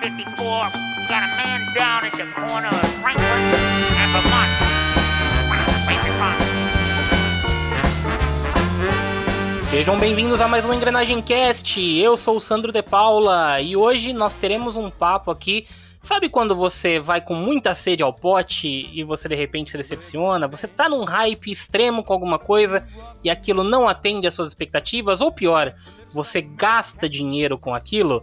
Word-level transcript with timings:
54, 0.00 0.70
got 1.08 1.22
a 1.24 1.26
man 1.36 1.66
down 1.74 2.04
at 2.04 2.12
the 2.12 2.26
corner 2.36 2.68
of 2.68 2.88
Franklin 3.02 3.26
and 3.98 4.12
Vermont. 4.12 4.50
Wait 5.88 5.98
Sejam 9.64 9.98
bem-vindos 9.98 10.40
a 10.40 10.46
mais 10.46 10.64
um 10.64 10.72
Engrenagem 10.72 11.20
Cast. 11.20 11.80
Eu 11.80 12.16
sou 12.16 12.36
o 12.36 12.40
Sandro 12.40 12.70
De 12.70 12.82
Paula 12.84 13.60
e 13.60 13.76
hoje 13.76 14.12
nós 14.12 14.36
teremos 14.36 14.76
um 14.76 14.88
papo 14.88 15.32
aqui. 15.32 15.66
Sabe 16.06 16.28
quando 16.28 16.54
você 16.54 17.00
vai 17.00 17.20
com 17.20 17.34
muita 17.34 17.74
sede 17.74 18.00
ao 18.00 18.12
pote 18.12 18.88
e 18.92 19.02
você 19.02 19.28
de 19.28 19.34
repente 19.34 19.72
se 19.72 19.76
decepciona? 19.76 20.46
Você 20.46 20.68
tá 20.68 20.88
num 20.88 21.02
hype 21.02 21.50
extremo 21.50 22.04
com 22.04 22.12
alguma 22.12 22.38
coisa 22.38 22.84
e 23.24 23.28
aquilo 23.28 23.64
não 23.64 23.88
atende 23.88 24.24
às 24.24 24.32
suas 24.32 24.46
expectativas? 24.46 25.20
Ou 25.20 25.32
pior, 25.32 25.74
você 26.12 26.40
gasta 26.40 27.08
dinheiro 27.08 27.58
com 27.58 27.74
aquilo? 27.74 28.22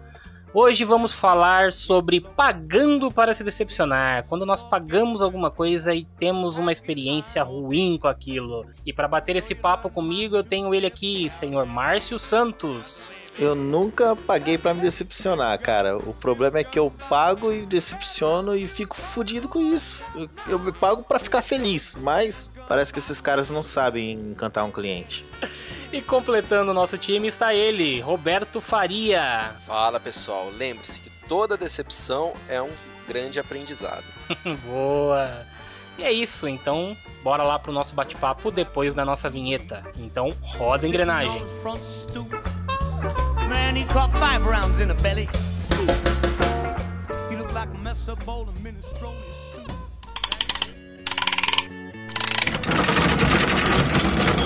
Hoje 0.56 0.86
vamos 0.86 1.16
falar 1.16 1.72
sobre 1.72 2.22
pagando 2.22 3.12
para 3.12 3.34
se 3.34 3.44
decepcionar. 3.44 4.24
Quando 4.28 4.46
nós 4.46 4.62
pagamos 4.62 5.24
alguma 5.24 5.50
coisa 5.50 5.96
e 5.96 6.06
temos 6.06 6.60
uma 6.60 6.72
experiência 6.72 7.42
ruim 7.42 7.98
com 8.00 8.08
aquilo. 8.08 8.64
E 8.86 8.94
para 8.94 9.08
bater 9.08 9.36
esse 9.36 9.56
papo 9.56 9.90
comigo, 9.90 10.36
eu 10.36 10.44
tenho 10.44 10.72
ele 10.76 10.86
aqui, 10.86 11.28
senhor 11.28 11.66
Márcio 11.66 12.20
Santos. 12.20 13.18
Eu 13.36 13.56
nunca 13.56 14.16
paguei 14.16 14.60
para 14.60 14.76
me 14.76 14.82
decepcionar, 14.82 15.58
cara. 15.60 15.98
O 15.98 16.14
problema 16.14 16.60
é 16.60 16.64
que 16.64 16.78
eu 16.78 16.94
pago 17.10 17.52
e 17.52 17.66
decepciono 17.66 18.56
e 18.56 18.68
fico 18.68 18.96
fudido 18.96 19.50
com 19.50 19.60
isso. 19.60 20.04
Eu, 20.14 20.30
eu 20.48 20.60
me 20.60 20.72
pago 20.72 21.02
para 21.02 21.18
ficar 21.18 21.42
feliz, 21.42 21.98
mas 22.00 22.53
parece 22.68 22.92
que 22.92 23.00
esses 23.00 23.22
caras 23.22 23.50
não 23.50 23.62
sabem 23.62 24.12
encantar 24.12 24.66
um 24.66 24.72
cliente. 24.72 25.26
E 25.92 26.02
completando 26.02 26.72
o 26.72 26.74
nosso 26.74 26.98
time 26.98 27.28
está 27.28 27.54
ele, 27.54 28.00
Roberto 28.02 28.60
Faria. 28.60 29.56
Fala 29.66 30.00
pessoal, 30.00 30.50
lembre-se 30.50 31.00
que 31.00 31.10
toda 31.28 31.56
decepção 31.58 32.34
é 32.48 32.62
um 32.62 32.72
grande 33.08 33.40
aprendizado. 33.40 34.06
Boa! 34.66 35.46
E 35.98 36.04
é 36.04 36.12
isso, 36.12 36.48
então 36.48 36.98
bora 37.24 37.44
lá 37.44 37.60
pro 37.60 37.72
nosso 37.72 37.94
bate-papo 37.94 38.50
depois 38.50 38.94
da 38.94 39.06
nossa 39.06 39.30
vinheta. 39.30 39.84
Então 39.98 40.34
roda 40.42 40.86
a 40.86 40.90
engrenagem. 40.90 41.42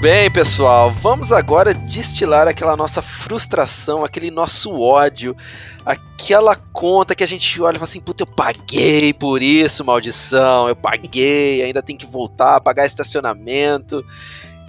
Bem, 0.00 0.30
pessoal, 0.30 0.90
vamos 0.90 1.30
agora 1.30 1.74
destilar 1.74 2.48
aquela 2.48 2.74
nossa 2.74 3.02
frustração, 3.02 4.02
aquele 4.02 4.30
nosso 4.30 4.80
ódio, 4.80 5.36
aquela 5.84 6.56
conta 6.72 7.14
que 7.14 7.22
a 7.22 7.28
gente 7.28 7.60
olha 7.60 7.76
e 7.76 7.78
fala 7.78 7.88
assim: 7.88 8.00
puta, 8.00 8.22
eu 8.22 8.26
paguei 8.26 9.12
por 9.12 9.42
isso, 9.42 9.84
maldição, 9.84 10.66
eu 10.68 10.74
paguei, 10.74 11.62
ainda 11.62 11.82
tem 11.82 11.98
que 11.98 12.06
voltar, 12.06 12.62
pagar 12.62 12.86
estacionamento. 12.86 14.04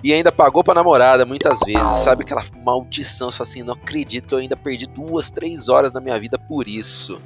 E 0.04 0.12
ainda 0.12 0.32
pagou 0.32 0.64
pra 0.64 0.74
namorada 0.74 1.26
muitas 1.26 1.60
vezes, 1.60 1.98
sabe? 1.98 2.24
Aquela 2.24 2.44
maldição, 2.64 3.30
você 3.30 3.38
fala 3.38 3.50
assim, 3.50 3.62
não 3.62 3.76
acredito 3.76 4.28
que 4.28 4.34
eu 4.34 4.40
ainda 4.40 4.58
perdi 4.58 4.88
duas, 4.88 5.30
três 5.30 5.70
horas 5.70 5.92
da 5.92 6.02
minha 6.02 6.20
vida 6.20 6.40
por 6.40 6.68
isso. 6.68 7.22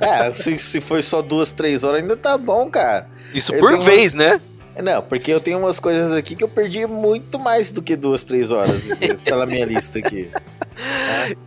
É, 0.00 0.32
se, 0.32 0.58
se 0.58 0.80
foi 0.80 1.02
só 1.02 1.20
duas, 1.20 1.52
três 1.52 1.84
horas, 1.84 2.00
ainda 2.00 2.16
tá 2.16 2.38
bom, 2.38 2.70
cara. 2.70 3.06
Isso 3.34 3.54
Eu 3.54 3.60
por 3.60 3.78
vez, 3.80 4.14
né? 4.14 4.40
Não, 4.82 5.02
porque 5.02 5.32
eu 5.32 5.40
tenho 5.40 5.58
umas 5.58 5.80
coisas 5.80 6.12
aqui 6.12 6.34
que 6.36 6.44
eu 6.44 6.48
perdi 6.48 6.86
muito 6.86 7.38
mais 7.38 7.70
do 7.70 7.82
que 7.82 7.96
duas, 7.96 8.24
três 8.24 8.50
horas 8.50 8.88
pela 9.24 9.46
minha 9.46 9.64
lista 9.64 9.98
aqui. 9.98 10.30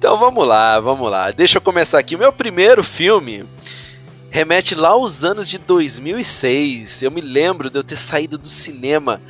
Então 0.00 0.16
vamos 0.16 0.48
lá, 0.48 0.80
vamos 0.80 1.10
lá. 1.10 1.30
Deixa 1.30 1.58
eu 1.58 1.60
começar 1.60 1.98
aqui. 1.98 2.16
O 2.16 2.18
meu 2.18 2.32
primeiro 2.32 2.82
filme 2.82 3.46
remete 4.30 4.74
lá 4.74 4.88
aos 4.88 5.24
anos 5.24 5.46
de 5.46 5.58
2006. 5.58 7.02
Eu 7.02 7.10
me 7.10 7.20
lembro 7.20 7.68
de 7.68 7.78
eu 7.78 7.84
ter 7.84 7.96
saído 7.96 8.38
do 8.38 8.48
cinema. 8.48 9.20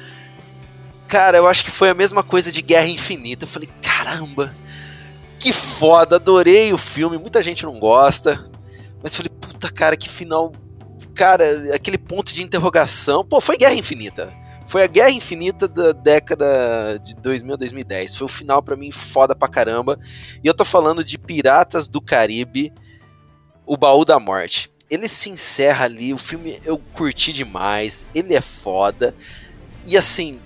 Cara, 1.08 1.38
eu 1.38 1.48
acho 1.48 1.64
que 1.64 1.72
foi 1.72 1.90
a 1.90 1.94
mesma 1.94 2.22
coisa 2.22 2.52
de 2.52 2.62
Guerra 2.62 2.86
Infinita. 2.86 3.42
Eu 3.46 3.48
falei, 3.48 3.68
caramba, 3.82 4.54
que 5.40 5.52
foda, 5.52 6.14
adorei 6.14 6.72
o 6.72 6.78
filme. 6.78 7.18
Muita 7.18 7.42
gente 7.42 7.64
não 7.64 7.80
gosta, 7.80 8.48
mas 9.02 9.16
falei, 9.16 9.28
puta 9.28 9.68
cara, 9.70 9.96
que 9.96 10.08
final. 10.08 10.52
Cara, 11.14 11.74
aquele 11.74 11.98
ponto 11.98 12.32
de 12.32 12.42
interrogação. 12.42 13.24
Pô, 13.24 13.40
foi 13.40 13.56
Guerra 13.56 13.74
Infinita. 13.74 14.34
Foi 14.66 14.84
a 14.84 14.86
Guerra 14.86 15.10
Infinita 15.10 15.66
da 15.66 15.90
década 15.90 16.98
de 17.02 17.16
2000 17.16 17.54
a 17.54 17.56
2010. 17.56 18.14
Foi 18.14 18.24
o 18.26 18.28
final 18.28 18.62
pra 18.62 18.76
mim 18.76 18.92
foda 18.92 19.34
pra 19.34 19.48
caramba. 19.48 19.98
E 20.44 20.46
eu 20.46 20.54
tô 20.54 20.64
falando 20.64 21.02
de 21.02 21.18
Piratas 21.18 21.88
do 21.88 22.00
Caribe, 22.00 22.72
O 23.66 23.76
Baú 23.76 24.04
da 24.04 24.20
Morte. 24.20 24.70
Ele 24.88 25.08
se 25.08 25.28
encerra 25.28 25.84
ali, 25.84 26.14
o 26.14 26.18
filme 26.18 26.58
eu 26.64 26.78
curti 26.92 27.32
demais, 27.32 28.06
ele 28.14 28.34
é 28.34 28.40
foda. 28.40 29.14
E 29.84 29.96
assim, 29.96 30.40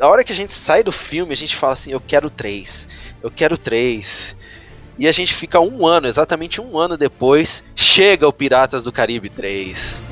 a 0.00 0.08
hora 0.08 0.24
que 0.24 0.32
a 0.32 0.34
gente 0.34 0.52
sai 0.52 0.82
do 0.82 0.92
filme, 0.92 1.32
a 1.32 1.36
gente 1.36 1.56
fala 1.56 1.74
assim: 1.74 1.92
eu 1.92 2.00
quero 2.00 2.28
três, 2.28 2.88
eu 3.22 3.30
quero 3.30 3.56
três. 3.56 4.36
E 4.98 5.08
a 5.08 5.12
gente 5.12 5.34
fica 5.34 5.58
um 5.60 5.86
ano, 5.86 6.06
exatamente 6.06 6.60
um 6.60 6.78
ano 6.78 6.96
depois, 6.96 7.64
chega 7.74 8.28
o 8.28 8.32
Piratas 8.32 8.84
do 8.84 8.92
Caribe 8.92 9.28
3. 9.28 10.02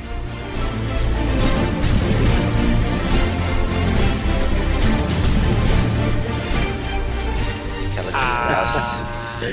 Aquela 7.91 8.11
desgraça. 8.11 9.01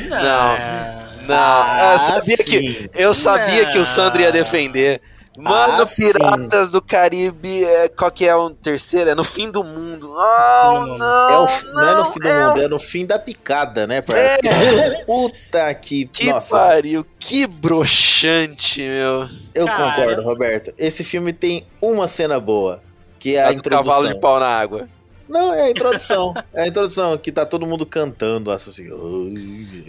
Não. 0.10 1.28
Não, 1.28 1.36
Ah, 1.36 1.90
eu 1.94 2.00
sabia, 2.00 2.38
que, 2.38 2.90
eu 2.96 3.14
sabia 3.14 3.64
Não. 3.64 3.70
que 3.70 3.78
o 3.80 3.86
Sandro 3.86 4.22
ia 4.22 4.32
defender. 4.32 5.02
Mano, 5.38 5.84
Ah, 5.84 5.86
sim. 5.86 6.12
Piratas 6.12 6.72
do 6.72 6.82
Caribe, 6.82 7.64
é, 7.64 7.90
qual 7.90 8.10
que 8.12 8.26
é 8.26 8.36
o 8.36 8.50
terceiro? 8.50 9.12
É 9.12 9.16
no 9.16 9.24
fim 9.24 9.52
do 9.52 9.64
mundo. 9.64 10.12
Não, 10.16 10.82
mundo. 10.88 10.98
não, 10.98 11.30
É 11.30 11.38
o, 11.40 11.46
f- 11.48 11.66
não, 11.68 11.88
é 11.88 11.96
no 11.96 12.06
fim 12.12 12.20
do 12.20 12.28
é 12.28 12.46
o- 12.46 12.48
mundo, 12.50 12.62
é 12.64 12.68
no 12.68 12.80
fim 12.80 13.06
da 13.06 13.20
picada, 13.20 13.86
né? 13.86 14.02
Pra... 14.02 14.16
Puta 15.06 15.74
que. 15.76 16.06
Que 16.08 16.32
Nossa, 16.32 16.58
pariu, 16.58 17.06
que 17.20 17.46
broxante, 17.48 18.82
meu. 18.82 19.30
eu 19.54 19.66
Cara. 19.68 19.92
concordo, 19.96 20.24
Roberto. 20.24 20.72
Esse 20.78 21.04
filme 21.04 21.32
tem 21.32 21.66
uma 21.82 22.08
cena 22.08 22.40
boa, 22.40 22.82
que 23.20 23.36
é 23.36 23.42
a 23.44 23.46
Tá 23.48 23.52
do 23.52 23.58
introdução. 23.60 23.94
cavalo 23.94 24.14
de 24.14 24.20
pau 24.20 24.40
na 24.40 24.48
água. 24.48 24.90
Não, 25.30 25.54
é 25.54 25.64
a 25.64 25.70
introdução. 25.70 26.34
é 26.54 26.64
a 26.64 26.68
introdução, 26.68 27.18
que 27.18 27.32
tá 27.32 27.46
todo 27.46 27.68
mundo 27.68 27.86
cantando 27.86 28.50
assim. 28.50 28.88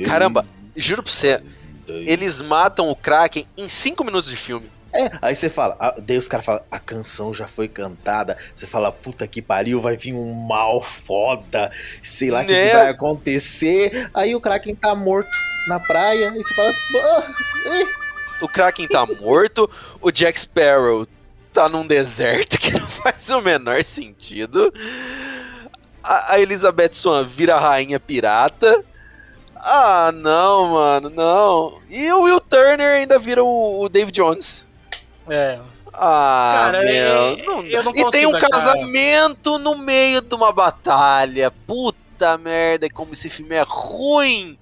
Caramba, 0.04 0.44
juro 0.76 1.02
pra 1.02 1.12
você, 1.12 1.40
eles 1.88 2.40
matam 2.42 2.90
o 2.90 2.96
Kraken 2.96 3.46
em 3.56 3.68
5 3.68 4.04
minutos 4.04 4.28
de 4.28 4.36
filme. 4.36 4.70
É, 4.92 5.10
aí 5.20 5.34
você 5.34 5.50
fala, 5.50 5.76
ah, 5.78 5.94
daí 5.98 6.16
os 6.16 6.28
caras 6.28 6.46
falam, 6.46 6.62
a 6.70 6.78
canção 6.78 7.32
já 7.32 7.46
foi 7.46 7.68
cantada. 7.68 8.36
Você 8.54 8.66
fala, 8.66 8.90
puta 8.90 9.26
que 9.26 9.42
pariu, 9.42 9.80
vai 9.80 9.96
vir 9.96 10.14
um 10.14 10.32
mal 10.32 10.82
foda, 10.82 11.70
sei 12.02 12.30
lá 12.30 12.40
o 12.40 12.46
que, 12.46 12.52
Né? 12.52 12.68
que 12.70 12.76
vai 12.76 12.88
acontecer. 12.88 14.10
Aí 14.14 14.34
o 14.34 14.40
Kraken 14.40 14.74
tá 14.74 14.94
morto 14.94 15.30
na 15.68 15.78
praia, 15.78 16.32
e 16.34 16.42
você 16.42 16.54
fala, 16.54 16.70
ah. 16.70 17.22
O 18.40 18.48
Kraken 18.48 18.88
tá 18.88 19.04
morto, 19.20 19.70
o 20.00 20.10
Jack 20.10 20.40
Sparrow 20.40 21.06
tá 21.52 21.68
num 21.68 21.86
deserto 21.86 22.56
que 22.58 22.72
não 22.72 22.86
faz 22.88 23.28
o 23.30 23.40
menor 23.42 23.82
sentido. 23.84 24.72
A, 26.02 26.34
a 26.34 26.40
Elizabeth 26.40 26.92
Swan 26.92 27.24
vira 27.24 27.58
rainha 27.58 28.00
pirata. 28.00 28.84
Ah, 29.56 30.12
não, 30.14 30.68
mano, 30.68 31.10
não. 31.10 31.80
E 31.90 32.10
o 32.12 32.22
Will 32.22 32.40
Turner 32.40 32.96
ainda 32.98 33.18
vira 33.18 33.42
o, 33.42 33.82
o 33.82 33.88
Dave 33.88 34.12
Jones. 34.12 34.64
É. 35.30 35.58
Ah, 35.94 36.60
Cara, 36.66 36.82
meu. 36.82 36.92
eu- 36.94 37.36
não 37.44 37.60
eu 37.62 37.78
dá. 37.78 37.82
não 37.82 37.92
e 37.92 38.10
tem 38.10 38.26
um 38.26 38.36
achar- 38.36 38.48
casamento 38.50 39.58
no 39.58 39.76
meio 39.76 40.20
de 40.20 40.34
uma 40.34 40.52
batalha. 40.52 41.50
Puta 41.66 42.36
merda, 42.38 42.88
como 42.92 43.12
esse 43.14 43.28
filme 43.28 43.54
é 43.56 43.64
ruim. 43.66 44.56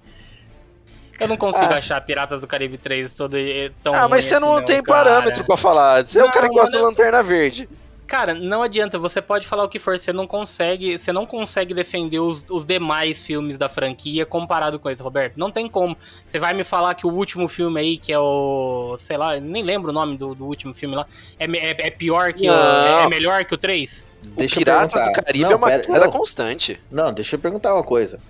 Eu 1.19 1.27
não 1.27 1.37
consigo 1.37 1.73
Ah. 1.73 1.77
achar 1.77 1.99
Piratas 2.01 2.41
do 2.41 2.47
Caribe 2.47 2.77
3 2.77 3.13
todo 3.13 3.35
tão 3.83 3.91
Ah, 3.93 4.07
mas 4.07 4.25
você 4.25 4.35
assim, 4.35 4.45
não 4.45 4.61
tem 4.63 4.81
cara. 4.83 5.09
parâmetro 5.09 5.43
pra 5.45 5.57
falar. 5.57 6.05
Você 6.05 6.19
é 6.19 6.23
o 6.23 6.25
Não, 6.25 6.31
cara 6.33 6.47
que 6.47 6.55
gosta 6.55 6.77
de. 6.77 6.83
Lanterna 6.83 7.23
Verde. 7.23 7.67
Cara, 8.07 8.33
não 8.33 8.63
adianta, 8.63 8.97
você 8.97 9.21
pode 9.21 9.45
falar 9.45 9.65
o 9.65 9.69
que 9.69 9.79
for, 9.79 9.99
você 9.99 10.13
não 10.13 10.25
consegue, 10.25 10.97
você 10.97 11.11
não 11.11 11.25
consegue 11.25 11.73
defender 11.73 12.19
os, 12.19 12.45
os 12.49 12.65
demais 12.65 13.21
filmes 13.21 13.57
da 13.57 13.67
franquia 13.67 14.25
comparado 14.25 14.79
com 14.79 14.89
esse, 14.89 15.03
Roberto. 15.03 15.35
Não 15.35 15.51
tem 15.51 15.67
como. 15.67 15.95
Você 16.25 16.39
vai 16.39 16.53
me 16.53 16.63
falar 16.63 16.95
que 16.95 17.05
o 17.05 17.11
último 17.11 17.49
filme 17.49 17.79
aí, 17.81 17.97
que 17.97 18.13
é 18.13 18.17
o. 18.19 18.95
sei 18.97 19.17
lá, 19.17 19.37
nem 19.41 19.61
lembro 19.61 19.89
o 19.91 19.93
nome 19.93 20.15
do, 20.17 20.33
do 20.33 20.45
último 20.45 20.73
filme 20.73 20.95
lá, 20.95 21.05
é, 21.37 21.45
é, 21.45 21.87
é 21.87 21.91
pior 21.91 22.31
que 22.33 22.49
o. 22.49 22.53
Não. 22.53 22.99
É 23.01 23.09
melhor 23.09 23.43
que 23.43 23.53
o 23.53 23.57
3? 23.57 24.07
Deixa 24.37 24.55
o 24.55 24.57
eu 24.57 24.59
Piratas 24.59 25.03
do. 25.03 25.11
Caribe 25.11 25.43
Não, 25.43 25.51
é 25.51 25.55
uma 25.55 25.67
pera- 25.67 25.83
queda 25.83 25.99
não, 25.99 26.11
constante. 26.11 26.81
Não, 26.89 27.13
deixa 27.13 27.35
eu 27.35 27.39
perguntar 27.39 27.73
uma 27.73 27.83
coisa. 27.83 28.21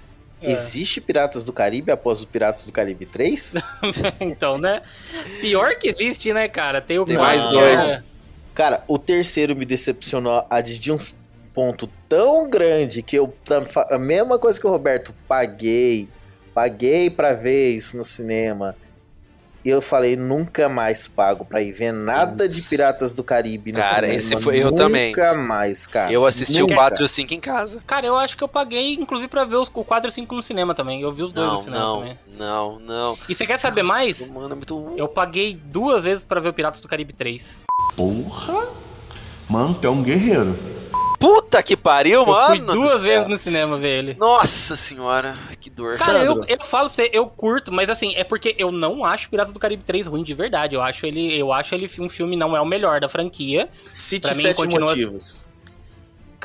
É. 0.42 0.52
Existe 0.52 1.00
Piratas 1.02 1.46
do 1.46 1.54
Caribe 1.54 1.92
após 1.92 2.22
o 2.24 2.28
Piratas 2.28 2.66
do 2.66 2.72
Caribe 2.72 3.06
3? 3.06 3.56
então, 4.20 4.58
né? 4.58 4.82
Pior 5.40 5.76
que 5.76 5.88
existe, 5.88 6.34
né, 6.34 6.48
cara? 6.48 6.82
Tem 6.82 6.98
o 7.00 7.06
Tem 7.06 7.18
mais 7.18 7.48
que 7.48 7.58
é- 7.58 7.76
dois. 7.76 8.00
Cara, 8.58 8.84
o 8.88 8.98
terceiro 8.98 9.56
me 9.56 9.68
decepcionou 9.68 10.44
a 10.50 10.62
de 10.62 10.92
um 10.92 10.98
ponto 11.54 11.88
tão 12.10 12.50
grande 12.50 13.04
que 13.04 13.16
eu. 13.16 13.32
A 13.92 14.00
mesma 14.00 14.40
coisa 14.40 14.60
que 14.60 14.66
o 14.66 14.70
Roberto, 14.72 15.14
paguei. 15.28 16.10
Paguei 16.56 17.08
pra 17.12 17.34
ver 17.34 17.76
isso 17.76 17.96
no 17.98 18.04
cinema. 18.04 18.76
E 19.64 19.70
eu 19.70 19.80
falei, 19.80 20.16
nunca 20.16 20.68
mais 20.68 21.08
pago 21.08 21.46
pra 21.46 21.62
ir 21.62 21.72
ver 21.72 21.92
nada 21.92 22.48
de 22.50 22.60
Piratas 22.64 23.14
do 23.14 23.24
Caribe 23.24 23.72
no 23.74 23.80
Cara, 23.80 23.94
cinema. 23.96 24.14
esse 24.16 24.36
foi- 24.42 24.58
eu 24.64 24.72
também. 24.72 25.10
Nunca 25.10 25.36
mais, 25.36 25.86
cara. 25.86 26.12
Eu 26.12 26.26
assisti 26.26 26.60
Nunca. 26.60 26.74
o 26.74 26.78
4 26.78 27.04
e 27.04 27.06
o 27.06 27.08
5 27.08 27.34
em 27.36 27.40
casa. 27.40 27.80
Cara, 27.86 28.08
eu 28.08 28.18
acho 28.18 28.36
que 28.36 28.44
eu 28.44 28.48
paguei, 28.48 28.96
inclusive, 28.96 29.28
pra 29.28 29.46
ver 29.46 29.58
os, 29.58 29.70
o 29.72 29.84
4 29.84 30.08
e 30.08 30.10
o 30.10 30.12
5 30.12 30.34
no 30.34 30.42
cinema 30.42 30.74
também. 30.74 31.02
Eu 31.04 31.14
vi 31.14 31.22
os 31.22 31.32
dois 31.32 31.46
no 31.48 31.54
Não, 31.54 31.62
cinema 31.62 31.84
não, 31.84 32.00
também. 32.00 32.20
não, 32.40 32.80
não. 32.80 33.18
E 33.30 33.36
você 33.36 33.46
quer 33.46 33.60
saber 33.60 33.84
mais? 33.84 34.20
Nossa, 34.22 34.34
Mano, 34.34 34.54
é 34.54 34.56
muito... 34.56 34.94
Eu 34.98 35.08
paguei 35.08 35.54
duas 35.54 36.04
vezes 36.06 36.24
pra 36.26 36.40
ver 36.40 36.50
o 36.50 36.54
Piratas 36.54 36.82
do 36.82 36.88
Caribe 36.88 37.14
3. 37.14 37.60
Porra! 37.96 38.68
Mano, 39.50 39.74
tu 39.76 39.88
é 39.88 39.90
um 39.90 40.04
guerreiro. 40.04 40.58
Puta 41.20 41.64
que 41.64 41.76
pariu, 41.76 42.20
Eu 42.22 42.28
mano! 42.28 42.48
fui 42.48 42.60
duas 42.60 43.02
vezes 43.02 43.28
no 43.28 43.38
cinema 43.40 43.76
ver 43.78 43.98
ele. 44.00 44.18
Nossa 44.20 44.76
senhora, 44.76 45.36
que 45.60 45.68
dor. 45.68 45.98
Cara, 45.98 46.20
eu, 46.24 46.44
eu 46.48 46.64
falo 46.64 46.86
pra 46.90 46.96
você, 46.96 47.10
eu 47.12 47.26
curto, 47.26 47.72
mas 47.72 47.90
assim, 47.90 48.14
é 48.16 48.24
porque 48.24 48.56
eu 48.60 48.72
não 48.72 49.04
acho 49.04 49.28
Piratas 49.30 49.52
do 49.52 49.60
Caribe 49.60 49.84
3 49.84 50.06
ruim 50.06 50.24
de 50.24 50.36
verdade. 50.36 50.76
Eu 50.76 50.82
acho 50.82 51.06
ele, 51.08 51.36
eu 51.36 51.52
acho 51.52 51.74
ele 51.74 51.90
um 52.00 52.08
filme 52.08 52.36
não 52.36 52.56
é 52.56 52.62
o 52.62 52.66
melhor 52.66 53.00
da 53.00 53.10
franquia. 53.10 53.68
Cite 53.86 54.28
Pra 54.28 54.36
mim, 54.36 54.42
sete 54.44 54.58
continua- 54.58 54.90
motivos. 54.90 55.48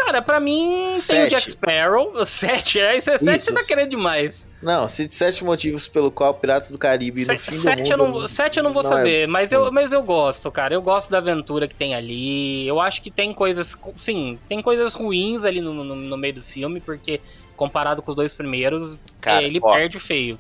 Cara, 0.05 0.21
pra 0.23 0.41
mim 0.41 0.83
tem 0.85 0.93
o 0.93 0.97
Sete. 0.97 1.31
Jack 1.31 1.51
Sparrow. 1.51 2.13
Sete, 2.27 2.81
é, 2.81 2.97
isso 2.99 3.11
é 3.11 3.19
sete 3.19 3.41
Isso. 3.41 3.55
tá 3.55 3.63
querendo 3.67 3.91
demais. 3.91 4.49
Não, 4.63 4.89
cite 4.89 5.13
sete 5.13 5.43
motivos 5.45 5.89
pelo 5.89 6.11
qual 6.11 6.33
Piratas 6.35 6.71
do 6.71 6.79
Caribe 6.79 7.21
no 7.21 7.27
Se- 7.27 7.37
fim 7.37 7.53
sete, 7.53 7.83
do 7.83 7.93
eu 7.95 7.99
mundo... 8.07 8.21
não, 8.21 8.29
sete 8.29 8.59
eu 8.59 8.63
não 8.63 8.73
vou 8.73 8.83
não 8.85 8.93
é- 8.93 8.97
saber, 8.97 9.27
mas, 9.27 9.51
eu, 9.51 9.73
mas 9.73 9.91
eu 9.93 10.03
gosto, 10.05 10.51
cara. 10.53 10.73
Eu 10.73 10.81
gosto 10.81 11.11
da 11.11 11.19
aventura 11.19 11.67
que 11.67 11.75
tem 11.75 11.95
ali. 11.97 12.67
Eu 12.67 12.81
acho 12.81 13.03
que 13.03 13.11
tem 13.11 13.35
coisas. 13.35 13.77
Sim, 13.97 14.39
tem 14.49 14.63
coisas 14.63 14.95
ruins 14.95 15.43
ali 15.45 15.61
no, 15.61 15.73
no, 15.83 15.97
no 15.97 16.17
meio 16.17 16.35
do 16.35 16.43
filme, 16.45 16.81
porque 16.81 17.21
comparado 17.57 18.03
com 18.03 18.11
os 18.11 18.17
dois 18.17 18.33
primeiros, 18.33 19.01
Cara, 19.21 19.43
é, 19.43 19.47
ele 19.47 19.59
ó. 19.63 19.73
perde 19.75 19.99
feio. 19.99 20.39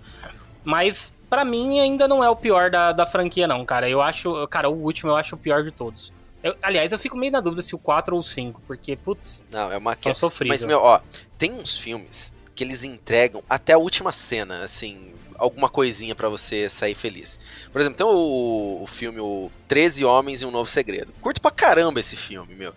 Mas 0.64 1.14
pra 1.28 1.44
mim 1.44 1.80
ainda 1.80 2.06
não 2.06 2.22
é 2.22 2.30
o 2.30 2.36
pior 2.36 2.70
da, 2.70 2.92
da 2.92 3.04
franquia, 3.06 3.48
não, 3.48 3.64
cara. 3.64 3.88
Eu 3.88 4.00
acho. 4.00 4.46
Cara, 4.48 4.68
o 4.68 4.74
último 4.84 5.10
eu 5.10 5.16
acho 5.16 5.34
o 5.34 5.38
pior 5.38 5.64
de 5.64 5.72
todos. 5.72 6.12
Eu- 6.42 6.56
aliás, 6.62 6.90
eu 6.92 6.98
fico 6.98 7.16
meio 7.16 7.32
na 7.32 7.40
dúvida 7.40 7.62
se 7.62 7.74
o 7.74 7.78
4 7.78 8.14
ou 8.14 8.20
o 8.20 8.22
5, 8.22 8.60
porque, 8.66 8.96
putz, 8.96 9.44
Não, 9.50 9.70
é 9.70 9.76
uma 9.78 9.96
são. 9.96 10.30
Mas, 10.46 10.62
meu, 10.62 10.80
ó, 10.80 11.00
tem 11.38 11.52
uns 11.52 11.76
filmes 11.76 12.32
que 12.54 12.64
eles 12.64 12.84
entregam 12.84 13.42
até 13.48 13.72
a 13.72 13.78
última 13.78 14.12
cena, 14.12 14.62
assim, 14.64 15.12
alguma 15.36 15.68
coisinha 15.68 16.14
pra 16.14 16.28
você 16.28 16.68
sair 16.68 16.94
feliz. 16.94 17.38
Por 17.72 17.80
exemplo, 17.80 17.96
tem 17.96 18.06
o, 18.06 18.82
o 18.82 18.86
filme 18.86 19.20
o 19.20 19.50
13 19.68 20.04
Homens 20.04 20.42
e 20.42 20.46
um 20.46 20.50
Novo 20.50 20.68
Segredo. 20.68 21.12
Curto 21.20 21.40
pra 21.40 21.50
caramba 21.50 22.00
esse 22.00 22.16
filme, 22.16 22.54
meu. 22.54 22.74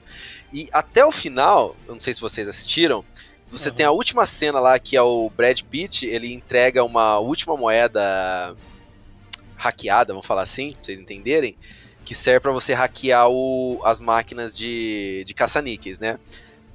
E 0.54 0.68
até 0.72 1.06
o 1.06 1.12
final, 1.12 1.76
eu 1.88 1.94
não 1.94 2.00
sei 2.00 2.14
se 2.14 2.22
vocês 2.22 2.48
assistiram, 2.48 3.04
você 3.52 3.70
Uhum. 3.70 3.76
tem 3.76 3.86
a 3.86 3.92
última 3.92 4.26
cena 4.26 4.60
lá 4.60 4.80
que 4.80 4.96
é 4.96 5.02
o 5.02 5.30
Brad 5.30 5.62
Pitt, 5.64 6.06
ele 6.06 6.34
entrega 6.34 6.84
uma 6.84 7.20
última 7.20 7.56
moeda 7.58 8.56
hackeada, 9.56 10.14
vamos 10.14 10.26
falar 10.26 10.44
assim, 10.44 10.72
pra 10.72 10.84
vocês 10.84 11.00
entenderem, 11.00 11.56
que 12.06 12.16
serve 12.16 12.40
pra 12.42 12.52
você 12.52 12.74
hackear 12.74 13.28
o- 13.30 13.82
as 13.84 14.00
máquinas 14.00 14.56
de, 14.56 15.24
de 15.26 15.34
caça-níqueis, 15.34 16.00
né? 16.00 16.18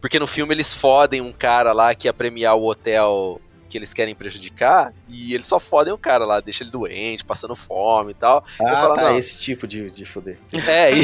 Porque 0.00 0.18
no 0.18 0.26
filme 0.26 0.54
eles 0.54 0.74
fodem 0.74 1.20
um 1.20 1.32
cara 1.32 1.72
lá 1.72 1.94
que 1.94 2.08
ia 2.08 2.12
premiar 2.12 2.56
o 2.56 2.66
hotel 2.66 3.40
que 3.68 3.78
eles 3.78 3.94
querem 3.94 4.16
prejudicar, 4.16 4.92
e 5.08 5.32
eles 5.32 5.46
só 5.46 5.60
fodem 5.60 5.92
o 5.92 5.98
cara 5.98 6.24
lá, 6.26 6.40
deixa 6.40 6.64
ele 6.64 6.72
doente, 6.72 7.24
passando 7.24 7.54
fome 7.54 8.10
e 8.10 8.14
tal. 8.14 8.44
Ah, 8.60 8.74
falo, 8.74 8.94
tá, 8.94 9.02
não. 9.02 9.16
esse 9.16 9.38
tipo 9.38 9.64
de, 9.64 9.88
de 9.92 10.04
foder. 10.04 10.40
É, 10.66 10.92
e... 10.92 11.02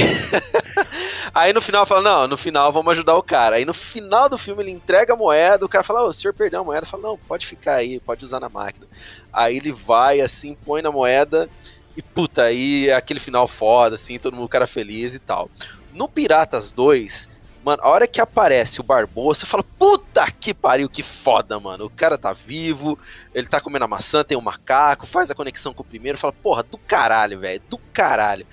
Aí 1.32 1.52
no 1.52 1.60
final 1.62 1.86
fala, 1.86 2.00
não, 2.00 2.26
no 2.28 2.36
final 2.36 2.72
vamos 2.72 2.90
ajudar 2.92 3.14
o 3.14 3.22
cara. 3.22 3.56
Aí 3.56 3.64
no 3.64 3.72
final 3.74 4.28
do 4.28 4.36
filme 4.36 4.64
ele 4.64 4.72
entrega 4.72 5.12
a 5.12 5.16
moeda, 5.16 5.64
o 5.64 5.68
cara 5.68 5.84
fala, 5.84 6.04
ô, 6.04 6.08
o 6.08 6.12
senhor 6.12 6.34
perdeu 6.34 6.60
a 6.60 6.64
moeda. 6.64 6.84
Fala, 6.86 7.04
não, 7.04 7.16
pode 7.16 7.46
ficar 7.46 7.74
aí, 7.76 8.00
pode 8.00 8.24
usar 8.24 8.40
na 8.40 8.48
máquina. 8.48 8.86
Aí 9.32 9.58
ele 9.58 9.70
vai, 9.70 10.20
assim, 10.20 10.56
põe 10.64 10.82
na 10.82 10.90
moeda, 10.90 11.48
e 11.96 12.02
puta, 12.02 12.42
aí 12.42 12.88
é 12.88 12.94
aquele 12.94 13.18
final 13.18 13.48
foda, 13.48 13.94
assim, 13.94 14.18
todo 14.18 14.36
mundo, 14.36 14.48
cara 14.48 14.66
feliz 14.66 15.14
e 15.14 15.18
tal. 15.18 15.50
No 15.92 16.08
Piratas 16.08 16.72
2, 16.72 17.28
mano, 17.64 17.82
a 17.82 17.88
hora 17.88 18.06
que 18.06 18.20
aparece 18.20 18.80
o 18.80 18.84
Barbosa, 18.84 19.40
você 19.40 19.46
fala, 19.46 19.64
puta 19.78 20.30
que 20.30 20.52
pariu, 20.52 20.88
que 20.88 21.02
foda, 21.02 21.58
mano. 21.58 21.86
O 21.86 21.90
cara 21.90 22.18
tá 22.18 22.32
vivo, 22.32 22.98
ele 23.34 23.46
tá 23.46 23.60
comendo 23.60 23.86
a 23.86 23.88
maçã, 23.88 24.22
tem 24.22 24.36
um 24.36 24.42
macaco, 24.42 25.06
faz 25.06 25.30
a 25.30 25.34
conexão 25.34 25.72
com 25.72 25.82
o 25.82 25.86
primeiro, 25.86 26.18
fala, 26.18 26.32
porra, 26.32 26.62
do 26.62 26.76
caralho, 26.76 27.40
velho, 27.40 27.62
do 27.68 27.78
caralho. 27.92 28.46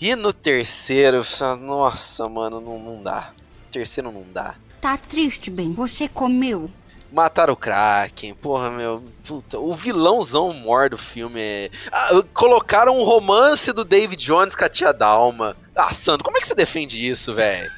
E 0.00 0.14
no 0.14 0.32
terceiro, 0.32 1.22
nossa, 1.60 2.28
mano, 2.28 2.60
não, 2.60 2.78
não 2.78 3.02
dá. 3.02 3.32
Terceiro 3.70 4.10
não 4.10 4.30
dá. 4.30 4.56
Tá 4.80 4.96
triste, 4.98 5.50
bem? 5.50 5.72
Você 5.72 6.08
comeu? 6.08 6.70
Mataram 7.16 7.54
o 7.54 7.56
Kraken, 7.56 8.34
porra, 8.34 8.68
meu. 8.70 9.02
Puta, 9.26 9.58
o 9.58 9.72
vilãozão 9.72 10.52
mor 10.52 10.90
do 10.90 10.98
filme 10.98 11.40
é. 11.40 11.70
Ah, 11.90 12.22
colocaram 12.34 12.94
um 12.94 13.04
romance 13.04 13.72
do 13.72 13.86
David 13.86 14.22
Jones 14.22 14.54
com 14.54 14.62
a 14.62 14.68
tia 14.68 14.92
Dalma. 14.92 15.56
Ah, 15.74 15.94
Sandro, 15.94 16.22
como 16.22 16.36
é 16.36 16.40
que 16.40 16.46
você 16.46 16.54
defende 16.54 17.08
isso, 17.08 17.32
velho? 17.32 17.70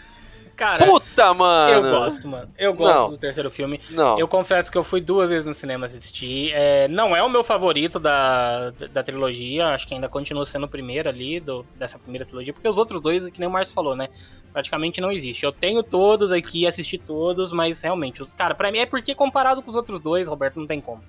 Cara, 0.58 0.84
Puta, 0.87 1.32
mano! 1.34 1.72
eu 1.72 1.82
gosto, 1.82 2.26
mano. 2.26 2.50
Eu 2.58 2.75
gosto 2.75 2.93
Não. 2.94 3.10
do 3.10 3.16
terceiro 3.16 3.49
filme. 3.49 3.81
Não. 3.90 4.19
Eu 4.19 4.26
confesso 4.26 4.72
que 4.72 4.76
eu 4.76 4.82
fui 4.82 5.00
duas 5.00 5.31
vezes 5.31 5.46
no 5.46 5.55
cinema 5.55 5.87
assistir. 5.87 6.50
É, 6.52 6.88
não 6.88 7.15
é 7.17 7.22
o 7.22 7.29
meu 7.31 7.44
favorito 7.44 8.00
da, 8.00 8.70
da 8.93 9.05
trilogia. 9.05 9.69
Acho 9.69 9.86
que 9.86 9.94
ainda 9.94 10.08
continua 10.08 10.44
sendo 10.44 10.65
o 10.65 10.69
primeiro 10.69 11.08
ali 11.08 11.38
do, 11.38 11.65
dessa 11.77 11.96
primeira 11.96 12.27
trilogia. 12.27 12.53
Porque 12.53 12.69
os 12.69 12.77
outros 12.77 13.00
dois, 13.00 13.24
que 13.29 13.38
nem 13.38 13.48
o 13.48 13.53
Márcio 13.53 13.72
falou, 13.72 13.94
né? 13.94 14.08
Praticamente 14.53 15.00
não 15.00 15.12
existe. 15.12 15.44
Eu 15.44 15.53
tenho 15.53 15.81
todos 15.81 16.32
aqui, 16.32 16.67
assisti 16.67 16.98
todos, 16.98 17.53
mas 17.53 17.81
realmente, 17.82 18.20
os, 18.20 18.32
cara, 18.32 18.53
pra 18.53 18.72
mim 18.72 18.81
é 18.81 18.86
porque 18.86 19.15
comparado 19.15 19.62
com 19.62 19.70
os 19.70 19.77
outros 19.77 20.00
dois, 20.00 20.27
Roberto, 20.27 20.58
não 20.58 20.67
tem 20.67 20.81
como. 20.81 21.05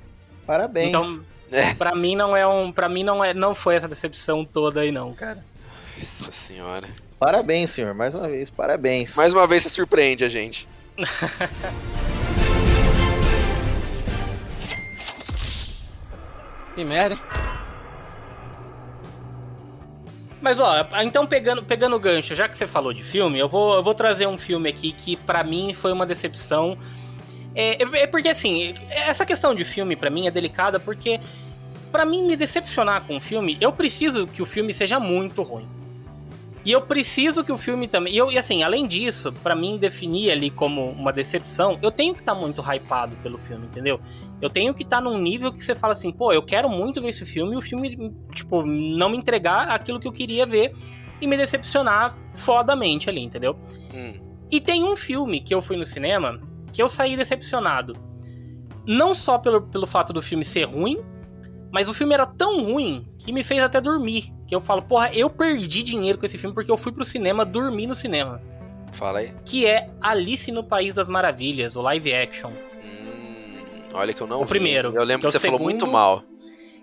Parabéns. 0.46 0.90
Então, 0.90 1.26
É. 1.52 1.74
pra 1.74 1.96
mim 1.96 2.16
não 2.16 2.38
é 2.38 2.46
um. 2.46 2.72
para 2.72 2.88
mim 2.88 3.04
não, 3.04 3.24
é, 3.24 3.34
não 3.34 3.56
foi 3.56 3.74
essa 3.74 3.88
decepção 3.88 4.46
toda 4.46 4.82
aí, 4.82 4.92
não, 4.92 5.12
cara. 5.16 5.44
Nossa 5.98 6.32
senhora. 6.32 6.88
Parabéns, 7.20 7.70
senhor. 7.72 7.94
Mais 7.94 8.16
uma 8.16 8.28
vez, 8.30 8.50
parabéns. 8.50 9.16
Mais 9.18 9.34
uma 9.34 9.46
vez 9.46 9.64
você 9.64 9.70
surpreende 9.70 10.24
a 10.24 10.30
gente. 10.30 10.68
Que 16.76 16.84
merda, 16.86 17.16
hein? 17.16 17.22
Mas 20.42 20.60
ó, 20.60 20.74
então 21.04 21.28
pegando, 21.28 21.62
pegando 21.64 21.96
o 21.98 22.00
gancho, 22.00 22.34
já 22.34 22.48
que 22.48 22.58
você 22.58 22.66
falou 22.66 22.94
de 22.94 23.04
filme, 23.04 23.38
eu 23.38 23.50
vou, 23.50 23.74
eu 23.76 23.84
vou 23.84 23.94
trazer 23.94 24.26
um 24.26 24.38
filme 24.38 24.70
aqui 24.70 24.94
que 24.94 25.18
pra 25.18 25.44
mim 25.44 25.74
foi 25.74 25.92
uma 25.92 26.06
decepção. 26.06 26.78
É, 27.54 27.84
é- 27.84 28.04
é 28.04 28.08
porque 28.08 28.30
assim, 28.30 28.74
essa 28.90 29.26
questão 29.26 29.54
de 29.54 29.66
filme 29.66 29.98
pra 29.98 30.10
mim 30.10 30.28
é 30.28 30.32
delicada 30.32 30.80
porque 30.80 31.20
pra 31.92 32.06
mim 32.06 32.26
me 32.26 32.38
decepcionar 32.38 33.02
com 33.02 33.18
um 33.18 33.22
filme, 33.22 33.58
eu 33.60 33.74
preciso 33.74 34.26
que 34.28 34.42
o 34.42 34.46
filme 34.46 34.72
seja 34.72 34.98
muito 35.00 35.42
ruim. 35.44 35.68
E 36.66 36.72
eu 36.72 36.82
preciso 36.82 37.44
que 37.44 37.52
o 37.52 37.58
filme 37.58 37.88
também. 37.88 38.14
E, 38.14 38.18
eu, 38.18 38.32
e 38.32 38.38
assim, 38.38 38.64
além 38.64 38.86
disso, 38.88 39.32
pra 39.32 39.56
mim 39.56 39.78
definir 39.78 40.32
ali 40.32 40.50
como 40.50 40.90
uma 40.90 41.14
decepção, 41.14 41.80
eu 41.82 41.90
tenho 41.90 42.14
que 42.14 42.20
estar 42.20 42.36
muito 42.36 42.62
hypado 42.62 43.16
pelo 43.24 43.38
filme, 43.38 43.66
entendeu? 43.66 44.00
Eu 44.42 44.50
tenho 44.50 44.74
que 44.74 44.84
estar 44.84 45.00
num 45.02 45.18
nível 45.18 45.52
que 45.54 45.64
você 45.64 45.74
fala 45.74 45.94
assim, 45.94 46.12
pô, 46.12 46.34
eu 46.34 46.44
quero 46.44 46.70
muito 46.70 47.02
ver 47.02 47.10
esse 47.10 47.26
filme 47.26 47.54
e 47.54 47.58
o 47.58 47.62
filme, 47.62 48.14
tipo, 48.34 48.66
não 48.66 49.10
me 49.10 49.18
entregar 49.18 49.70
aquilo 49.70 50.00
que 50.00 50.08
eu 50.08 50.12
queria 50.12 50.46
ver 50.46 50.74
e 51.22 51.28
me 51.28 51.38
decepcionar 51.38 52.16
fodamente 52.28 53.10
ali, 53.10 53.22
entendeu? 53.22 53.58
Hum. 53.94 54.20
E 54.52 54.60
tem 54.60 54.84
um 54.84 54.96
filme 54.96 55.40
que 55.40 55.54
eu 55.54 55.62
fui 55.62 55.78
no 55.78 55.86
cinema 55.86 56.42
que 56.74 56.82
eu 56.82 56.90
saí 56.90 57.16
decepcionado. 57.16 57.94
Não 58.86 59.14
só 59.14 59.38
pelo, 59.38 59.62
pelo 59.62 59.86
fato 59.86 60.12
do 60.12 60.22
filme 60.22 60.44
ser 60.44 60.64
ruim, 60.64 61.00
mas 61.72 61.88
o 61.90 61.94
filme 61.94 62.14
era 62.14 62.26
tão 62.26 62.64
ruim 62.64 63.08
que 63.18 63.32
me 63.32 63.44
fez 63.44 63.62
até 63.62 63.80
dormir. 63.82 64.34
Que 64.48 64.56
eu 64.56 64.62
falo, 64.62 64.82
porra, 64.82 65.12
eu 65.14 65.30
perdi 65.30 65.84
dinheiro 65.84 66.18
com 66.18 66.26
esse 66.26 66.38
filme 66.38 66.54
porque 66.54 66.72
eu 66.72 66.78
fui 66.78 66.92
pro 66.92 67.06
cinema 67.06 67.46
dormir 67.46 67.86
no 67.88 67.96
cinema. 67.96 68.42
Fala 68.94 69.20
aí. 69.20 69.32
Que 69.46 69.66
é 69.68 69.90
Alice 70.02 70.52
no 70.52 70.64
País 70.64 70.96
das 70.96 71.08
Maravilhas, 71.08 71.76
o 71.76 71.82
live 71.82 72.14
action. 72.14 72.52
Hum. 72.84 73.64
Olha 73.94 74.14
que 74.14 74.22
eu 74.22 74.28
não 74.28 74.40
O 74.42 74.44
vi. 74.44 74.50
primeiro, 74.50 74.94
Eu 74.96 75.04
lembro 75.04 75.30
que 75.30 75.36
é 75.36 75.40
você 75.40 75.48
o 75.48 75.52
falou 75.52 75.60
muito 75.60 75.80
segundo. 75.82 75.94
mal. 75.94 76.24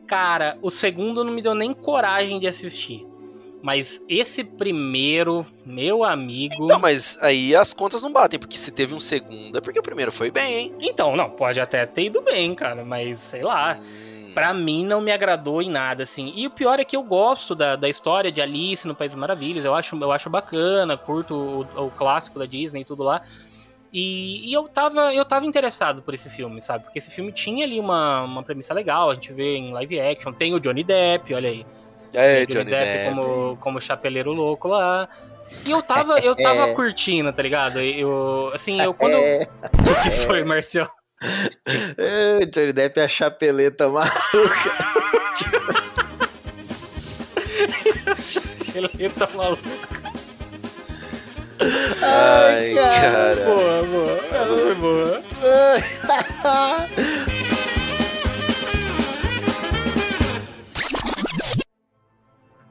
Cara, 0.06 0.56
o 0.62 0.70
segundo 0.70 1.24
não 1.24 1.32
me 1.32 1.42
deu 1.42 1.54
nem 1.54 1.74
coragem 1.74 2.38
de 2.38 2.46
assistir. 2.46 3.04
Mas 3.62 4.00
esse 4.08 4.44
primeiro, 4.44 5.44
meu 5.64 6.04
amigo. 6.04 6.54
Então, 6.64 6.78
mas 6.78 7.18
aí 7.20 7.56
as 7.56 7.74
contas 7.74 8.00
não 8.02 8.12
batem, 8.12 8.38
porque 8.38 8.56
se 8.56 8.70
teve 8.70 8.94
um 8.94 9.00
segundo 9.00 9.58
é 9.58 9.60
porque 9.60 9.80
o 9.80 9.82
primeiro 9.82 10.12
foi 10.12 10.30
bem, 10.30 10.54
hein? 10.54 10.74
Então, 10.78 11.16
não, 11.16 11.30
pode 11.30 11.58
até 11.60 11.84
ter 11.86 12.04
ido 12.04 12.20
bem, 12.22 12.54
cara, 12.54 12.84
mas 12.84 13.18
sei 13.18 13.42
lá. 13.42 13.76
Hum. 13.80 14.15
Pra 14.36 14.52
mim 14.54 14.84
não 14.86 15.00
me 15.00 15.10
agradou 15.10 15.60
em 15.62 15.70
nada, 15.70 16.02
assim. 16.04 16.32
E 16.36 16.46
o 16.46 16.50
pior 16.50 16.78
é 16.78 16.84
que 16.84 16.96
eu 16.96 17.02
gosto 17.02 17.54
da, 17.54 17.74
da 17.76 17.88
história 17.88 18.30
de 18.30 18.40
Alice 18.40 18.86
no 18.86 18.94
País 18.94 19.10
das 19.12 19.18
Maravilhas. 19.20 19.64
Eu 19.64 19.74
acho, 19.74 19.96
eu 19.96 20.12
acho 20.12 20.28
bacana, 20.30 20.96
curto 20.96 21.66
o, 21.76 21.86
o 21.86 21.90
clássico 21.90 22.38
da 22.38 22.46
Disney 22.46 22.82
e 22.82 22.84
tudo 22.84 23.02
lá. 23.02 23.20
E, 23.92 24.50
e 24.50 24.52
eu, 24.52 24.68
tava, 24.68 25.14
eu 25.14 25.24
tava 25.24 25.46
interessado 25.46 26.02
por 26.02 26.12
esse 26.12 26.28
filme, 26.28 26.60
sabe? 26.60 26.84
Porque 26.84 26.98
esse 26.98 27.10
filme 27.10 27.32
tinha 27.32 27.64
ali 27.64 27.80
uma, 27.80 28.22
uma 28.22 28.42
premissa 28.42 28.74
legal, 28.74 29.10
a 29.10 29.14
gente 29.14 29.32
vê 29.32 29.56
em 29.56 29.72
live 29.72 29.98
action. 30.00 30.32
Tem 30.32 30.52
o 30.54 30.60
Johnny 30.60 30.84
Depp, 30.84 31.32
olha 31.32 31.48
aí. 31.48 31.64
É, 32.12 32.44
Tem 32.44 32.44
o 32.44 32.46
Johnny 32.60 32.70
Depp. 32.70 33.08
como, 33.14 33.56
como 33.58 33.80
chapeleiro 33.80 34.32
louco 34.32 34.68
lá. 34.68 35.08
E 35.66 35.70
eu 35.70 35.80
tava, 35.82 36.18
eu 36.18 36.34
tava 36.36 36.72
curtindo, 36.74 37.32
tá 37.32 37.40
ligado? 37.42 37.78
Eu, 37.80 38.50
assim, 38.52 38.80
eu 38.82 38.92
quando. 38.92 39.12
eu- 39.16 39.22
É, 39.24 39.48
O 39.98 40.02
que 40.02 40.10
foi, 40.10 40.44
Marcelo? 40.44 40.90
Johnny 42.52 42.72
Depp 42.72 43.00
é 43.00 43.04
a 43.04 43.08
chapeleta 43.08 43.88
maluca. 43.88 44.12
Ele 48.74 49.08
tá 49.10 49.28
maluco. 49.34 49.62
Ai, 52.02 52.74
cara. 52.74 53.44
Boa, 53.46 53.82
boa. 53.84 54.20
Essa 54.30 54.54
foi 54.54 54.74
boa. 54.74 55.22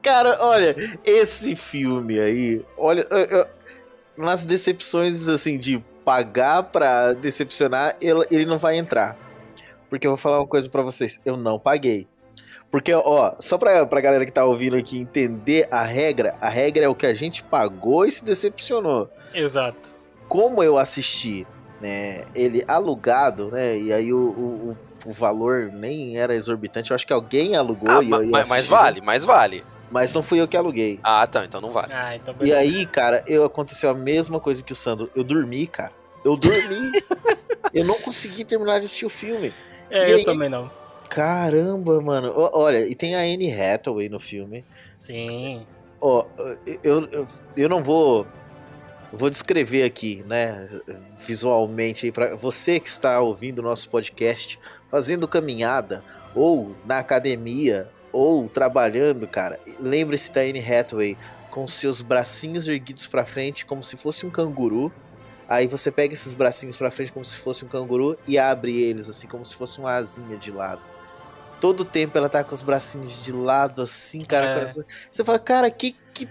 Cara, 0.02 0.36
olha, 0.40 0.76
esse 1.04 1.56
filme 1.56 2.18
aí, 2.18 2.64
olha, 2.76 3.04
eu- 3.10 3.18
eu- 3.38 3.46
nas 4.16 4.44
decepções 4.44 5.26
assim 5.28 5.58
de 5.58 5.82
pagar 6.06 6.62
pra 6.62 7.12
decepcionar, 7.14 7.92
ele, 8.00 8.24
ele 8.30 8.46
não 8.46 8.56
vai 8.58 8.78
entrar. 8.78 9.16
Porque 9.90 10.06
eu 10.06 10.12
vou 10.12 10.16
falar 10.16 10.38
uma 10.38 10.46
coisa 10.46 10.70
pra 10.70 10.80
vocês, 10.82 11.20
eu 11.24 11.36
não 11.36 11.58
paguei. 11.58 12.06
Porque, 12.70 12.94
ó, 12.94 13.34
só 13.38 13.58
pra, 13.58 13.84
pra 13.86 14.00
galera 14.00 14.24
que 14.24 14.32
tá 14.32 14.44
ouvindo 14.44 14.76
aqui 14.76 14.98
entender 15.00 15.66
a 15.70 15.82
regra, 15.82 16.36
a 16.40 16.48
regra 16.48 16.84
é 16.84 16.88
o 16.88 16.94
que 16.94 17.06
a 17.06 17.14
gente 17.14 17.42
pagou 17.42 18.04
e 18.06 18.10
se 18.12 18.24
decepcionou. 18.24 19.10
Exato. 19.34 19.90
como 20.28 20.62
eu 20.62 20.78
assisti 20.78 21.46
né, 21.80 22.22
ele 22.34 22.64
alugado, 22.66 23.50
né? 23.50 23.76
E 23.78 23.92
aí 23.92 24.12
o, 24.12 24.18
o, 24.18 24.70
o- 24.70 25.12
valor 25.12 25.70
nem 25.72 26.16
era 26.18 26.34
exorbitante. 26.34 26.90
Eu 26.90 26.94
acho 26.94 27.06
que 27.06 27.12
alguém 27.12 27.54
alugou 27.54 27.88
Ah, 27.90 28.02
e 28.02 28.10
eu, 28.10 28.22
eu 28.22 28.28
mas, 28.30 28.48
mas 28.48 28.66
vale, 28.66 29.00
mas 29.02 29.24
vale. 29.24 29.64
Mas 29.90 30.12
não 30.12 30.22
fui 30.22 30.40
eu 30.40 30.48
que 30.48 30.56
aluguei. 30.56 30.98
Ah, 31.02 31.26
tá, 31.26 31.42
então 31.44 31.60
não 31.60 31.70
vale. 31.70 31.92
Ah, 31.94 32.16
então 32.16 32.34
E 32.42 32.52
aí, 32.52 32.86
cara, 32.86 33.22
eu 33.26 33.44
aconteceu 33.44 33.90
a 33.90 33.94
mesma 33.94 34.40
coisa 34.40 34.62
que 34.62 34.72
o 34.72 34.76
Sandro. 34.76 35.10
Eu 35.14 35.22
dormi, 35.22 35.66
cara. 35.66 35.92
Eu 36.24 36.36
dormi. 36.36 36.92
eu 37.72 37.84
não 37.84 38.00
consegui 38.00 38.44
terminar 38.44 38.78
de 38.80 38.86
assistir 38.86 39.06
o 39.06 39.10
filme. 39.10 39.52
É, 39.90 40.08
e 40.08 40.10
eu 40.10 40.16
aí? 40.18 40.24
também 40.24 40.48
não. 40.48 40.70
Caramba, 41.08 42.00
mano. 42.02 42.32
Olha, 42.52 42.86
e 42.86 42.94
tem 42.94 43.14
a 43.14 43.20
Anne 43.20 43.52
Hathaway 43.52 44.08
no 44.08 44.18
filme. 44.18 44.64
Sim. 44.98 45.64
Ó, 46.00 46.26
eu, 46.82 47.08
eu, 47.08 47.26
eu 47.56 47.68
não 47.68 47.82
vou 47.82 48.26
vou 49.12 49.30
descrever 49.30 49.84
aqui, 49.84 50.24
né, 50.26 50.68
visualmente 51.16 52.06
aí 52.06 52.12
para 52.12 52.36
você 52.36 52.78
que 52.78 52.88
está 52.88 53.20
ouvindo 53.20 53.60
o 53.60 53.62
nosso 53.62 53.88
podcast, 53.88 54.58
fazendo 54.90 55.26
caminhada 55.26 56.04
ou 56.34 56.74
na 56.84 56.98
academia 56.98 57.88
ou 58.16 58.48
trabalhando, 58.48 59.26
cara. 59.28 59.60
Lembre-se 59.78 60.32
da 60.32 60.40
Anne 60.40 60.58
Hathaway 60.60 61.16
com 61.50 61.66
seus 61.66 62.00
bracinhos 62.00 62.66
erguidos 62.68 63.06
para 63.06 63.24
frente 63.26 63.64
como 63.66 63.82
se 63.82 63.96
fosse 63.96 64.24
um 64.26 64.30
canguru. 64.30 64.92
Aí 65.48 65.66
você 65.66 65.92
pega 65.92 66.12
esses 66.14 66.34
bracinhos 66.34 66.76
para 66.76 66.90
frente 66.90 67.12
como 67.12 67.24
se 67.24 67.36
fosse 67.36 67.64
um 67.64 67.68
canguru 67.68 68.18
e 68.26 68.38
abre 68.38 68.82
eles 68.82 69.08
assim 69.08 69.28
como 69.28 69.44
se 69.44 69.54
fosse 69.54 69.78
uma 69.78 69.92
asinha 69.92 70.36
de 70.36 70.50
lado. 70.50 70.80
Todo 71.60 71.84
tempo 71.84 72.16
ela 72.18 72.28
tá 72.28 72.42
com 72.42 72.52
os 72.54 72.62
bracinhos 72.62 73.24
de 73.24 73.32
lado 73.32 73.80
assim, 73.82 74.24
cara. 74.24 74.58
É. 74.60 74.64
essa- 74.64 74.84
Você 75.10 75.22
fala, 75.24 75.38
cara, 75.38 75.70
que 75.70 75.94
que 76.12 76.28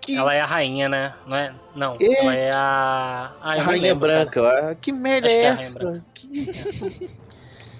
que 0.00 0.16
Ela 0.16 0.34
é 0.34 0.40
a 0.40 0.46
rainha, 0.46 0.88
né? 0.88 1.14
Não 1.26 1.36
é? 1.36 1.54
Não. 1.74 1.96
É. 2.00 2.20
Ela 2.20 2.34
é 2.34 2.50
a. 2.54 3.32
Ah, 3.40 3.56
rainha 3.62 3.82
lembro, 3.88 4.08
cara. 4.08 4.24
branca? 4.24 4.70
Ah, 4.70 4.74
Que 4.74 4.92
merda 4.92 5.28
é 5.28 5.32
é 5.32 5.42
essa? 5.44 6.00
Que, 6.14 6.28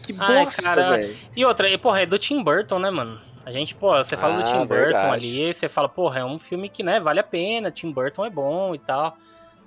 que 0.02 0.16
Ai, 0.18 0.44
bosta, 0.44 0.62
cara, 0.62 0.90
velho. 0.90 1.16
E 1.36 1.44
outra, 1.44 1.68
e, 1.68 1.76
porra, 1.78 2.00
é 2.02 2.06
do 2.06 2.18
Tim 2.18 2.42
Burton, 2.42 2.78
né, 2.78 2.90
mano? 2.90 3.20
A 3.46 3.52
gente, 3.52 3.74
pô, 3.76 3.96
você 3.96 4.16
fala 4.16 4.34
do 4.34 4.40
Ah, 4.40 4.44
Tim 4.44 4.58
Burton 4.66 4.68
verdade. 4.68 5.14
ali, 5.14 5.54
você 5.54 5.68
fala, 5.68 5.88
porra, 5.88 6.18
é 6.20 6.24
um 6.24 6.38
filme 6.38 6.68
que, 6.68 6.82
né, 6.82 6.98
vale 7.00 7.20
a 7.20 7.24
pena, 7.24 7.70
Tim 7.70 7.92
Burton 7.92 8.26
é 8.26 8.30
bom 8.30 8.74
e 8.74 8.78
tal. 8.78 9.16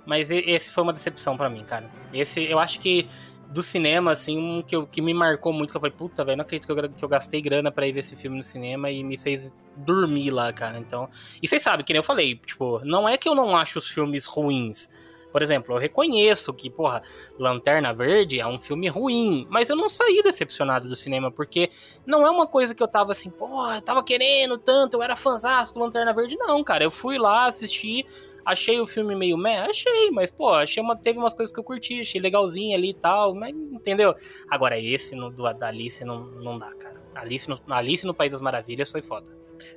Mas 0.04 0.30
esse 0.30 0.70
foi 0.70 0.82
uma 0.82 0.92
decepção 0.92 1.34
pra 1.36 1.48
mim, 1.48 1.64
cara. 1.64 1.90
Esse, 2.12 2.44
eu 2.44 2.58
acho 2.58 2.78
que 2.78 3.08
do 3.48 3.62
cinema, 3.62 4.12
assim, 4.12 4.38
um 4.38 4.62
que, 4.62 4.76
eu- 4.76 4.86
que 4.86 5.00
me 5.02 5.12
marcou 5.14 5.52
muito, 5.52 5.70
que 5.70 5.76
eu 5.76 5.80
falei, 5.80 5.96
puta, 5.96 6.22
velho, 6.24 6.36
não 6.36 6.42
acredito 6.42 6.66
que 6.66 6.72
eu, 6.72 6.90
que 6.90 7.04
eu 7.04 7.08
gastei 7.08 7.40
grana 7.40 7.70
pra 7.72 7.86
ir 7.86 7.92
ver 7.92 8.00
esse 8.00 8.14
filme 8.14 8.36
no 8.36 8.42
cinema 8.42 8.90
e 8.90 9.02
me 9.02 9.18
fez 9.18 9.52
dormir 9.76 10.30
lá, 10.30 10.52
cara. 10.52 10.78
Então. 10.78 11.08
E 11.42 11.48
vocês 11.48 11.60
sabem, 11.62 11.84
que 11.84 11.92
nem 11.92 11.98
eu 12.00 12.04
falei, 12.04 12.36
tipo, 12.36 12.80
não 12.84 13.08
é 13.08 13.16
que 13.16 13.28
eu 13.28 13.34
não 13.34 13.56
acho 13.56 13.78
os 13.78 13.88
filmes 13.88 14.24
ruins. 14.26 14.88
Por 15.30 15.42
exemplo, 15.42 15.74
eu 15.74 15.78
reconheço 15.78 16.52
que, 16.52 16.68
porra, 16.68 17.02
Lanterna 17.38 17.92
Verde 17.92 18.40
é 18.40 18.46
um 18.46 18.58
filme 18.58 18.88
ruim, 18.88 19.46
mas 19.48 19.68
eu 19.68 19.76
não 19.76 19.88
saí 19.88 20.22
decepcionado 20.22 20.88
do 20.88 20.96
cinema, 20.96 21.30
porque 21.30 21.70
não 22.04 22.26
é 22.26 22.30
uma 22.30 22.46
coisa 22.46 22.74
que 22.74 22.82
eu 22.82 22.88
tava 22.88 23.12
assim, 23.12 23.30
porra, 23.30 23.76
eu 23.76 23.82
tava 23.82 24.02
querendo 24.02 24.58
tanto, 24.58 24.96
eu 24.96 25.02
era 25.02 25.16
fãzaço 25.16 25.74
do 25.74 25.80
Lanterna 25.80 26.12
Verde. 26.12 26.36
Não, 26.36 26.62
cara, 26.64 26.84
eu 26.84 26.90
fui 26.90 27.18
lá, 27.18 27.46
assisti, 27.46 28.04
achei 28.44 28.80
o 28.80 28.86
filme 28.86 29.14
meio 29.14 29.36
meh, 29.36 29.58
achei, 29.58 30.10
mas, 30.10 30.30
pô, 30.30 30.50
achei 30.50 30.82
uma, 30.82 30.96
teve 30.96 31.18
umas 31.18 31.34
coisas 31.34 31.52
que 31.52 31.60
eu 31.60 31.64
curti, 31.64 32.00
achei 32.00 32.20
legalzinho 32.20 32.76
ali 32.76 32.90
e 32.90 32.94
tal, 32.94 33.34
mas, 33.34 33.54
entendeu? 33.54 34.14
Agora, 34.48 34.78
esse 34.78 35.14
no, 35.14 35.30
do, 35.30 35.50
da 35.52 35.68
Alice 35.68 36.04
não, 36.04 36.26
não 36.26 36.58
dá, 36.58 36.72
cara. 36.74 36.99
Alice 37.14 37.48
no, 37.48 37.60
Alice 37.68 38.06
no 38.06 38.14
País 38.14 38.32
das 38.32 38.40
Maravilhas 38.40 38.90
foi 38.90 39.02
foda. 39.02 39.26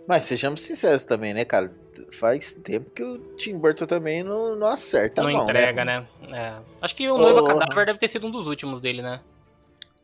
Mas 0.07 0.23
sejamos 0.23 0.61
sinceros 0.61 1.03
também, 1.03 1.33
né, 1.33 1.43
cara? 1.43 1.73
Faz 2.13 2.53
tempo 2.53 2.91
que 2.91 3.03
o 3.03 3.17
Tim 3.35 3.57
Burton 3.57 3.85
também 3.85 4.23
não, 4.23 4.55
não 4.55 4.67
acerta, 4.67 5.21
não 5.21 5.29
a 5.29 5.33
mão, 5.33 5.43
entrega, 5.43 5.83
né? 5.83 6.07
né? 6.21 6.57
É. 6.59 6.61
Acho 6.81 6.95
que 6.95 7.09
o 7.09 7.17
Noiva 7.17 7.41
Porra. 7.41 7.59
Cadáver 7.59 7.85
deve 7.87 7.99
ter 7.99 8.07
sido 8.07 8.27
um 8.27 8.31
dos 8.31 8.47
últimos 8.47 8.79
dele, 8.79 9.01
né? 9.01 9.19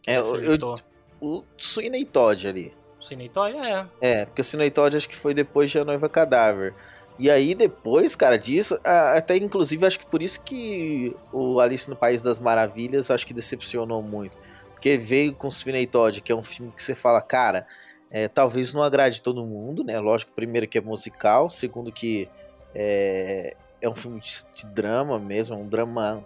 Que 0.02 0.12
É, 0.12 0.18
eu- 0.20 0.36
citou. 0.36 0.78
O 1.22 1.44
Sweeney 1.58 2.06
Todd 2.06 2.48
ali. 2.48 2.74
Cinetório, 3.02 3.60
é. 3.64 3.88
É, 4.02 4.26
porque 4.26 4.42
o 4.42 4.44
Sweeney 4.44 4.72
Todd 4.72 4.96
acho 4.96 5.08
que 5.08 5.16
foi 5.16 5.34
depois 5.34 5.72
de 5.72 5.80
A 5.80 5.86
Noiva 5.86 6.08
Cadáver. 6.10 6.74
E 7.18 7.30
aí 7.30 7.54
depois, 7.54 8.16
cara, 8.16 8.38
disso, 8.38 8.80
até 8.84 9.36
inclusive 9.36 9.86
acho 9.86 10.00
que 10.00 10.06
por 10.06 10.22
isso 10.22 10.42
que 10.44 11.14
o 11.34 11.60
Alice 11.60 11.90
no 11.90 11.96
País 11.96 12.22
das 12.22 12.40
Maravilhas 12.40 13.12
acho 13.12 13.26
que 13.28 13.34
decepcionou 13.34 14.02
muito. 14.02 14.42
Porque 14.80 14.98
veio 14.98 15.34
com 15.36 15.50
o 15.50 15.52
Sweeney 15.52 15.86
Todd, 15.86 16.22
que 16.22 16.32
é 16.32 16.36
um 16.36 16.42
filme 16.42 16.72
que 16.72 16.82
você 16.82 16.96
fala, 16.96 17.22
cara, 17.22 17.68
é, 18.10 18.30
talvez 18.30 18.72
não 18.74 18.82
agrade 18.82 19.22
todo 19.22 19.46
mundo, 19.46 19.84
né? 19.84 20.00
Lógico, 20.00 20.32
primeiro 20.32 20.66
que 20.70 20.78
é 20.78 20.82
musical, 20.82 21.50
segundo 21.50 21.92
que 21.92 22.30
é, 22.74 23.54
é 23.82 23.90
um 23.90 23.94
filme 23.94 24.22
de, 24.22 24.30
de 24.54 24.66
drama 24.68 25.20
mesmo, 25.20 25.54
é 25.58 25.60
um 25.60 25.68
drama 25.68 26.24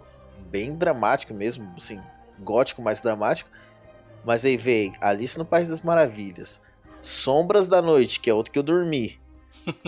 bem 0.52 0.72
dramático 0.76 1.34
mesmo, 1.34 1.68
assim, 1.76 2.00
gótico, 2.38 2.80
mais 2.80 3.00
dramático. 3.00 3.50
Mas 4.24 4.44
aí 4.44 4.56
veio 4.56 4.92
Alice 5.00 5.36
no 5.36 5.44
País 5.44 5.68
das 5.68 5.82
Maravilhas, 5.82 6.62
Sombras 7.00 7.68
da 7.68 7.82
Noite, 7.82 8.20
que 8.20 8.30
é 8.30 8.34
outro 8.34 8.52
que 8.52 8.58
eu 8.58 8.62
dormi. 8.62 9.20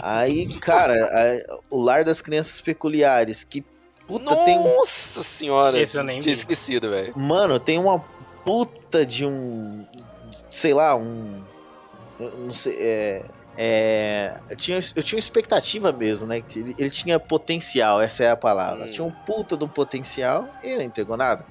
Aí, 0.02 0.48
cara, 0.58 0.92
a- 0.92 1.58
o 1.70 1.80
Lar 1.80 2.04
das 2.04 2.20
Crianças 2.20 2.60
Peculiares, 2.60 3.44
que 3.44 3.64
puta 4.08 4.34
tem 4.44 4.58
um 4.58 4.64
Nossa 4.76 5.22
senhora. 5.22 5.80
Esse 5.80 5.96
eu 5.96 6.02
nem 6.02 6.18
Tinha 6.18 6.34
vi. 6.34 6.40
esquecido, 6.40 6.90
velho. 6.90 7.16
Mano, 7.16 7.60
tem 7.60 7.78
uma 7.78 8.04
puta 8.46 9.04
de 9.04 9.26
um. 9.26 9.84
Sei 10.48 10.72
lá, 10.72 10.96
um. 10.96 11.42
eu 12.18 12.30
Não 12.38 12.52
sei. 12.52 12.74
É. 12.78 13.24
é, 13.58 14.40
eu, 14.48 14.56
tinha, 14.56 14.78
eu 14.78 15.02
tinha 15.02 15.16
uma 15.16 15.20
expectativa 15.20 15.92
mesmo, 15.92 16.28
né? 16.28 16.40
que 16.40 16.58
Ele, 16.60 16.74
ele 16.78 16.90
tinha 16.90 17.18
potencial, 17.18 18.00
essa 18.00 18.24
é 18.24 18.30
a 18.30 18.36
palavra. 18.36 18.86
Hum. 18.86 18.90
Tinha 18.90 19.04
um 19.06 19.10
puta 19.10 19.56
de 19.56 19.64
um 19.64 19.68
potencial 19.68 20.48
e 20.62 20.68
ele 20.68 20.76
não 20.78 20.84
entregou 20.84 21.16
nada. 21.16 21.44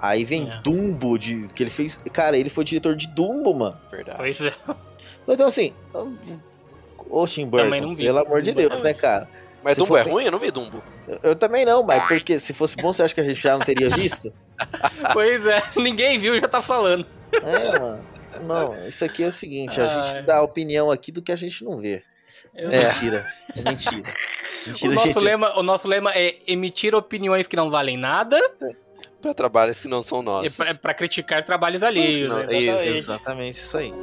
Aí 0.00 0.24
vem 0.24 0.50
É. 0.50 0.60
Dumbo, 0.62 1.18
de, 1.18 1.46
que 1.54 1.62
ele 1.62 1.70
fez. 1.70 1.96
Cara, 2.12 2.36
ele 2.36 2.48
foi 2.50 2.64
diretor 2.64 2.94
de 2.96 3.08
Dumbo, 3.08 3.54
mano. 3.54 3.78
Verdade. 3.90 4.18
Pois 4.18 4.40
é. 4.40 4.52
Então, 5.28 5.46
assim. 5.46 5.72
Ô, 7.08 7.26
Tim 7.26 7.46
Burton, 7.46 7.76
não 7.82 7.94
vi. 7.94 8.04
pelo 8.04 8.18
amor 8.18 8.42
de 8.42 8.50
Dumbo 8.52 8.68
Deus, 8.68 8.80
também. 8.80 8.94
né, 8.94 8.98
cara? 8.98 9.28
Mas 9.64 9.74
Se 9.74 9.80
Dumbo 9.80 9.88
for 9.88 9.98
é 9.98 10.04
bem- 10.04 10.12
ruim? 10.12 10.24
Eu 10.24 10.32
não 10.32 10.38
vi 10.38 10.50
Dumbo. 10.50 10.82
Eu, 11.08 11.18
eu 11.30 11.36
também 11.36 11.64
não, 11.64 11.82
mas 11.82 12.06
porque 12.08 12.38
se 12.38 12.52
fosse 12.52 12.76
bom, 12.76 12.92
você 12.92 13.02
acha 13.02 13.14
que 13.14 13.20
a 13.20 13.24
gente 13.24 13.40
já 13.40 13.52
não 13.52 13.60
teria 13.60 13.88
visto? 13.90 14.32
Pois 15.12 15.46
é, 15.46 15.62
ninguém 15.76 16.18
viu 16.18 16.34
e 16.36 16.40
já 16.40 16.48
tá 16.48 16.60
falando. 16.60 17.06
É, 17.32 17.78
mano. 17.78 18.06
Não, 18.42 18.86
isso 18.86 19.04
aqui 19.04 19.22
é 19.24 19.26
o 19.26 19.32
seguinte, 19.32 19.80
a 19.80 19.86
gente 19.88 20.16
Ai. 20.16 20.22
dá 20.22 20.42
opinião 20.42 20.90
aqui 20.90 21.10
do 21.10 21.22
que 21.22 21.32
a 21.32 21.36
gente 21.36 21.64
não 21.64 21.78
vê. 21.78 22.02
É, 22.54 22.66
mentira. 22.84 23.24
É 23.56 23.62
mentira. 23.62 24.02
O 24.66 24.68
Mentira, 24.68 24.94
nosso, 24.94 25.06
gente. 25.06 25.18
lema, 25.20 25.56
o 25.60 25.62
nosso 25.62 25.86
lema 25.86 26.12
é 26.12 26.38
emitir 26.44 26.92
opiniões 26.92 27.46
que 27.46 27.54
não 27.54 27.70
valem 27.70 27.96
nada. 27.96 28.36
pra 29.22 29.32
trabalhos 29.32 29.78
que 29.78 29.86
não 29.86 30.02
são 30.02 30.18
É 30.18 30.22
nossos. 30.22 30.56
pra, 30.56 30.68
é 30.70 30.74
pra 30.74 30.92
criticar 30.92 31.44
trabalhos 31.44 31.84
alheios. 31.84 32.26
Não, 32.28 32.38
né? 32.40 32.46
é 32.52 32.58
isso. 32.58 32.88
Exatamente. 32.88 32.98
Exatamente 32.98 33.52
isso 33.54 33.78
aí. 33.78 33.94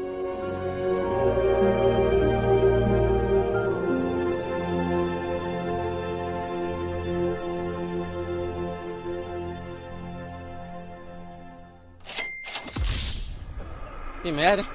Que 14.23 14.31
merda, 14.31 14.61
hein? 14.61 14.67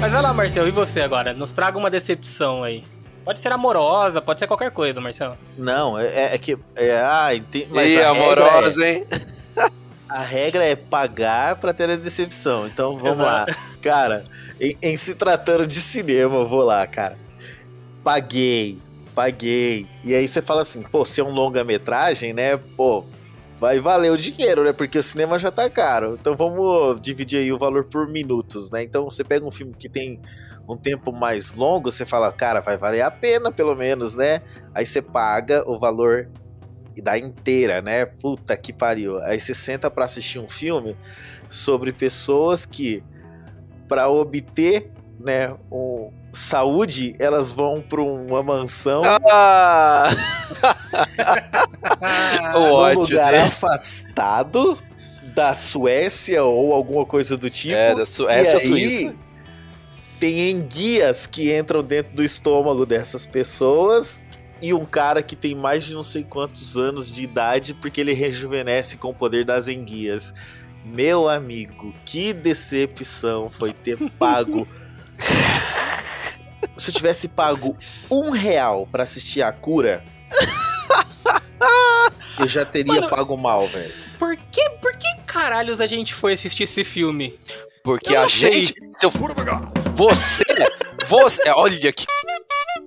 Mas 0.00 0.12
vai 0.12 0.20
lá, 0.22 0.34
Marcelo, 0.34 0.68
e 0.68 0.70
você 0.70 1.00
agora? 1.00 1.32
Nos 1.32 1.52
traga 1.52 1.78
uma 1.78 1.90
decepção 1.90 2.62
aí. 2.62 2.84
Pode 3.24 3.40
ser 3.40 3.50
amorosa, 3.52 4.20
pode 4.20 4.38
ser 4.40 4.46
qualquer 4.46 4.70
coisa, 4.70 5.00
Marcelo. 5.00 5.36
Não, 5.56 5.98
é, 5.98 6.06
é- 6.06 6.34
é 6.34 6.38
que. 6.38 6.58
É, 6.76 7.00
ah, 7.02 7.34
entendi. 7.34 7.68
Mas 7.70 7.94
regra 7.94 8.10
amorosa, 8.10 8.86
hein? 8.86 9.06
é, 9.56 9.68
a 10.10 10.20
regra 10.20 10.62
é 10.64 10.76
pagar 10.76 11.56
pra 11.56 11.72
ter 11.72 11.88
a 11.88 11.96
decepção. 11.96 12.66
Então 12.66 12.98
vamos 12.98 13.20
Exato. 13.20 13.50
lá. 13.50 13.56
Cara, 13.80 14.24
em, 14.60 14.76
em 14.82 14.96
se 14.96 15.14
tratando 15.14 15.66
de 15.66 15.80
cinema, 15.80 16.34
eu 16.36 16.46
vou 16.46 16.62
lá, 16.64 16.86
cara. 16.86 17.16
Paguei, 18.02 18.78
paguei. 19.14 19.88
E 20.02 20.14
aí 20.14 20.26
você 20.26 20.42
fala 20.42 20.62
assim, 20.62 20.82
pô, 20.82 21.04
se 21.04 21.20
é 21.20 21.24
um 21.24 21.30
longa-metragem, 21.30 22.32
né? 22.32 22.56
Pô, 22.56 23.04
vai 23.56 23.78
valer 23.78 24.10
o 24.10 24.16
dinheiro, 24.16 24.64
né? 24.64 24.72
Porque 24.72 24.98
o 24.98 25.02
cinema 25.02 25.38
já 25.38 25.50
tá 25.50 25.70
caro. 25.70 26.18
Então 26.20 26.36
vamos 26.36 27.00
dividir 27.00 27.38
aí 27.38 27.52
o 27.52 27.58
valor 27.58 27.84
por 27.84 28.08
minutos, 28.08 28.70
né? 28.70 28.82
Então 28.82 29.04
você 29.04 29.22
pega 29.22 29.46
um 29.46 29.50
filme 29.50 29.74
que 29.78 29.88
tem 29.88 30.20
um 30.68 30.76
tempo 30.76 31.12
mais 31.12 31.54
longo, 31.54 31.90
você 31.90 32.06
fala, 32.06 32.32
cara, 32.32 32.60
vai 32.60 32.76
valer 32.76 33.02
a 33.02 33.10
pena 33.10 33.52
pelo 33.52 33.74
menos, 33.74 34.16
né? 34.16 34.40
Aí 34.74 34.84
você 34.84 35.00
paga 35.00 35.62
o 35.68 35.78
valor 35.78 36.28
da 37.02 37.18
inteira, 37.18 37.82
né? 37.82 38.06
Puta 38.06 38.56
que 38.56 38.72
pariu. 38.72 39.18
Aí 39.22 39.38
você 39.38 39.54
senta 39.54 39.90
pra 39.90 40.04
assistir 40.04 40.38
um 40.38 40.48
filme 40.48 40.96
sobre 41.48 41.92
pessoas 41.92 42.64
que, 42.64 43.02
pra 43.86 44.08
obter, 44.08 44.90
né, 45.20 45.54
um, 45.70 46.10
saúde, 46.34 47.14
elas 47.18 47.52
vão 47.52 47.80
pra 47.80 48.02
uma 48.02 48.42
mansão 48.42 49.02
Ah! 49.30 50.10
o 52.54 52.58
num 52.58 52.72
ódio, 52.72 53.00
lugar 53.00 53.32
né? 53.32 53.42
afastado 53.42 54.76
da 55.34 55.54
Suécia 55.54 56.44
ou 56.44 56.72
alguma 56.72 57.04
coisa 57.04 57.36
do 57.36 57.50
tipo. 57.50 57.74
É, 57.74 57.94
da 57.94 58.06
Su 58.06 58.24
E 58.24 58.32
essa 58.32 58.52
é 58.52 58.54
a 58.54 58.60
aí, 58.60 58.66
Suíça. 58.66 59.14
Tem 60.20 60.50
enguias 60.50 61.26
que 61.26 61.54
entram 61.54 61.82
dentro 61.82 62.14
do 62.14 62.22
estômago 62.22 62.86
dessas 62.86 63.26
pessoas 63.26 64.22
e 64.62 64.72
um 64.72 64.84
cara 64.84 65.22
que 65.22 65.36
tem 65.36 65.54
mais 65.54 65.84
de 65.84 65.92
não 65.92 66.02
sei 66.02 66.24
quantos 66.24 66.76
anos 66.76 67.12
de 67.12 67.24
idade 67.24 67.74
porque 67.74 68.00
ele 68.00 68.14
rejuvenesce 68.14 68.96
com 68.96 69.10
o 69.10 69.14
poder 69.14 69.44
das 69.44 69.68
enguias. 69.68 70.34
Meu 70.84 71.28
amigo, 71.28 71.94
que 72.04 72.32
decepção 72.32 73.50
foi 73.50 73.72
ter 73.72 73.98
pago. 74.18 74.66
Se 76.76 76.90
eu 76.90 76.94
tivesse 76.94 77.28
pago 77.28 77.76
um 78.10 78.30
real 78.30 78.88
pra 78.90 79.04
assistir 79.04 79.42
a 79.42 79.52
cura, 79.52 80.04
eu 82.38 82.48
já 82.48 82.64
teria 82.64 82.94
Mano, 82.94 83.08
pago 83.08 83.36
mal, 83.36 83.66
velho. 83.68 83.92
Por 84.18 84.36
que, 84.36 84.68
por 84.80 84.96
que 84.96 85.06
caralhos 85.26 85.80
a 85.80 85.86
gente 85.86 86.14
foi 86.14 86.34
assistir 86.34 86.64
esse 86.64 86.84
filme? 86.84 87.38
Porque 87.82 88.12
Eu 88.14 88.20
a 88.20 88.22
não 88.22 88.28
sei. 88.28 88.66
gente. 88.66 88.74
Se 88.98 89.06
eu 89.06 89.10
for. 89.10 89.30
Você. 89.94 90.44
Você. 91.06 91.42
Olha 91.56 91.92
que. 91.92 92.06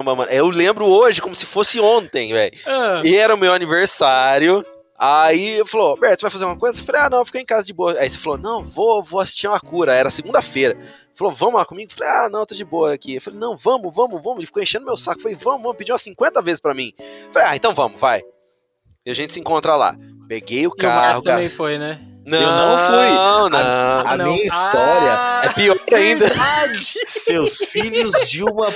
Mano, 0.03 0.24
eu 0.24 0.50
lembro 0.50 0.86
hoje 0.86 1.22
como 1.22 1.36
se 1.36 1.46
fosse 1.46 1.79
ontem, 1.79 2.32
velho. 2.32 2.58
Ah, 2.65 3.01
E 3.03 3.15
era 3.15 3.36
o 3.36 3.38
meu 3.38 3.53
aniversário. 3.53 4.65
Aí 5.00 5.62
falou, 5.67 5.89
Alberto, 5.91 6.23
vai 6.23 6.32
fazer 6.32 6.45
uma 6.45 6.58
coisa? 6.58 6.80
Eu 6.80 6.84
falei, 6.84 7.02
ah, 7.02 7.10
não, 7.10 7.23
fica 7.23 7.39
em 7.39 7.45
casa 7.45 7.67
de 7.67 7.73
boa. 7.73 7.93
Aí 8.00 8.10
você 8.10 8.17
falou, 8.17 8.39
não, 8.39 8.65
vou, 8.65 9.04
vou 9.04 9.19
assistir 9.19 9.47
uma 9.47 9.60
cura. 9.60 9.93
Era 9.93 10.10
segunda-feira. 10.10 10.76
Falou, 11.17 11.34
vamos 11.34 11.56
lá 11.56 11.65
comigo? 11.65 11.91
Eu 11.91 11.95
falei, 11.97 12.13
ah, 12.13 12.30
não, 12.30 12.45
tô 12.45 12.53
de 12.53 12.63
boa 12.63 12.93
aqui. 12.93 13.15
Eu 13.15 13.21
falei, 13.21 13.39
não, 13.39 13.58
vamos, 13.58 13.93
vamos, 13.95 14.21
vamos. 14.21 14.38
Ele 14.38 14.45
ficou 14.45 14.62
enchendo 14.62 14.86
meu 14.86 14.95
saco. 14.95 15.17
Eu 15.19 15.23
falei, 15.23 15.38
vamos, 15.41 15.62
vamos. 15.63 15.77
Pediu 15.77 15.93
umas 15.93 16.01
50 16.03 16.41
vezes 16.41 16.60
pra 16.60 16.73
mim. 16.73 16.93
Eu 16.99 17.34
falei, 17.34 17.47
ah, 17.49 17.56
então 17.56 17.73
vamos, 17.73 17.99
vai. 17.99 18.21
E 19.06 19.10
a 19.10 19.13
gente 19.13 19.34
se 19.34 19.39
encontra 19.39 19.75
lá. 19.75 19.95
Peguei 20.27 20.60
o 20.60 20.63
e 20.63 20.67
o 20.67 20.71
carro. 20.71 21.01
Márcio 21.01 21.23
também 21.23 21.49
foi, 21.49 21.77
né? 21.77 21.99
Não, 22.25 22.38
Eu 22.39 22.51
não 22.51 22.77
fui. 22.77 23.10
Não, 23.10 23.49
não. 23.49 23.60
A 24.06 24.17
Não. 24.17 24.25
minha 24.25 24.45
história 24.45 25.13
Ah, 25.13 25.41
É 25.45 25.49
pior 25.53 25.77
ainda. 25.93 26.27
verdade. 26.27 26.99
Seus 27.06 27.58
filhos 27.60 28.13
de 28.30 28.43
uma. 28.43 28.67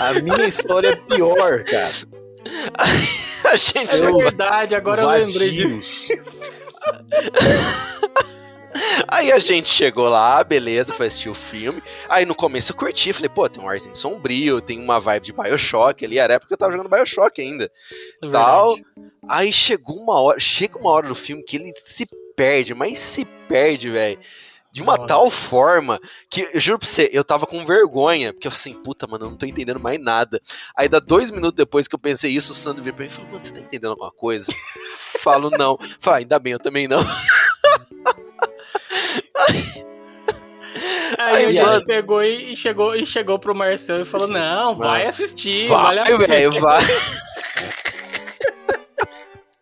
A 0.00 0.14
minha 0.20 0.46
história 0.46 0.88
é 0.88 0.96
pior, 0.96 1.62
cara. 1.64 1.92
A 3.44 3.56
gente 3.56 3.78
É 3.78 4.10
verdade, 4.10 4.74
agora 4.74 5.02
eu 5.02 5.08
lembrei 5.08 5.50
disso. 5.50 6.08
Aí 9.08 9.32
a 9.32 9.38
gente 9.38 9.68
chegou 9.68 10.08
lá, 10.08 10.42
beleza, 10.44 10.94
foi 10.94 11.06
assistir 11.06 11.28
o 11.28 11.34
filme. 11.34 11.82
Aí 12.08 12.24
no 12.24 12.34
começo 12.34 12.72
eu 12.72 12.76
curti, 12.76 13.12
falei, 13.12 13.28
pô, 13.28 13.48
tem 13.48 13.62
um 13.62 13.68
arzinho 13.68 13.96
sombrio, 13.96 14.60
tem 14.60 14.78
uma 14.78 15.00
vibe 15.00 15.26
de 15.26 15.32
Bioshock 15.32 16.04
ali. 16.04 16.18
Era 16.18 16.34
época 16.34 16.48
que 16.48 16.54
eu 16.54 16.58
tava 16.58 16.72
jogando 16.72 16.90
Bioshock 16.90 17.40
ainda. 17.40 17.70
Tal. 18.30 18.76
Aí 19.28 19.52
chegou 19.52 19.96
uma 19.96 20.20
hora, 20.20 20.40
chega 20.40 20.78
uma 20.78 20.90
hora 20.90 21.08
do 21.08 21.14
filme 21.14 21.42
que 21.42 21.56
ele 21.56 21.72
se 21.76 22.06
perde, 22.36 22.74
mas 22.74 22.98
se 22.98 23.24
perde, 23.24 23.90
velho. 23.90 24.18
De 24.72 24.82
uma 24.82 24.96
Nossa. 24.96 25.08
tal 25.08 25.28
forma 25.28 25.98
que, 26.30 26.42
eu 26.54 26.60
juro 26.60 26.78
pra 26.78 26.86
você, 26.86 27.10
eu 27.12 27.24
tava 27.24 27.44
com 27.44 27.66
vergonha, 27.66 28.32
porque 28.32 28.46
eu 28.46 28.52
assim, 28.52 28.72
puta, 28.72 29.04
mano, 29.04 29.26
eu 29.26 29.30
não 29.30 29.36
tô 29.36 29.44
entendendo 29.44 29.80
mais 29.80 30.00
nada. 30.00 30.40
Aí 30.76 30.88
dá 30.88 31.00
dois 31.00 31.32
minutos 31.32 31.56
depois 31.56 31.88
que 31.88 31.94
eu 31.94 31.98
pensei 31.98 32.30
isso, 32.30 32.52
o 32.52 32.54
Sandro 32.54 32.82
veio 32.82 32.94
pra 32.94 33.04
mim 33.04 33.10
e 33.10 33.12
falou, 33.12 33.32
mano, 33.32 33.42
você 33.42 33.52
tá 33.52 33.60
entendendo 33.60 33.90
alguma 33.90 34.12
coisa? 34.12 34.46
Falo, 35.20 35.50
não. 35.50 35.76
Fala, 35.98 36.18
ainda 36.18 36.38
bem, 36.38 36.52
eu 36.52 36.58
também 36.60 36.86
não. 36.86 37.00
Aí, 41.18 41.34
Aí, 41.36 41.44
a 41.46 41.52
gente 41.52 41.64
mano. 41.66 41.84
pegou 41.86 42.22
e 42.22 42.54
chegou, 42.56 42.94
e 42.94 43.04
chegou 43.04 43.38
pro 43.38 43.54
Marcelo 43.54 44.02
e 44.02 44.04
falou: 44.04 44.28
Não, 44.28 44.76
vai 44.76 45.06
assistir, 45.06 45.66
vale 45.68 46.00
a 46.00 46.04
Vai, 46.04 46.12
pena. 46.18 46.26
velho, 46.28 46.60
vai. 46.60 46.80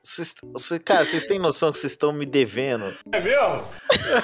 Vocês- 0.01 0.35
cê- 0.59 0.79
cara, 0.79 1.05
vocês 1.05 1.27
têm 1.27 1.39
noção 1.39 1.71
que 1.71 1.79
vocês 1.79 1.93
estão 1.93 2.13
me 2.13 2.25
devendo? 2.27 2.93
É 3.13 3.21
mesmo? 3.21 3.65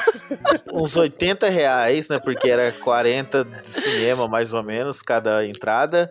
Uns 0.72 0.96
80 0.96 1.48
reais, 1.48 2.08
né? 2.08 2.18
Porque 2.18 2.48
era 2.48 2.70
40 2.72 3.44
de 3.44 3.66
cinema, 3.66 4.26
mais 4.28 4.52
ou 4.54 4.62
menos, 4.62 5.02
cada 5.02 5.46
entrada. 5.46 6.10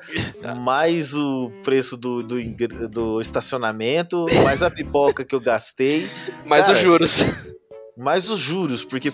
Mais 0.61 1.13
o 1.15 1.51
preço 1.63 1.97
do, 1.97 2.21
do, 2.23 2.37
do 2.89 3.21
estacionamento, 3.21 4.25
mais 4.43 4.61
a 4.61 4.69
pipoca 4.69 5.23
que 5.25 5.33
eu 5.35 5.39
gastei. 5.41 6.09
Mas 6.45 6.65
Cara, 6.67 6.73
os 6.77 6.79
juros. 6.83 7.25
Mais 7.97 8.29
os 8.29 8.39
juros, 8.39 8.83
porque. 8.83 9.11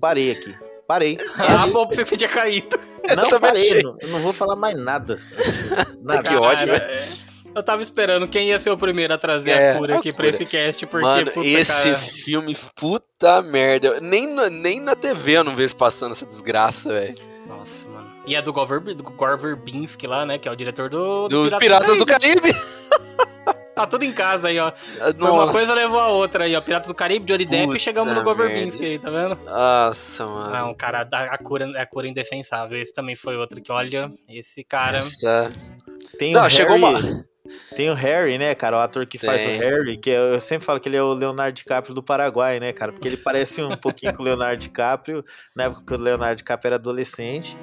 Parei 0.00 0.32
aqui. 0.32 0.54
Parei. 0.86 1.16
Ah, 1.38 1.66
bom, 1.66 1.86
pra 1.86 1.94
você 1.96 2.04
que 2.04 2.10
você 2.10 2.16
tinha 2.16 2.30
caído. 2.30 2.78
Não, 3.16 3.24
também 3.24 3.40
parei. 3.40 3.82
Não, 3.82 3.96
eu 4.00 4.08
não 4.08 4.20
vou 4.20 4.32
falar 4.32 4.54
mais 4.56 4.76
nada. 4.76 5.20
Nada. 6.02 6.22
Que 6.22 6.34
ódio, 6.36 6.66
Cara, 6.66 6.76
é. 6.76 7.08
Eu 7.54 7.62
tava 7.62 7.82
esperando 7.82 8.26
quem 8.28 8.48
ia 8.48 8.58
ser 8.58 8.70
o 8.70 8.78
primeiro 8.78 9.12
a 9.12 9.18
trazer 9.18 9.50
É, 9.50 9.72
a 9.72 9.78
cura 9.78 9.96
a 9.96 9.98
aqui 9.98 10.12
pra 10.12 10.26
esse 10.26 10.46
cast, 10.46 10.86
porque, 10.86 11.04
Mano, 11.06 11.30
puta, 11.30 11.46
esse 11.46 11.90
cara, 11.90 11.98
filme, 11.98 12.56
puta 12.74 13.42
merda. 13.42 14.00
Nem 14.00 14.26
na, 14.32 14.48
nem 14.48 14.80
na 14.80 14.94
TV 14.96 15.32
eu 15.38 15.44
não 15.44 15.54
vejo 15.54 15.76
passando 15.76 16.12
essa 16.12 16.24
desgraça, 16.24 16.92
velho. 16.92 17.14
Nossa, 17.46 17.86
mano. 17.88 18.10
E 18.26 18.34
é 18.34 18.40
do 18.40 18.52
Gore, 18.52 18.68
Verb- 18.68 18.94
do 18.94 19.02
Gore 19.04 19.36
Verbinski 19.40 20.06
lá, 20.06 20.24
né? 20.24 20.38
Que 20.38 20.48
é 20.48 20.52
o 20.52 20.56
diretor 20.56 20.88
do... 20.88 21.28
Dos 21.28 21.52
Piratas 21.58 21.98
do 21.98 22.06
Caribe. 22.06 22.54
Tá 23.82 23.86
tudo 23.86 24.04
em 24.04 24.12
casa 24.12 24.46
aí, 24.46 24.60
ó. 24.60 24.70
Foi 24.72 25.12
uma 25.30 25.46
Nossa. 25.46 25.52
coisa 25.52 25.74
levou 25.74 25.98
a 25.98 26.06
outra 26.06 26.44
aí, 26.44 26.54
ó. 26.54 26.60
Piratas 26.60 26.86
do 26.86 26.94
Caribe, 26.94 27.26
Johnny 27.26 27.44
Depp 27.44 27.66
Puta 27.66 27.76
e 27.76 27.80
chegamos 27.80 28.14
no 28.14 28.22
Gore 28.22 28.38
merda. 28.38 28.54
Verbinski 28.54 28.84
aí, 28.84 28.98
tá 28.98 29.10
vendo? 29.10 29.36
Nossa, 29.44 30.26
mano. 30.26 30.50
Não, 30.50 30.74
cara, 30.74 31.08
a, 31.10 31.24
a 31.24 31.38
cura, 31.38 31.82
a 31.82 31.84
cura 31.84 32.06
indefensável. 32.06 32.78
Esse 32.78 32.94
também 32.94 33.16
foi 33.16 33.36
outro 33.36 33.60
que, 33.60 33.72
olha, 33.72 34.08
esse 34.28 34.62
cara... 34.62 34.98
Essa... 34.98 35.50
Tem 36.16 36.32
Não, 36.32 36.48
chegou 36.48 36.76
Harry, 36.76 37.06
uma... 37.06 37.26
Tem 37.74 37.90
o 37.90 37.94
Harry, 37.94 38.38
né, 38.38 38.54
cara? 38.54 38.76
O 38.76 38.80
ator 38.80 39.04
que 39.04 39.18
faz 39.18 39.44
Tem. 39.44 39.56
o 39.56 39.60
Harry, 39.60 39.96
que 39.96 40.10
eu, 40.10 40.34
eu 40.34 40.40
sempre 40.40 40.64
falo 40.64 40.78
que 40.78 40.88
ele 40.88 40.96
é 40.96 41.02
o 41.02 41.12
Leonardo 41.12 41.56
DiCaprio 41.56 41.94
do 41.94 42.02
Paraguai, 42.02 42.60
né, 42.60 42.72
cara? 42.72 42.92
Porque 42.92 43.08
ele 43.08 43.16
parece 43.16 43.62
um 43.62 43.76
pouquinho 43.76 44.14
com 44.14 44.22
o 44.22 44.24
Leonardo 44.24 44.58
DiCaprio, 44.58 45.24
na 45.56 45.64
época 45.64 45.82
que 45.84 45.92
o 45.92 45.96
Leonardo 45.96 46.36
DiCaprio 46.36 46.68
era 46.68 46.76
adolescente. 46.76 47.58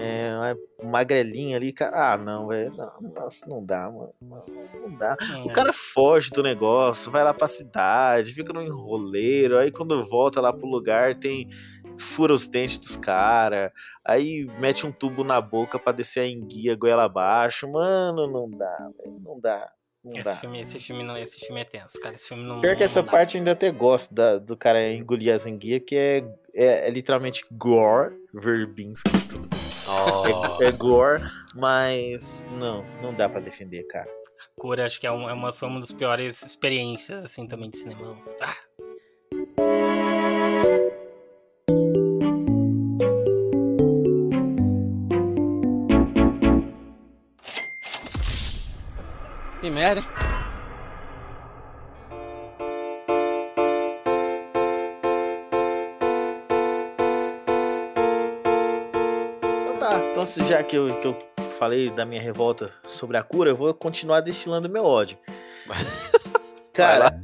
É, 0.00 0.56
um 0.84 0.88
magrelinho 0.90 1.56
ali, 1.56 1.72
cara. 1.72 2.12
Ah, 2.12 2.16
não, 2.16 2.48
velho. 2.48 2.72
Não, 2.76 3.10
nossa, 3.12 3.46
não 3.48 3.64
dá, 3.64 3.90
mano. 3.90 4.12
Não, 4.20 4.96
dá. 4.98 5.16
O 5.44 5.50
é. 5.50 5.52
cara 5.52 5.72
foge 5.72 6.30
do 6.30 6.42
negócio, 6.42 7.10
vai 7.10 7.22
lá 7.24 7.32
pra 7.34 7.48
cidade, 7.48 8.32
fica 8.32 8.52
no 8.52 8.62
enroleiro, 8.62 9.58
aí 9.58 9.70
quando 9.70 10.02
volta 10.04 10.40
lá 10.40 10.52
pro 10.52 10.66
lugar 10.66 11.14
tem. 11.14 11.48
Fura 12.00 12.32
os 12.32 12.46
dentes 12.46 12.78
dos 12.78 12.96
caras, 12.96 13.72
aí 14.04 14.44
mete 14.60 14.86
um 14.86 14.92
tubo 14.92 15.24
na 15.24 15.40
boca 15.40 15.80
pra 15.80 15.90
descer 15.90 16.20
a 16.20 16.28
enguia 16.28 16.76
goela 16.76 17.02
abaixo. 17.04 17.68
Mano, 17.68 18.30
não 18.30 18.48
dá, 18.48 18.88
velho. 18.96 19.18
Não 19.20 19.40
dá. 19.40 19.68
Não 20.04 20.12
Esse 20.12 20.22
dá. 20.22 20.36
filme, 20.36 20.60
esse, 20.60 20.78
filme 20.78 21.02
não, 21.02 21.16
esse 21.16 21.40
filme 21.40 21.60
é 21.60 21.64
tenso, 21.64 22.00
cara. 22.00 22.14
Esse 22.14 22.28
filme 22.28 22.44
não. 22.44 22.60
Pior 22.60 22.76
que 22.76 22.84
essa 22.84 23.02
dá. 23.02 23.10
parte 23.10 23.34
eu 23.34 23.40
ainda 23.40 23.50
até 23.50 23.72
gosto 23.72 24.14
da- 24.14 24.38
do 24.38 24.56
cara 24.56 24.92
engolir 24.92 25.34
as 25.34 25.44
enguias, 25.44 25.82
que 25.84 25.96
é, 25.96 26.18
é, 26.54 26.86
é 26.86 26.90
literalmente 26.90 27.44
gore, 27.50 28.14
Verbinski, 28.32 29.10
tudo 29.28 29.48
Oh. 29.88 30.62
É, 30.62 30.66
é 30.66 30.72
gore, 30.72 31.22
mas 31.54 32.46
não, 32.58 32.84
não 33.02 33.12
dá 33.12 33.28
pra 33.28 33.40
defender, 33.40 33.84
cara. 33.84 34.08
Cura, 34.56 34.86
acho 34.86 35.00
que 35.00 35.06
é 35.06 35.10
uma, 35.10 35.30
é 35.30 35.32
uma, 35.32 35.52
foi 35.52 35.68
uma 35.68 35.80
das 35.80 35.92
piores 35.92 36.42
experiências, 36.42 37.24
assim, 37.24 37.46
também 37.46 37.70
de 37.70 37.78
cinema. 37.78 38.16
Ah, 38.40 38.56
Que 49.60 49.70
merda. 49.70 50.02
Já 60.36 60.62
que 60.62 60.76
eu, 60.76 60.94
que 61.00 61.06
eu 61.06 61.16
falei 61.48 61.90
da 61.90 62.04
minha 62.04 62.20
revolta 62.20 62.70
sobre 62.84 63.16
a 63.16 63.22
cura, 63.22 63.50
eu 63.50 63.56
vou 63.56 63.72
continuar 63.72 64.20
destilando 64.20 64.68
meu 64.68 64.84
ódio. 64.84 65.18
Cara, 66.72 67.18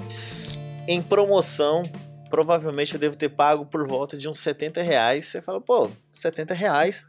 em 0.89 1.03
promoção, 1.03 1.83
provavelmente 2.31 2.95
eu 2.95 3.01
devo 3.01 3.17
ter 3.17 3.29
pago 3.29 3.67
por 3.67 3.87
volta 3.87 4.17
de 4.17 4.29
uns 4.29 4.41
70 4.41 4.83
reais. 4.83 5.27
Você 5.27 5.43
fala, 5.43 5.61
pô, 5.61 5.91
70 6.11 6.55
reais, 6.55 7.07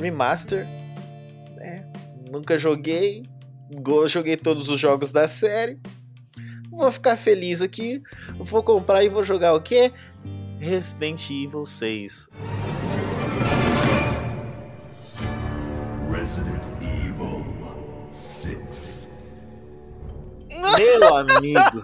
remaster, 0.00 0.66
né? 1.56 1.90
Nunca 2.32 2.58
joguei, 2.58 3.24
joguei 4.06 4.36
todos 4.36 4.68
os 4.68 4.78
jogos 4.78 5.10
da 5.10 5.26
série. 5.26 5.80
Vou 6.70 6.90
ficar 6.90 7.16
feliz 7.16 7.62
aqui, 7.62 8.02
vou 8.38 8.62
comprar 8.62 9.04
e 9.04 9.08
vou 9.08 9.24
jogar 9.24 9.54
o 9.54 9.62
quê? 9.62 9.92
Resident 10.58 11.30
Evil 11.30 11.64
6. 11.64 12.30
Meu 20.76 21.16
amigo. 21.16 21.82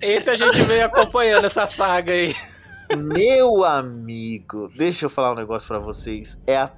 Esse 0.00 0.30
a 0.30 0.34
gente 0.36 0.62
veio 0.62 0.86
acompanhando 0.86 1.46
essa 1.46 1.66
saga 1.66 2.12
aí. 2.12 2.34
Meu 2.96 3.64
amigo, 3.64 4.70
deixa 4.76 5.06
eu 5.06 5.10
falar 5.10 5.32
um 5.32 5.36
negócio 5.36 5.68
pra 5.68 5.78
vocês. 5.78 6.42
É 6.46 6.56
a, 6.56 6.72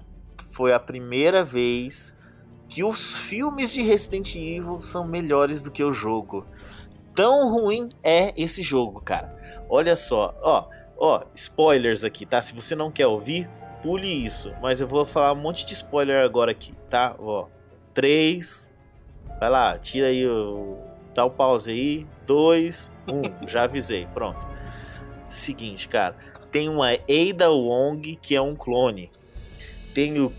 foi 0.52 0.72
a 0.72 0.80
primeira 0.80 1.44
vez 1.44 2.18
que 2.68 2.84
os 2.84 3.20
filmes 3.20 3.72
de 3.72 3.82
Resident 3.82 4.34
Evil 4.34 4.80
são 4.80 5.06
melhores 5.06 5.62
do 5.62 5.70
que 5.70 5.82
o 5.82 5.92
jogo. 5.92 6.46
Tão 7.14 7.50
ruim 7.50 7.88
é 8.02 8.32
esse 8.36 8.62
jogo, 8.62 9.00
cara. 9.00 9.36
Olha 9.68 9.96
só, 9.96 10.34
ó, 10.40 10.68
ó, 10.96 11.24
spoilers 11.34 12.04
aqui, 12.04 12.24
tá? 12.24 12.40
Se 12.40 12.54
você 12.54 12.74
não 12.74 12.90
quer 12.90 13.06
ouvir, 13.06 13.48
pule 13.82 14.08
isso. 14.08 14.54
Mas 14.62 14.80
eu 14.80 14.86
vou 14.86 15.04
falar 15.04 15.32
um 15.32 15.40
monte 15.40 15.66
de 15.66 15.74
spoiler 15.74 16.24
agora 16.24 16.52
aqui, 16.52 16.72
tá? 16.88 17.14
Ó, 17.18 17.46
3, 17.92 18.72
vai 19.40 19.50
lá, 19.50 19.76
tira 19.78 20.06
aí 20.08 20.24
o. 20.26 20.76
Dá 21.14 21.24
o 21.24 21.30
pause 21.30 21.70
aí. 21.72 22.06
2, 22.26 22.94
1, 23.08 23.48
já 23.48 23.64
avisei, 23.64 24.06
pronto. 24.14 24.46
Seguinte, 25.26 25.88
cara, 25.88 26.14
tem 26.52 26.68
uma 26.68 26.90
Ada 26.92 27.50
Wong 27.50 28.14
que 28.16 28.36
é 28.36 28.40
um 28.40 28.54
clone. 28.54 29.10
Tem 29.92 30.20
o 30.20 30.32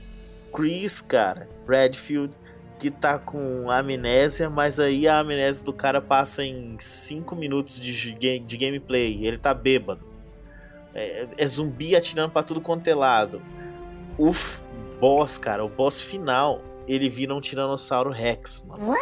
Chris, 0.54 1.02
cara, 1.02 1.50
Redfield, 1.68 2.38
que 2.80 2.90
tá 2.90 3.20
com 3.20 3.70
amnésia, 3.70 4.50
mas 4.50 4.80
aí 4.80 5.08
a 5.08 5.20
amnésia 5.20 5.66
do 5.66 5.74
cara 5.74 6.00
passa 6.02 6.44
em 6.46 6.76
5 6.80 7.36
minutos 7.36 7.80
de, 7.80 7.92
gi- 7.92 8.14
ga- 8.14 8.46
de 8.46 8.58
gameplay. 8.58 9.26
Ele 9.26 9.38
tá 9.38 9.54
bêbado. 9.54 10.06
É, 10.94 11.28
é 11.38 11.48
zumbi 11.48 11.96
atirando 11.96 12.32
pra 12.32 12.44
tudo 12.44 12.62
quanto 12.62 12.88
é 12.88 12.96
lado. 12.96 13.42
O 14.18 14.32
boss, 15.00 15.38
cara, 15.38 15.64
o 15.64 15.70
boss 15.70 16.04
final, 16.04 16.62
ele 16.88 17.10
vira 17.10 17.34
um 17.34 17.42
Tiranossauro 17.42 18.10
Rex, 18.10 18.64
mano. 18.68 18.96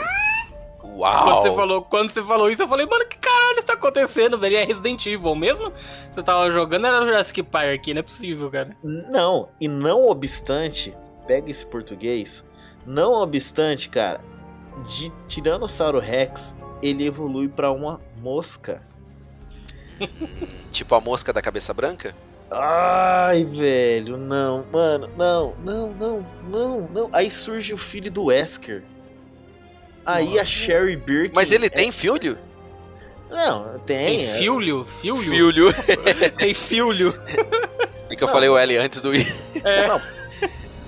Uau! 0.83 1.23
Quando 1.23 1.41
você, 1.41 1.55
falou, 1.55 1.81
quando 1.83 2.09
você 2.09 2.23
falou 2.23 2.49
isso, 2.49 2.61
eu 2.61 2.67
falei, 2.67 2.85
mano, 2.85 3.05
que 3.05 3.17
caralho 3.17 3.59
está 3.59 3.73
acontecendo, 3.73 4.37
velho? 4.37 4.57
É 4.57 4.65
Resident 4.65 5.05
Evil 5.05 5.35
mesmo? 5.35 5.71
Você 6.11 6.21
tava 6.21 6.49
jogando, 6.51 6.87
era 6.87 7.01
o 7.01 7.05
Jurassic 7.05 7.43
Park, 7.43 7.87
não 7.87 7.99
é 7.99 8.03
possível, 8.03 8.49
cara. 8.49 8.75
Não, 8.83 9.49
e 9.61 9.67
não 9.67 10.07
obstante, 10.07 10.95
pega 11.27 11.49
esse 11.49 11.65
português, 11.65 12.47
não 12.85 13.13
obstante, 13.13 13.89
cara, 13.89 14.21
de 14.83 15.09
Tiranossauro 15.27 15.99
Rex, 15.99 16.57
ele 16.81 17.05
evolui 17.05 17.47
pra 17.47 17.71
uma 17.71 18.01
mosca. 18.21 18.83
Tipo 20.71 20.95
a 20.95 21.01
mosca 21.01 21.33
da 21.33 21.41
cabeça 21.41 21.73
branca? 21.73 22.15
Ai, 22.51 23.45
velho, 23.45 24.17
não, 24.17 24.65
mano, 24.71 25.09
não, 25.15 25.55
não, 25.63 25.93
não, 25.93 26.27
não, 26.47 26.81
não. 26.89 27.09
Aí 27.13 27.29
surge 27.29 27.73
o 27.73 27.77
filho 27.77 28.11
do 28.11 28.25
Wesker. 28.25 28.83
Aí 30.05 30.39
a 30.39 30.45
Sherry 30.45 30.95
Birkin. 30.95 31.33
Mas 31.35 31.51
ele 31.51 31.67
é- 31.67 31.69
tem 31.69 31.91
filho? 31.91 32.37
Não, 33.29 33.77
tem. 33.79 34.17
Tem 34.17 34.25
é- 34.25 34.37
filho? 34.37 34.83
Filho? 34.83 35.17
Filho. 35.17 35.73
Tem 36.37 36.53
filho. 36.55 37.13
E 38.09 38.15
que 38.15 38.23
eu 38.23 38.27
falei 38.27 38.49
o 38.49 38.57
L 38.57 38.77
antes 38.77 39.01
do 39.03 39.13
I. 39.13 39.23
Não, 39.87 40.01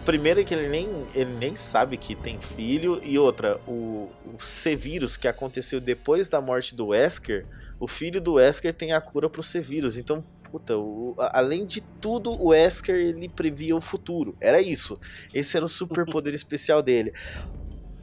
primeiro 0.03 0.43
que 0.43 0.53
ele 0.53 0.67
nem, 0.67 1.07
ele 1.13 1.31
nem 1.39 1.55
sabe 1.55 1.97
que 1.97 2.15
tem 2.15 2.39
filho, 2.39 2.99
e 3.03 3.19
outra, 3.19 3.59
o, 3.67 4.09
o 4.25 4.39
C-Vírus 4.39 5.17
que 5.17 5.27
aconteceu 5.27 5.79
depois 5.79 6.29
da 6.29 6.41
morte 6.41 6.73
do 6.75 6.87
Wesker, 6.87 7.45
o 7.79 7.87
filho 7.87 8.19
do 8.19 8.33
Wesker 8.33 8.73
tem 8.73 8.91
a 8.91 8.99
cura 8.99 9.29
pro 9.29 9.43
C-Vírus, 9.43 9.97
então, 9.99 10.23
puta, 10.51 10.77
o- 10.77 11.15
a- 11.19 11.39
além 11.39 11.65
de 11.65 11.81
tudo, 11.81 12.31
o 12.31 12.47
Wesker 12.49 12.95
ele 12.95 13.29
previa 13.29 13.75
o 13.75 13.81
futuro, 13.81 14.35
era 14.41 14.61
isso, 14.61 14.99
esse 15.33 15.55
era 15.55 15.65
o 15.65 15.69
superpoder 15.69 16.33
especial 16.35 16.81
dele. 16.81 17.13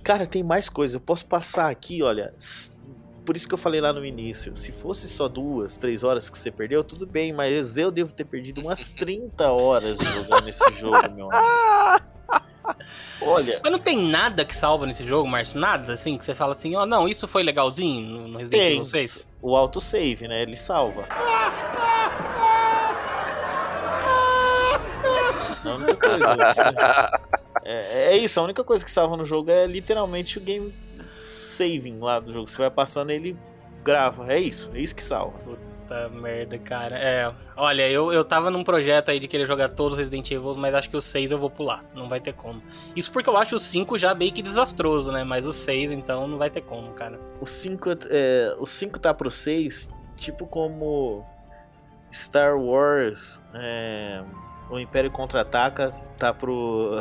Cara, 0.02 0.26
tem 0.26 0.42
mais 0.42 0.68
coisa, 0.68 0.96
eu 0.96 1.00
posso 1.00 1.26
passar 1.26 1.68
aqui, 1.70 2.02
olha, 2.02 2.32
por 3.26 3.36
isso 3.36 3.46
que 3.46 3.52
eu 3.52 3.58
falei 3.58 3.80
lá 3.80 3.92
no 3.92 4.02
início, 4.06 4.56
se 4.56 4.72
fosse 4.72 5.06
só 5.06 5.28
duas, 5.28 5.76
três 5.76 6.02
horas 6.02 6.30
que 6.30 6.38
você 6.38 6.50
perdeu, 6.50 6.82
tudo 6.82 7.06
bem, 7.06 7.30
mas 7.32 7.76
eu 7.76 7.90
devo 7.90 8.12
ter 8.14 8.24
perdido 8.24 8.62
umas 8.62 8.88
30 8.96 9.50
horas 9.52 9.98
jogando 9.98 10.48
esse 10.48 10.72
jogo, 10.72 11.10
meu 11.14 11.28
amigo. 11.30 12.08
Olha, 13.20 13.60
Mas 13.62 13.72
não 13.72 13.78
tem 13.78 14.08
nada 14.08 14.44
que 14.44 14.54
salva 14.54 14.86
nesse 14.86 15.04
jogo, 15.04 15.26
Márcio? 15.26 15.58
Nada, 15.58 15.94
assim, 15.94 16.16
que 16.18 16.24
você 16.24 16.34
fala 16.34 16.52
assim, 16.52 16.76
ó, 16.76 16.84
não, 16.86 17.08
isso 17.08 17.26
foi 17.26 17.42
legalzinho 17.42 18.28
no 18.28 18.38
Resident 18.38 18.62
Evil 18.72 18.84
6? 18.84 19.26
o 19.40 19.56
autosave, 19.56 20.28
né? 20.28 20.42
Ele 20.42 20.54
salva. 20.56 21.08
A 25.68 25.74
única 25.74 25.96
coisa. 25.96 27.20
é, 27.64 28.12
é 28.12 28.16
isso, 28.16 28.40
a 28.40 28.42
única 28.42 28.64
coisa 28.64 28.84
que 28.84 28.90
salva 28.90 29.16
no 29.16 29.24
jogo 29.24 29.50
é 29.50 29.66
literalmente 29.66 30.38
o 30.38 30.40
game 30.40 30.74
saving 31.38 31.98
lá 31.98 32.20
do 32.20 32.32
jogo. 32.32 32.48
Você 32.48 32.58
vai 32.58 32.70
passando 32.70 33.10
ele 33.10 33.36
grava. 33.82 34.32
É 34.32 34.38
isso, 34.38 34.70
é 34.74 34.80
isso 34.80 34.94
que 34.94 35.02
salva. 35.02 35.38
Puta 35.38 36.08
merda, 36.10 36.58
cara. 36.58 36.96
É, 36.98 37.32
olha, 37.56 37.88
eu, 37.88 38.12
eu 38.12 38.24
tava 38.24 38.50
num 38.50 38.62
projeto 38.62 39.10
aí 39.10 39.18
de 39.18 39.26
querer 39.26 39.46
jogar 39.46 39.70
todos 39.70 39.92
os 39.92 39.98
Resident 39.98 40.30
Evil, 40.30 40.54
mas 40.54 40.74
acho 40.74 40.90
que 40.90 40.96
o 40.96 41.00
6 41.00 41.30
eu 41.30 41.38
vou 41.38 41.48
pular. 41.48 41.84
Não 41.94 42.08
vai 42.08 42.20
ter 42.20 42.34
como. 42.34 42.62
Isso 42.94 43.10
porque 43.10 43.28
eu 43.28 43.36
acho 43.36 43.56
o 43.56 43.60
5 43.60 43.96
já 43.96 44.14
meio 44.14 44.32
que 44.32 44.42
desastroso, 44.42 45.10
né? 45.10 45.24
Mas 45.24 45.46
o 45.46 45.52
6, 45.52 45.92
então, 45.92 46.28
não 46.28 46.36
vai 46.36 46.50
ter 46.50 46.60
como, 46.60 46.92
cara. 46.92 47.18
O 47.40 47.46
5 47.46 47.90
é, 48.10 48.56
o 48.58 48.66
5 48.66 48.98
tá 48.98 49.14
pro 49.14 49.30
6, 49.30 49.90
tipo 50.16 50.46
como 50.46 51.24
Star 52.12 52.58
Wars, 52.58 53.42
é, 53.54 54.22
o 54.70 54.78
Império 54.78 55.10
Contra-Ataca 55.10 55.90
tá 56.16 56.32
pro 56.32 57.00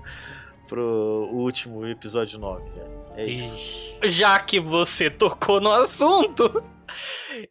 pro 0.68 1.28
último 1.32 1.86
episódio 1.86 2.38
9, 2.38 2.70
né? 2.70 2.84
É 3.16 3.26
isso. 3.26 3.96
Já 4.04 4.40
que 4.40 4.58
você 4.58 5.10
tocou 5.10 5.60
no 5.60 5.70
assunto, 5.70 6.62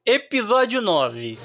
episódio 0.05 0.81
9. 0.81 1.37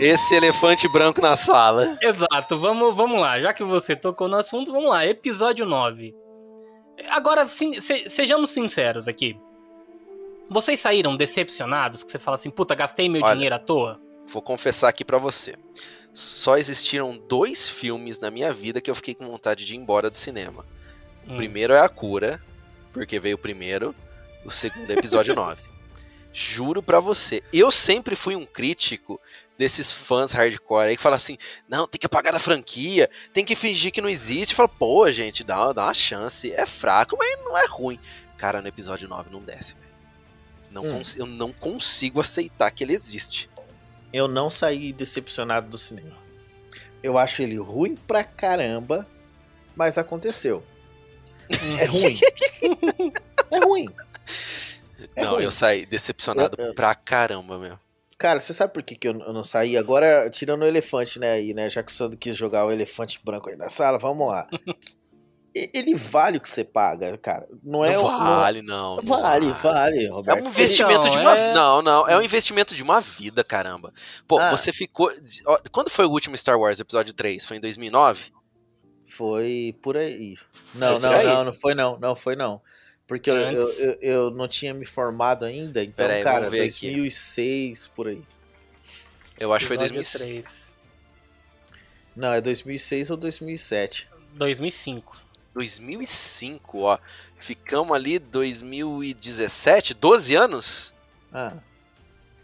Esse 0.00 0.34
elefante 0.34 0.88
branco 0.88 1.20
na 1.20 1.36
sala. 1.36 1.98
Exato, 2.00 2.58
vamos, 2.58 2.94
vamos 2.94 3.20
lá. 3.20 3.38
Já 3.40 3.52
que 3.52 3.64
você 3.64 3.94
tocou 3.96 4.28
no 4.28 4.36
assunto, 4.36 4.72
vamos 4.72 4.90
lá. 4.90 5.04
Episódio 5.06 5.64
9. 5.66 6.14
Agora, 7.10 7.46
sim, 7.46 7.80
se- 7.80 8.08
sejamos 8.08 8.50
sinceros 8.50 9.06
aqui. 9.08 9.38
Vocês 10.50 10.80
saíram 10.80 11.16
decepcionados? 11.16 12.02
Que 12.02 12.10
você 12.10 12.18
fala 12.18 12.34
assim, 12.36 12.50
puta, 12.50 12.74
gastei 12.74 13.08
meu 13.08 13.22
Olha. 13.22 13.34
dinheiro 13.34 13.54
à 13.54 13.58
toa? 13.58 14.00
Vou 14.32 14.42
confessar 14.42 14.88
aqui 14.88 15.04
pra 15.04 15.18
você. 15.18 15.54
Só 16.12 16.56
existiram 16.56 17.16
dois 17.28 17.68
filmes 17.68 18.18
na 18.18 18.30
minha 18.30 18.52
vida 18.52 18.80
que 18.80 18.90
eu 18.90 18.94
fiquei 18.94 19.14
com 19.14 19.26
vontade 19.26 19.64
de 19.64 19.74
ir 19.74 19.76
embora 19.76 20.10
do 20.10 20.16
cinema. 20.16 20.64
O 21.28 21.32
Hum. 21.34 21.36
primeiro 21.36 21.74
é 21.74 21.80
A 21.80 21.88
Cura, 21.88 22.42
porque 22.92 23.18
veio 23.20 23.36
primeiro. 23.38 23.94
O 24.44 24.50
segundo 24.50 24.90
é 24.90 24.94
episódio 24.94 25.34
9. 25.36 25.60
Juro 26.32 26.82
pra 26.82 27.00
você. 27.00 27.42
Eu 27.52 27.70
sempre 27.72 28.14
fui 28.14 28.36
um 28.36 28.44
crítico 28.44 29.20
desses 29.56 29.92
fãs 29.92 30.32
hardcore 30.32 30.88
aí 30.88 30.96
que 30.96 31.02
fala 31.02 31.16
assim: 31.16 31.36
não, 31.68 31.86
tem 31.88 31.98
que 31.98 32.06
apagar 32.06 32.32
da 32.32 32.38
franquia, 32.38 33.10
tem 33.32 33.44
que 33.44 33.56
fingir 33.56 33.90
que 33.90 34.00
não 34.00 34.08
existe. 34.08 34.54
Fala, 34.54 34.68
pô, 34.68 35.10
gente, 35.10 35.42
dá, 35.42 35.72
dá 35.72 35.84
uma 35.84 35.94
chance. 35.94 36.52
É 36.52 36.64
fraco, 36.64 37.16
mas 37.18 37.38
não 37.44 37.56
é 37.58 37.66
ruim. 37.66 37.98
Cara, 38.36 38.62
no 38.62 38.68
episódio 38.68 39.08
9 39.08 39.30
não 39.30 39.42
desce. 39.42 39.74
Não 40.70 40.84
Hum. 40.84 41.02
eu 41.16 41.26
não 41.26 41.50
consigo 41.50 42.20
aceitar 42.20 42.70
que 42.70 42.84
ele 42.84 42.94
existe. 42.94 43.50
Eu 44.12 44.28
não 44.28 44.48
saí 44.48 44.92
decepcionado 44.92 45.68
do 45.68 45.78
cinema. 45.78 46.16
Eu 47.02 47.16
acho 47.18 47.42
ele 47.42 47.56
ruim 47.56 47.96
pra 47.96 48.22
caramba, 48.22 49.06
mas 49.74 49.98
aconteceu. 49.98 50.64
É 51.80 51.86
ruim. 51.86 52.18
é 53.50 53.58
ruim. 53.64 53.88
É 55.18 55.24
não, 55.24 55.34
ruim. 55.34 55.44
eu 55.44 55.50
saí 55.50 55.84
decepcionado 55.86 56.54
Eu- 56.58 56.66
eu- 56.68 56.74
pra 56.74 56.94
caramba, 56.94 57.58
meu. 57.58 57.78
Cara, 58.16 58.40
você 58.40 58.52
sabe 58.52 58.72
por 58.72 58.82
que, 58.82 58.96
que 58.96 59.06
eu, 59.08 59.12
eu 59.20 59.32
não 59.32 59.44
saí? 59.44 59.76
Agora, 59.76 60.28
tirando 60.28 60.62
o 60.62 60.66
elefante, 60.66 61.20
né, 61.20 61.32
aí, 61.32 61.54
né? 61.54 61.70
Já 61.70 61.82
que 61.84 61.92
o 61.92 61.94
Sandro 61.94 62.18
quis 62.18 62.36
jogar 62.36 62.66
o 62.66 62.70
elefante 62.72 63.20
branco 63.24 63.48
aí 63.48 63.56
na 63.56 63.68
sala, 63.68 63.96
vamos 63.98 64.26
lá. 64.26 64.46
Ele 65.54 65.94
vale 65.94 66.36
o 66.36 66.40
que 66.40 66.48
você 66.48 66.62
paga, 66.64 67.16
cara. 67.18 67.48
Não 67.64 67.84
é 67.84 67.94
não 67.96 68.04
o. 68.04 68.10
não- 68.10 68.18
vale, 68.18 68.62
não. 68.62 68.96
não 68.96 69.04
Vale, 69.04 69.50
vale, 69.54 70.04
É 70.06 70.08
Roberto. 70.08 70.44
um 70.44 70.48
investimento 70.48 70.98
Então, 71.06 71.10
de 71.10 71.18
uma 71.18 71.36
é- 71.36 71.52
Não, 71.54 71.82
não, 71.82 72.08
é 72.08 72.16
um 72.16 72.22
investimento 72.22 72.74
de 72.76 72.82
uma 72.82 73.00
vida, 73.00 73.42
caramba. 73.42 73.92
Pô, 74.26 74.38
Ah. 74.38 74.50
você 74.50 74.72
ficou. 74.72 75.10
Quando 75.72 75.90
foi 75.90 76.04
o 76.04 76.10
último 76.10 76.36
Star 76.36 76.58
Wars, 76.58 76.78
episódio 76.78 77.12
3? 77.14 77.44
Foi 77.44 77.56
em 77.56 77.60
2009? 77.60 78.30
Foi 79.04 79.74
por 79.82 79.96
aí. 79.96 80.36
Não, 80.74 80.94
por 80.94 81.00
não, 81.02 81.10
aí? 81.12 81.24
não, 81.26 81.44
não 81.44 81.52
foi 81.52 81.74
não, 81.74 81.98
não 81.98 82.14
foi 82.16 82.36
não. 82.36 82.60
Porque 83.08 83.30
eu, 83.30 83.36
eu, 83.36 83.68
eu, 83.70 83.98
eu 84.02 84.30
não 84.30 84.46
tinha 84.46 84.74
me 84.74 84.84
formado 84.84 85.46
ainda, 85.46 85.82
então, 85.82 86.06
Pera 86.06 86.12
aí, 86.12 86.22
cara, 86.22 86.40
vamos 86.40 86.52
ver 86.52 86.68
aqui. 86.68 86.88
2006 86.88 87.88
por 87.88 88.06
aí. 88.08 88.22
Eu 89.40 89.54
acho 89.54 89.64
que 89.64 89.68
foi 89.68 89.76
Episódio 89.76 89.94
2006. 89.94 90.44
3. 90.44 90.74
Não, 92.14 92.32
é 92.34 92.40
2006 92.42 93.10
ou 93.10 93.16
2007. 93.16 94.10
2005. 94.34 95.16
2005, 95.54 96.80
ó. 96.80 96.98
Ficamos 97.40 97.96
ali 97.96 98.18
2017, 98.18 99.94
12 99.94 100.34
anos? 100.34 100.94
Ah, 101.32 101.56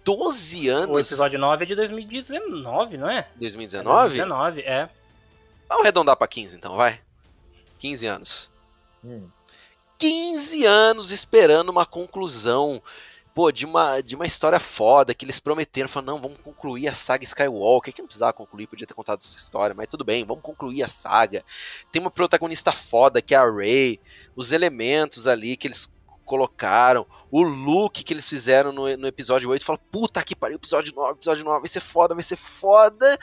12 0.03 0.69
anos? 0.69 0.97
O 0.97 0.99
episódio 0.99 1.39
9 1.39 1.65
é 1.65 1.67
de 1.67 1.75
2019, 1.75 2.97
não 2.97 3.11
é? 3.11 3.29
2019? 3.37 4.19
2019, 4.19 4.61
é. 4.63 4.89
Vamos 5.69 5.85
arredondar 5.85 6.17
pra 6.17 6.27
15 6.27 6.57
então, 6.57 6.75
vai. 6.77 7.01
15 7.81 8.07
anos. 8.07 8.51
hum. 9.05 9.29
15 10.05 10.67
anos 10.67 11.11
esperando 11.11 11.71
uma 11.71 11.87
conclusão. 11.87 12.83
Pô, 13.35 13.51
de 13.51 13.65
uma, 13.65 14.03
de 14.03 14.15
uma 14.15 14.27
história 14.27 14.61
foda 14.61 15.15
que 15.15 15.25
eles 15.25 15.41
prometeram. 15.41 15.89
Falaram, 15.89 16.13
não, 16.13 16.23
vamos 16.23 16.39
concluir 16.45 16.89
a 16.89 16.95
saga 16.95 17.25
Skywalker. 17.25 17.91
Que 17.91 18.03
não 18.03 18.07
precisava 18.07 18.35
concluir, 18.35 18.67
podia 18.67 18.87
ter 18.87 18.93
contado 18.93 19.21
essa 19.23 19.39
história, 19.39 19.75
mas 19.75 19.89
tudo 19.89 20.05
bem, 20.05 20.23
vamos 20.23 20.43
concluir 20.43 20.83
a 20.83 20.89
saga. 20.89 21.43
Tem 21.91 22.03
uma 22.03 22.11
protagonista 22.11 22.71
foda 22.71 23.23
que 23.23 23.35
é 23.35 23.39
a 23.39 23.51
Rey. 23.51 23.99
Os 24.37 24.53
elementos 24.53 25.27
ali 25.27 25.57
que 25.57 25.69
eles 25.69 25.91
colocaram. 26.25 27.07
O 27.31 27.43
look 27.43 28.03
que 28.03 28.13
eles 28.13 28.29
fizeram 28.29 28.73
no, 28.73 28.97
no 28.97 29.07
episódio 29.07 29.51
8. 29.51 29.65
Fala, 29.65 29.79
puta 29.91 30.23
que 30.25 30.35
pariu, 30.35 30.57
episódio 30.57 30.95
9, 30.95 31.13
episódio 31.13 31.45
9, 31.45 31.61
vai 31.61 31.69
ser 31.69 31.81
foda, 31.81 32.15
vai 32.15 32.23
ser 32.23 32.37
foda. 32.37 33.19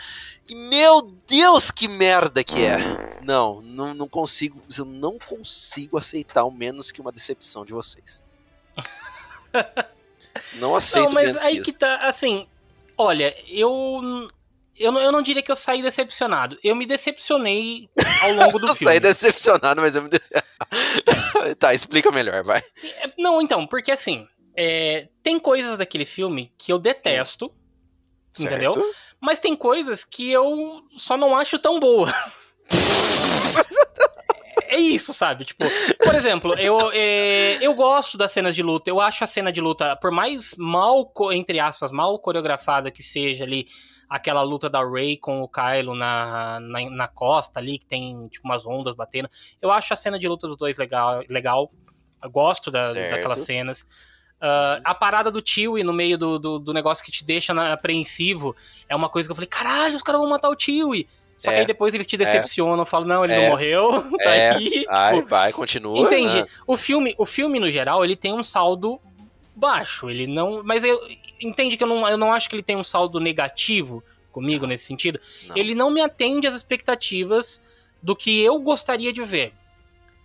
E 0.49 0.55
meu 0.55 1.01
Deus, 1.27 1.71
que 1.71 1.87
merda 1.87 2.43
que 2.43 2.63
é. 2.63 3.19
Não, 3.21 3.61
não, 3.61 3.93
não 3.93 4.07
consigo. 4.07 4.61
Eu 4.77 4.85
não 4.85 5.17
consigo 5.17 5.97
aceitar 5.97 6.43
o 6.43 6.51
menos 6.51 6.91
que 6.91 7.01
uma 7.01 7.11
decepção 7.11 7.65
de 7.65 7.73
vocês. 7.73 8.23
Não 10.55 10.75
aceito 10.75 11.07
Não, 11.07 11.11
mas 11.11 11.27
menos 11.27 11.43
aí 11.43 11.59
que 11.59 11.73
que 11.73 11.77
tá, 11.77 11.97
assim, 11.97 12.47
olha, 12.97 13.35
eu 13.47 14.01
eu 14.77 14.91
não, 14.91 14.99
eu 15.01 15.11
não 15.11 15.21
diria 15.21 15.43
que 15.43 15.51
eu 15.51 15.55
saí 15.55 15.81
decepcionado. 15.81 16.57
Eu 16.63 16.75
me 16.75 16.85
decepcionei 16.87 17.89
ao 18.21 18.33
longo 18.33 18.57
do 18.57 18.65
Eu 18.71 18.75
filme. 18.75 18.91
saí 18.93 18.99
decepcionado, 18.99 19.79
mas 19.81 19.95
eu 19.95 20.01
me 20.01 20.09
dece... 20.09 20.29
Tá, 21.57 21.73
explica 21.73 22.11
melhor, 22.11 22.43
vai. 22.43 22.63
É, 22.83 23.11
Não, 23.17 23.41
então, 23.41 23.65
porque 23.67 23.91
assim, 23.91 24.27
é, 24.55 25.07
tem 25.23 25.39
coisas 25.39 25.77
daquele 25.77 26.05
filme 26.05 26.51
que 26.57 26.71
eu 26.71 26.79
detesto, 26.79 27.53
Entendeu? 28.39 28.71
Certo? 28.73 28.95
mas 29.19 29.39
tem 29.39 29.55
coisas 29.55 30.05
que 30.05 30.31
eu 30.31 30.81
só 30.93 31.17
não 31.17 31.35
acho 31.35 31.59
tão 31.59 31.79
boa. 31.79 32.09
É 34.73 34.77
isso, 34.77 35.13
sabe? 35.13 35.43
Tipo, 35.43 35.65
por 36.01 36.15
exemplo, 36.15 36.57
eu, 36.57 36.77
é, 36.93 37.57
eu 37.59 37.73
gosto 37.73 38.17
das 38.17 38.31
cenas 38.31 38.55
de 38.55 38.63
luta. 38.63 38.89
Eu 38.89 39.01
acho 39.01 39.21
a 39.21 39.27
cena 39.27 39.51
de 39.51 39.59
luta, 39.59 39.97
por 39.97 40.11
mais 40.11 40.55
mal, 40.57 41.11
entre 41.33 41.59
aspas, 41.59 41.91
mal 41.91 42.17
coreografada 42.19 42.89
que 42.89 43.03
seja 43.03 43.43
ali, 43.43 43.67
aquela 44.11 44.41
luta 44.43 44.69
da 44.69 44.83
Rey 44.83 45.15
com 45.15 45.41
o 45.41 45.47
Kylo 45.47 45.95
na, 45.95 46.59
na, 46.59 46.89
na 46.89 47.07
costa 47.07 47.59
ali, 47.61 47.79
que 47.79 47.85
tem 47.85 48.27
tipo 48.27 48.45
umas 48.45 48.65
ondas 48.65 48.93
batendo. 48.93 49.29
Eu 49.61 49.71
acho 49.71 49.93
a 49.93 49.95
cena 49.95 50.19
de 50.19 50.27
luta 50.27 50.47
dos 50.47 50.57
dois 50.57 50.77
legal. 50.77 51.23
legal. 51.29 51.69
Eu 52.21 52.29
gosto 52.29 52.69
da, 52.69 52.91
daquelas 52.91 53.39
cenas. 53.39 53.87
Ah, 54.39 54.81
a 54.83 54.93
parada 54.93 55.31
do 55.31 55.41
Chewie 55.43 55.83
no 55.83 55.93
meio 55.93 56.17
do, 56.17 56.37
do, 56.37 56.59
do 56.59 56.73
negócio 56.73 57.05
que 57.05 57.11
te 57.11 57.23
deixa 57.23 57.53
apreensivo 57.71 58.55
é 58.89 58.95
uma 58.95 59.07
coisa 59.07 59.27
que 59.27 59.31
eu 59.31 59.35
falei, 59.35 59.47
caralho, 59.47 59.95
os 59.95 60.03
caras 60.03 60.19
vão 60.19 60.29
matar 60.29 60.49
o 60.49 60.59
Chewie. 60.59 61.07
Só 61.39 61.49
que 61.49 61.55
É. 61.55 61.59
aí 61.61 61.65
depois 61.65 61.93
eles 61.95 62.05
te 62.05 62.17
decepcionam, 62.17 62.85
falam, 62.85 63.07
não, 63.07 63.23
ele 63.23 63.33
É. 63.33 63.41
não 63.43 63.49
morreu, 63.49 63.91
tá 64.23 64.29
É. 64.29 64.51
aí. 64.55 64.85
Vai, 64.87 65.15
tipo, 65.15 65.27
vai, 65.29 65.53
continua. 65.53 65.97
Entende? 65.99 66.39
Ah, 66.39 66.63
O 66.67 66.75
filme, 66.75 67.15
o 67.17 67.25
filme 67.25 67.59
no 67.59 67.71
geral, 67.71 68.03
ele 68.03 68.15
tem 68.15 68.33
um 68.33 68.43
saldo 68.43 68.99
baixo, 69.55 70.09
ele 70.09 70.27
não, 70.27 70.61
mas 70.63 70.83
eu 70.83 70.99
entende 71.41 71.75
que 71.77 71.83
eu 71.83 71.87
não, 71.87 72.07
eu 72.07 72.17
não 72.17 72.31
acho 72.31 72.47
que 72.49 72.55
ele 72.55 72.63
tem 72.63 72.75
um 72.75 72.83
saldo 72.83 73.19
negativo 73.19 74.03
comigo 74.31 74.65
nesse 74.65 74.85
sentido. 74.85 75.19
não. 75.47 75.57
Ele 75.57 75.75
não 75.75 75.89
me 75.91 76.01
atende 76.01 76.47
às 76.47 76.55
expectativas 76.55 77.61
do 78.01 78.15
que 78.15 78.41
eu 78.41 78.57
gostaria 78.59 79.11
de 79.11 79.23
ver. 79.23 79.53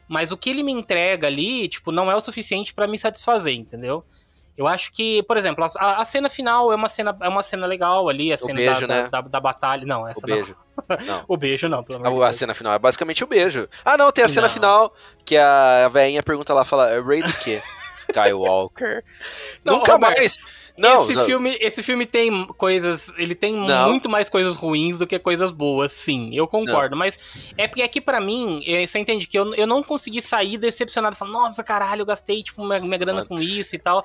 Mas 0.09 0.31
o 0.31 0.37
que 0.37 0.49
ele 0.51 0.63
me 0.63 0.71
entrega 0.73 1.27
ali, 1.27 1.69
tipo, 1.69 1.91
não 1.91 2.11
é 2.11 2.15
o 2.15 2.21
suficiente 2.21 2.73
pra 2.73 2.87
me 2.87 2.97
satisfazer, 2.97 3.55
entendeu? 3.55 4.05
Eu 4.57 4.67
acho 4.67 4.91
que, 4.93 5.23
por 5.25 5.37
exemplo, 5.37 5.63
a, 5.77 6.01
a 6.01 6.05
cena 6.07 6.31
final 6.31 6.73
é 6.73 6.77
uma 6.77 6.89
cena, 6.89 7.15
é 7.21 7.29
uma 7.29 7.43
cena 7.43 7.67
legal 7.67 8.09
ali, 8.09 8.33
a 8.33 8.39
cena 8.39 8.55
beijo, 8.55 8.87
da, 8.87 8.95
né? 8.95 9.03
da, 9.11 9.21
da- 9.21 9.29
da 9.29 9.41
batalha. 9.41 9.85
Não, 9.85 10.03
O 10.05 10.09
essa 10.09 10.27
não. 10.27 10.35
beijo. 10.35 10.57
Não. 11.07 11.25
O 11.29 11.37
beijo 11.37 11.69
não, 11.69 11.83
pelo 11.83 11.99
de 12.03 12.23
A, 12.23 12.29
a 12.29 12.33
cena 12.33 12.55
final 12.55 12.73
é 12.73 12.79
basicamente 12.79 13.23
o 13.25 13.27
beijo. 13.27 13.69
Ah, 13.85 13.97
não, 13.99 14.11
tem 14.13 14.25
a 14.25 14.29
cena 14.29 14.47
Não. 14.47 14.55
final 14.55 14.95
que 15.25 15.37
a, 15.37 15.87
a 15.87 15.89
velhinha 15.89 16.23
pergunta 16.23 16.55
lá, 16.55 16.65
fala, 16.65 16.89
"É 16.91 17.01
Ray 17.01 17.23
do 17.23 17.33
quê? 17.41 17.61
Skywalker. 17.93 19.03
Não, 19.65 19.79
Nunca 19.79 19.99
mais. 19.99 20.36
Não, 20.77 21.05
esse, 21.05 21.15
não. 21.15 21.25
Filme, 21.25 21.57
esse 21.61 21.83
filme 21.83 22.05
tem 22.05 22.47
coisas. 22.47 23.11
Ele 23.17 23.35
tem 23.35 23.55
Não. 23.55 23.91
muito 23.91 24.09
mais 24.09 24.29
coisas 24.29 24.57
ruins 24.57 24.99
do 24.99 25.07
que 25.07 25.19
coisas 25.19 25.51
boas, 25.51 25.93
sim. 25.93 26.35
Eu 26.35 26.47
concordo. 26.47 26.97
Mas 26.97 27.53
é 27.57 27.67
porque 27.67 27.83
aqui, 27.83 28.01
pra 28.01 28.21
mim, 28.21 28.63
é, 28.67 28.87
você 28.87 28.99
entende 28.99 29.27
que 29.27 29.39
eu, 29.39 29.55
eu 29.55 29.67
não 29.67 29.83
consegui 29.83 30.21
sair 30.21 30.59
decepcionado. 30.59 31.17
Falando, 31.17 31.35
nossa, 31.35 31.65
caralho, 31.65 32.03
eu 32.03 32.07
gastei 32.07 32.43
tipo, 32.43 32.65
minha, 32.65 32.81
minha 32.81 32.99
grana 32.99 33.25
com 33.25 33.39
isso 33.39 33.75
e 33.75 33.79
tal. 33.79 34.05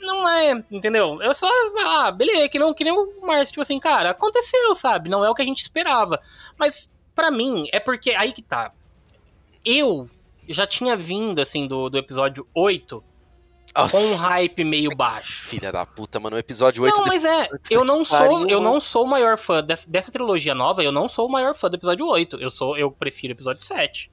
Não 0.00 0.28
é, 0.28 0.64
entendeu? 0.70 1.20
Eu 1.20 1.34
só, 1.34 1.50
ah, 1.84 2.10
beleza, 2.12 2.48
que, 2.48 2.58
não, 2.58 2.72
que 2.72 2.84
nem 2.84 2.92
o 2.92 3.20
Márcio, 3.22 3.54
tipo 3.54 3.62
assim, 3.62 3.80
cara, 3.80 4.10
aconteceu, 4.10 4.74
sabe? 4.74 5.08
Não 5.08 5.24
é 5.24 5.30
o 5.30 5.34
que 5.34 5.42
a 5.42 5.44
gente 5.46 5.60
esperava. 5.60 6.20
Mas, 6.56 6.90
pra 7.14 7.30
mim, 7.30 7.66
é 7.72 7.80
porque, 7.80 8.10
aí 8.10 8.32
que 8.32 8.42
tá. 8.42 8.72
Eu 9.64 10.08
já 10.48 10.66
tinha 10.66 10.96
vindo, 10.96 11.40
assim, 11.40 11.66
do, 11.66 11.90
do 11.90 11.98
episódio 11.98 12.46
8 12.54 13.02
Nossa, 13.82 13.96
com 13.98 14.04
um 14.04 14.16
hype 14.16 14.64
meio 14.64 14.90
baixo. 14.96 15.46
filha 15.48 15.70
da 15.72 15.84
puta, 15.86 16.18
mano. 16.20 16.36
O 16.36 16.38
episódio 16.38 16.82
8 16.82 16.96
Não, 16.96 17.04
de- 17.04 17.10
mas 17.10 17.24
é, 17.24 17.44
Puta 17.48 17.60
eu 17.74 17.84
não 17.84 18.04
sou, 18.04 18.18
pariu, 18.18 18.48
eu 18.48 18.60
mano. 18.60 18.72
não 18.74 18.80
sou 18.80 19.04
o 19.04 19.08
maior 19.08 19.36
fã 19.38 19.62
dessa, 19.62 19.88
dessa 19.88 20.10
trilogia 20.12 20.54
nova, 20.54 20.82
eu 20.82 20.92
não 20.92 21.08
sou 21.08 21.26
o 21.26 21.30
maior 21.30 21.54
fã 21.54 21.68
do 21.70 21.76
episódio 21.76 22.06
8. 22.06 22.36
Eu 22.40 22.50
sou, 22.50 22.76
eu 22.76 22.90
prefiro 22.90 23.32
o 23.32 23.36
episódio 23.36 23.62
7. 23.64 24.10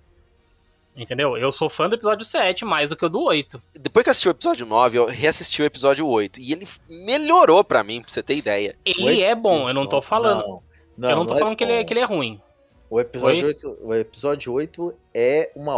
Entendeu? 0.97 1.35
Eu 1.35 1.51
sou 1.51 1.69
fã 1.69 1.89
do 1.89 1.95
episódio 1.95 2.25
7 2.25 2.63
mais 2.63 2.87
do 2.87 2.95
que 2.95 3.03
o 3.05 3.09
do 3.09 3.21
8. 3.21 3.61
Depois 3.73 4.03
que 4.03 4.09
eu 4.09 4.11
assisti 4.11 4.29
o 4.29 4.31
episódio 4.31 4.65
9, 4.65 4.97
eu 4.97 5.05
reassisti 5.07 5.61
o 5.61 5.65
episódio 5.65 6.07
8. 6.07 6.39
E 6.39 6.53
ele 6.53 6.65
melhorou 6.89 7.63
pra 7.65 7.83
mim, 7.83 8.01
pra 8.01 8.09
você 8.09 8.23
ter 8.23 8.35
ideia. 8.37 8.77
Ele 8.85 9.21
é 9.21 9.35
bom, 9.35 9.67
eu 9.67 9.73
não 9.73 9.85
tô 9.85 10.01
falando. 10.01 10.41
Não, 10.47 10.61
não, 10.97 11.09
eu 11.09 11.15
não 11.17 11.25
tô 11.25 11.35
é 11.35 11.39
falando 11.39 11.55
que, 11.57 11.65
ele, 11.65 11.73
é- 11.73 11.83
que 11.83 11.91
ele 11.91 11.99
é 11.99 12.05
ruim. 12.05 12.39
O 12.89 12.97
episódio, 13.01 13.39
Oi? 13.41 13.47
8, 13.47 13.77
o 13.81 13.93
episódio 13.93 14.53
8 14.53 14.95
é 15.13 15.51
uma 15.53 15.77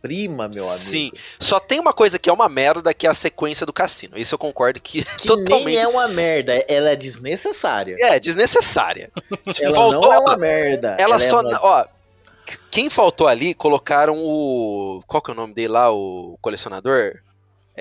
obra-prima, 0.00 0.48
meu 0.48 0.64
amigo. 0.66 0.78
Sim. 0.78 1.12
Só 1.38 1.60
tem 1.60 1.78
uma 1.78 1.92
coisa 1.92 2.18
que 2.18 2.28
é 2.28 2.32
uma 2.32 2.48
merda, 2.48 2.92
que 2.94 3.06
é 3.06 3.10
a 3.10 3.14
sequência 3.14 3.66
do 3.66 3.72
cassino. 3.72 4.16
Isso 4.16 4.34
eu 4.34 4.38
concordo 4.38 4.80
que, 4.80 5.04
Que 5.04 5.26
totalmente... 5.28 5.64
nem 5.66 5.76
é 5.76 5.86
uma 5.86 6.08
merda, 6.08 6.54
ela 6.68 6.90
é 6.90 6.96
desnecessária. 6.96 7.94
É, 7.98 8.18
desnecessária. 8.18 9.10
Ela 9.60 9.74
Faltou- 9.74 10.02
não 10.02 10.12
é 10.12 10.18
uma 10.18 10.36
merda. 10.36 10.96
Ela 10.98 11.16
é 11.16 11.18
só. 11.18 11.40
uma- 11.40 11.60
Ó, 11.62 11.84
quem 12.70 12.88
faltou 12.88 13.26
ali, 13.28 13.54
colocaram 13.54 14.16
o. 14.18 15.02
Qual 15.06 15.20
que 15.22 15.30
é 15.30 15.34
o 15.34 15.36
nome 15.36 15.52
dele 15.54 15.68
lá? 15.68 15.90
O 15.92 16.38
colecionador? 16.40 17.18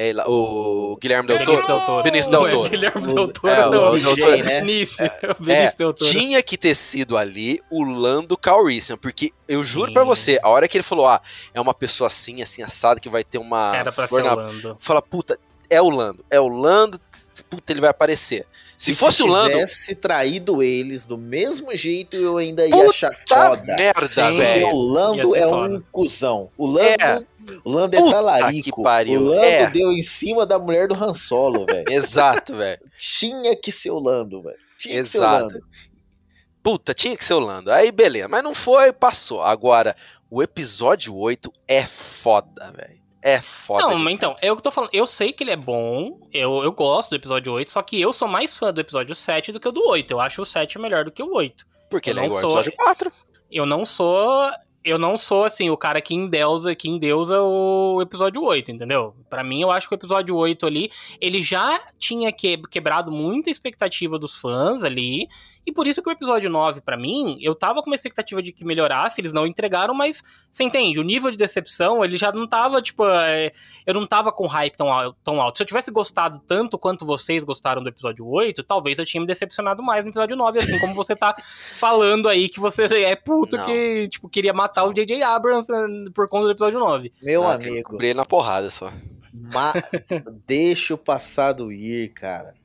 É, 0.01 0.13
o 0.27 0.97
Guilherme 1.01 1.27
Del 1.27 1.43
Toro. 1.43 1.57
Benício 1.57 1.67
Del 1.67 1.85
Toro. 1.85 2.03
Benício 2.03 2.31
Del 2.31 2.39
Ué, 2.41 2.49
Toro. 2.51 2.69
Guilherme 2.69 3.07
Os- 3.07 3.13
Del 3.15 3.33
Toro, 3.33 3.53
é, 3.53 3.69
não. 3.69 3.91
o 3.91 4.43
né? 4.45 4.59
Benício, 4.61 5.05
o 5.05 5.09
É, 5.25 5.33
Benício 5.43 5.77
Del 5.77 5.93
Toro. 5.93 6.09
tinha 6.11 6.41
que 6.41 6.57
ter 6.57 6.73
sido 6.75 7.17
ali 7.17 7.59
o 7.69 7.83
Lando 7.83 8.37
Calrissian, 8.37 8.95
porque 8.97 9.31
eu 9.45 9.61
juro 9.61 9.87
Sim. 9.87 9.93
pra 9.93 10.05
você, 10.05 10.39
a 10.41 10.47
hora 10.47 10.69
que 10.69 10.77
ele 10.77 10.83
falou, 10.83 11.05
ah, 11.05 11.21
é 11.53 11.59
uma 11.59 11.73
pessoa 11.73 12.07
assim, 12.07 12.41
assim, 12.41 12.63
assada, 12.63 12.97
que 12.99 13.09
vai 13.09 13.25
ter 13.25 13.39
uma 13.39 13.75
Era 13.75 13.91
pra 13.91 14.07
ser 14.07 14.23
na 14.23 14.31
Orlando. 14.31 14.77
fala, 14.79 15.01
puta, 15.01 15.37
é 15.69 15.81
o 15.81 15.89
Lando. 15.89 16.23
É 16.31 16.39
o 16.39 16.47
Lando, 16.47 16.97
puta, 17.49 17.73
ele 17.73 17.81
vai 17.81 17.89
aparecer. 17.89 18.45
Se 18.77 18.93
E 18.93 18.95
fosse 18.95 19.21
o 19.21 19.27
Lando, 19.27 19.51
tivesse 19.51 19.95
traído 19.95 20.63
eles 20.63 21.05
do 21.05 21.17
mesmo 21.17 21.75
jeito, 21.75 22.15
eu 22.15 22.37
ainda 22.37 22.65
ia 22.65 22.71
Puta 22.71 22.89
achar 22.89 23.11
foda. 23.27 23.75
merda, 23.75 24.31
velho. 24.31 24.67
o 24.69 24.81
Lando 24.81 25.35
é 25.35 25.41
foda. 25.41 25.75
um 25.75 25.81
cuzão. 25.91 26.49
O 26.57 26.65
Lando, 26.65 26.87
É. 27.03 27.21
o 27.63 27.71
Lando 27.71 27.95
é 27.95 28.11
talarico. 28.11 28.63
que 28.75 28.83
pariu. 28.83 29.19
O 29.21 29.23
Lando 29.29 29.43
É. 29.43 29.69
deu 29.69 29.91
em 29.91 30.01
cima 30.01 30.45
da 30.45 30.57
mulher 30.59 30.87
do 30.87 30.95
Han 30.95 31.13
Solo, 31.13 31.65
velho. 31.65 31.85
Exato, 31.91 32.55
velho. 32.55 32.79
Tinha 32.95 33.55
que 33.55 33.71
ser 33.71 33.91
o 33.91 33.99
Lando, 33.99 34.41
velho. 34.41 34.57
Tinha 34.77 35.01
que 35.01 35.07
ser 35.07 35.19
o 35.19 35.21
Exato. 35.21 35.43
Lando. 35.53 35.63
Puta, 36.61 36.93
tinha 36.93 37.15
que 37.15 37.23
ser 37.23 37.33
o 37.33 37.39
Lando. 37.39 37.71
Aí, 37.71 37.91
beleza. 37.91 38.27
Mas 38.27 38.43
não 38.43 38.53
foi, 38.53 38.91
passou. 38.91 39.41
Agora, 39.41 39.95
o 40.29 40.43
episódio 40.43 41.15
8 41.15 41.51
é 41.67 41.85
foda, 41.85 42.71
velho. 42.75 42.99
É 43.21 43.41
foda. 43.41 43.81
Não, 43.83 43.89
mas 43.89 43.97
demais. 43.97 44.15
então, 44.15 44.31
é 44.41 44.51
o 44.51 44.55
que 44.55 44.59
eu 44.59 44.63
tô 44.63 44.71
falando. 44.71 44.91
Eu 44.93 45.05
sei 45.05 45.33
que 45.33 45.43
ele 45.43 45.51
é 45.51 45.55
bom, 45.57 46.17
eu, 46.33 46.63
eu 46.63 46.71
gosto 46.71 47.09
do 47.09 47.15
episódio 47.17 47.51
8, 47.51 47.69
só 47.69 47.81
que 47.81 47.99
eu 47.99 48.13
sou 48.13 48.27
mais 48.29 48.55
fã 48.55 48.71
do 48.73 48.79
episódio 48.79 49.13
7 49.13 49.51
do 49.51 49.59
que 49.59 49.67
o 49.67 49.71
do 49.73 49.85
8. 49.85 50.11
Eu 50.11 50.21
acho 50.21 50.41
o 50.41 50.45
7 50.45 50.79
melhor 50.79 51.03
do 51.03 51.11
que 51.11 51.21
o 51.23 51.33
8. 51.33 51.65
Porque 51.89 52.09
eu 52.09 52.13
ele 52.13 52.19
é 52.19 52.23
não 52.23 52.27
igual 52.27 52.43
ao 52.43 52.49
sou- 52.51 52.59
episódio 52.61 52.77
4. 52.77 53.11
Eu 53.51 53.65
não 53.65 53.85
sou. 53.85 54.49
Eu 54.83 54.97
não 54.97 55.17
sou, 55.17 55.43
assim, 55.43 55.69
o 55.69 55.75
cara 55.75 55.99
que 56.01 56.15
endeusa, 56.15 56.73
que 56.73 56.87
endeusa 56.89 57.41
o 57.41 58.01
episódio 58.01 58.41
8, 58.41 58.71
entendeu? 58.71 59.13
Pra 59.29 59.43
mim, 59.43 59.61
eu 59.61 59.71
acho 59.71 59.89
que 59.89 59.93
o 59.93 59.97
episódio 59.97 60.35
8 60.35 60.65
ali, 60.65 60.89
ele 61.19 61.41
já 61.43 61.79
tinha 61.97 62.31
que- 62.31 62.57
quebrado 62.69 63.11
muita 63.11 63.49
expectativa 63.49 64.17
dos 64.17 64.35
fãs 64.35 64.81
ali. 64.83 65.27
E 65.69 65.71
por 65.71 65.85
isso 65.85 66.01
que 66.01 66.09
o 66.09 66.11
episódio 66.11 66.49
9, 66.49 66.81
pra 66.81 66.97
mim, 66.97 67.37
eu 67.41 67.53
tava 67.53 67.81
com 67.81 67.91
uma 67.91 67.95
expectativa 67.95 68.41
de 68.41 68.51
que 68.51 68.65
melhorasse, 68.65 69.21
eles 69.21 69.31
não 69.31 69.45
entregaram, 69.45 69.93
mas 69.93 70.23
você 70.49 70.63
entende, 70.63 70.99
o 70.99 71.03
nível 71.03 71.29
de 71.29 71.37
decepção, 71.37 72.03
ele 72.03 72.17
já 72.17 72.31
não 72.31 72.47
tava, 72.47 72.81
tipo, 72.81 73.05
é, 73.07 73.51
eu 73.85 73.93
não 73.93 74.07
tava 74.07 74.31
com 74.31 74.47
hype 74.47 74.75
tão, 74.75 74.87
tão 75.23 75.39
alto. 75.39 75.57
Se 75.57 75.63
eu 75.63 75.67
tivesse 75.67 75.91
gostado 75.91 76.39
tanto 76.47 76.77
quanto 76.79 77.05
vocês 77.05 77.43
gostaram 77.43 77.83
do 77.83 77.89
episódio 77.89 78.25
8, 78.27 78.63
talvez 78.63 78.97
eu 78.97 79.05
tinha 79.05 79.21
me 79.21 79.27
decepcionado 79.27 79.83
mais 79.83 80.03
no 80.03 80.09
episódio 80.09 80.35
9, 80.35 80.57
assim 80.57 80.79
como 80.79 80.95
você 80.95 81.15
tá 81.15 81.35
falando 81.73 82.27
aí 82.27 82.49
que 82.49 82.59
você 82.59 82.85
é 83.03 83.15
puto 83.15 83.55
Não. 83.55 83.65
que, 83.65 84.07
tipo, 84.07 84.27
queria 84.27 84.53
matar 84.53 84.85
o 84.85 84.93
J.J. 84.93 85.21
Abrams 85.21 85.71
eh, 85.71 86.09
por 86.15 86.27
conta 86.27 86.45
do 86.45 86.51
episódio 86.51 86.79
9. 86.79 87.11
Meu 87.21 87.43
Ah, 87.43 87.53
amigo, 87.53 87.95
ele 88.01 88.15
na 88.15 88.25
porrada 88.25 88.71
só. 88.71 88.91
ma- 89.31 89.73
deixa 90.47 90.95
o 90.95 90.97
passado 90.97 91.71
ir, 91.71 92.09
cara. 92.09 92.55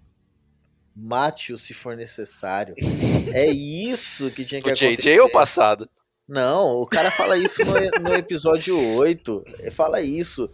Mate-o 0.97 1.59
se 1.59 1.75
for 1.75 1.97
necessário. 1.97 2.75
É 3.35 3.47
isso 3.51 4.31
que 4.31 4.45
tinha 4.45 4.61
que 4.61 4.69
O 4.69 4.73
acontecer. 4.73 4.95
JJ 5.03 5.21
ou 5.21 5.27
o 5.27 5.33
passado? 5.33 5.89
Não, 6.29 6.77
o 6.77 6.87
cara 6.87 7.11
fala 7.11 7.37
isso 7.37 7.65
no, 7.65 7.73
no 8.09 8.15
episódio 8.15 8.79
8. 8.97 9.45
Ele 9.59 9.71
Fala 9.73 10.01
isso. 10.01 10.49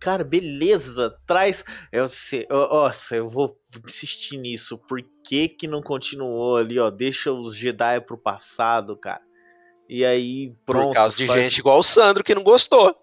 Cara, 0.00 0.24
beleza, 0.24 1.14
traz. 1.26 1.64
Eu 1.92 2.08
sei, 2.08 2.46
ó, 2.50 2.84
nossa, 2.84 3.14
eu 3.16 3.28
vou 3.28 3.54
insistir 3.86 4.38
nisso. 4.38 4.78
Por 4.78 5.04
que 5.26 5.48
que 5.48 5.68
não 5.68 5.82
continuou 5.82 6.56
ali, 6.56 6.78
ó? 6.78 6.88
Deixa 6.90 7.30
os 7.30 7.54
Jedi 7.54 8.00
pro 8.00 8.16
passado, 8.16 8.96
cara. 8.96 9.20
E 9.88 10.04
aí, 10.04 10.54
pronto. 10.64 10.88
Por 10.88 10.94
causa 10.94 11.16
de 11.16 11.26
faz- 11.26 11.44
gente 11.44 11.58
igual 11.58 11.78
o 11.78 11.84
Sandro 11.84 12.24
que 12.24 12.34
não 12.34 12.42
gostou. 12.42 12.96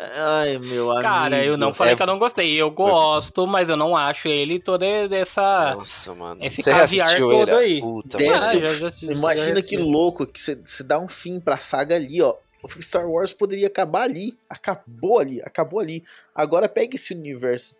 Ai, 0.00 0.58
meu 0.58 0.92
amigo. 0.92 1.02
Cara, 1.02 1.44
eu 1.44 1.56
não 1.56 1.74
falei 1.74 1.94
é- 1.94 1.96
que 1.96 2.02
eu 2.02 2.06
não 2.06 2.20
gostei. 2.20 2.54
Eu 2.54 2.70
gosto, 2.70 3.46
mas 3.48 3.68
eu 3.68 3.76
não 3.76 3.96
acho 3.96 4.28
ele 4.28 4.60
toda 4.60 5.08
dessa. 5.08 5.74
Nossa, 5.74 6.14
mano. 6.14 6.44
esse 6.44 6.62
Você 6.62 6.70
caviar 6.70 7.16
todo 7.18 7.50
ele? 7.50 7.50
aí. 7.50 7.80
Puta, 7.80 8.16
Desce 8.16 8.56
mano. 8.56 8.66
O- 8.66 8.68
já- 8.68 8.74
já 8.78 8.88
assisti, 8.88 9.06
já 9.06 9.12
Imagina 9.12 9.60
que 9.60 9.76
louco 9.76 10.24
que 10.24 10.38
você 10.38 10.84
dá 10.84 11.00
um 11.00 11.08
fim 11.08 11.40
pra 11.40 11.58
saga 11.58 11.96
ali, 11.96 12.22
ó. 12.22 12.34
O 12.62 12.68
Star 12.82 13.08
Wars 13.08 13.32
poderia 13.32 13.66
acabar 13.66 14.02
ali. 14.02 14.38
Acabou 14.48 15.18
ali, 15.18 15.40
acabou 15.42 15.80
ali. 15.80 16.04
Agora 16.32 16.68
pega 16.68 16.94
esse 16.94 17.12
universo 17.12 17.76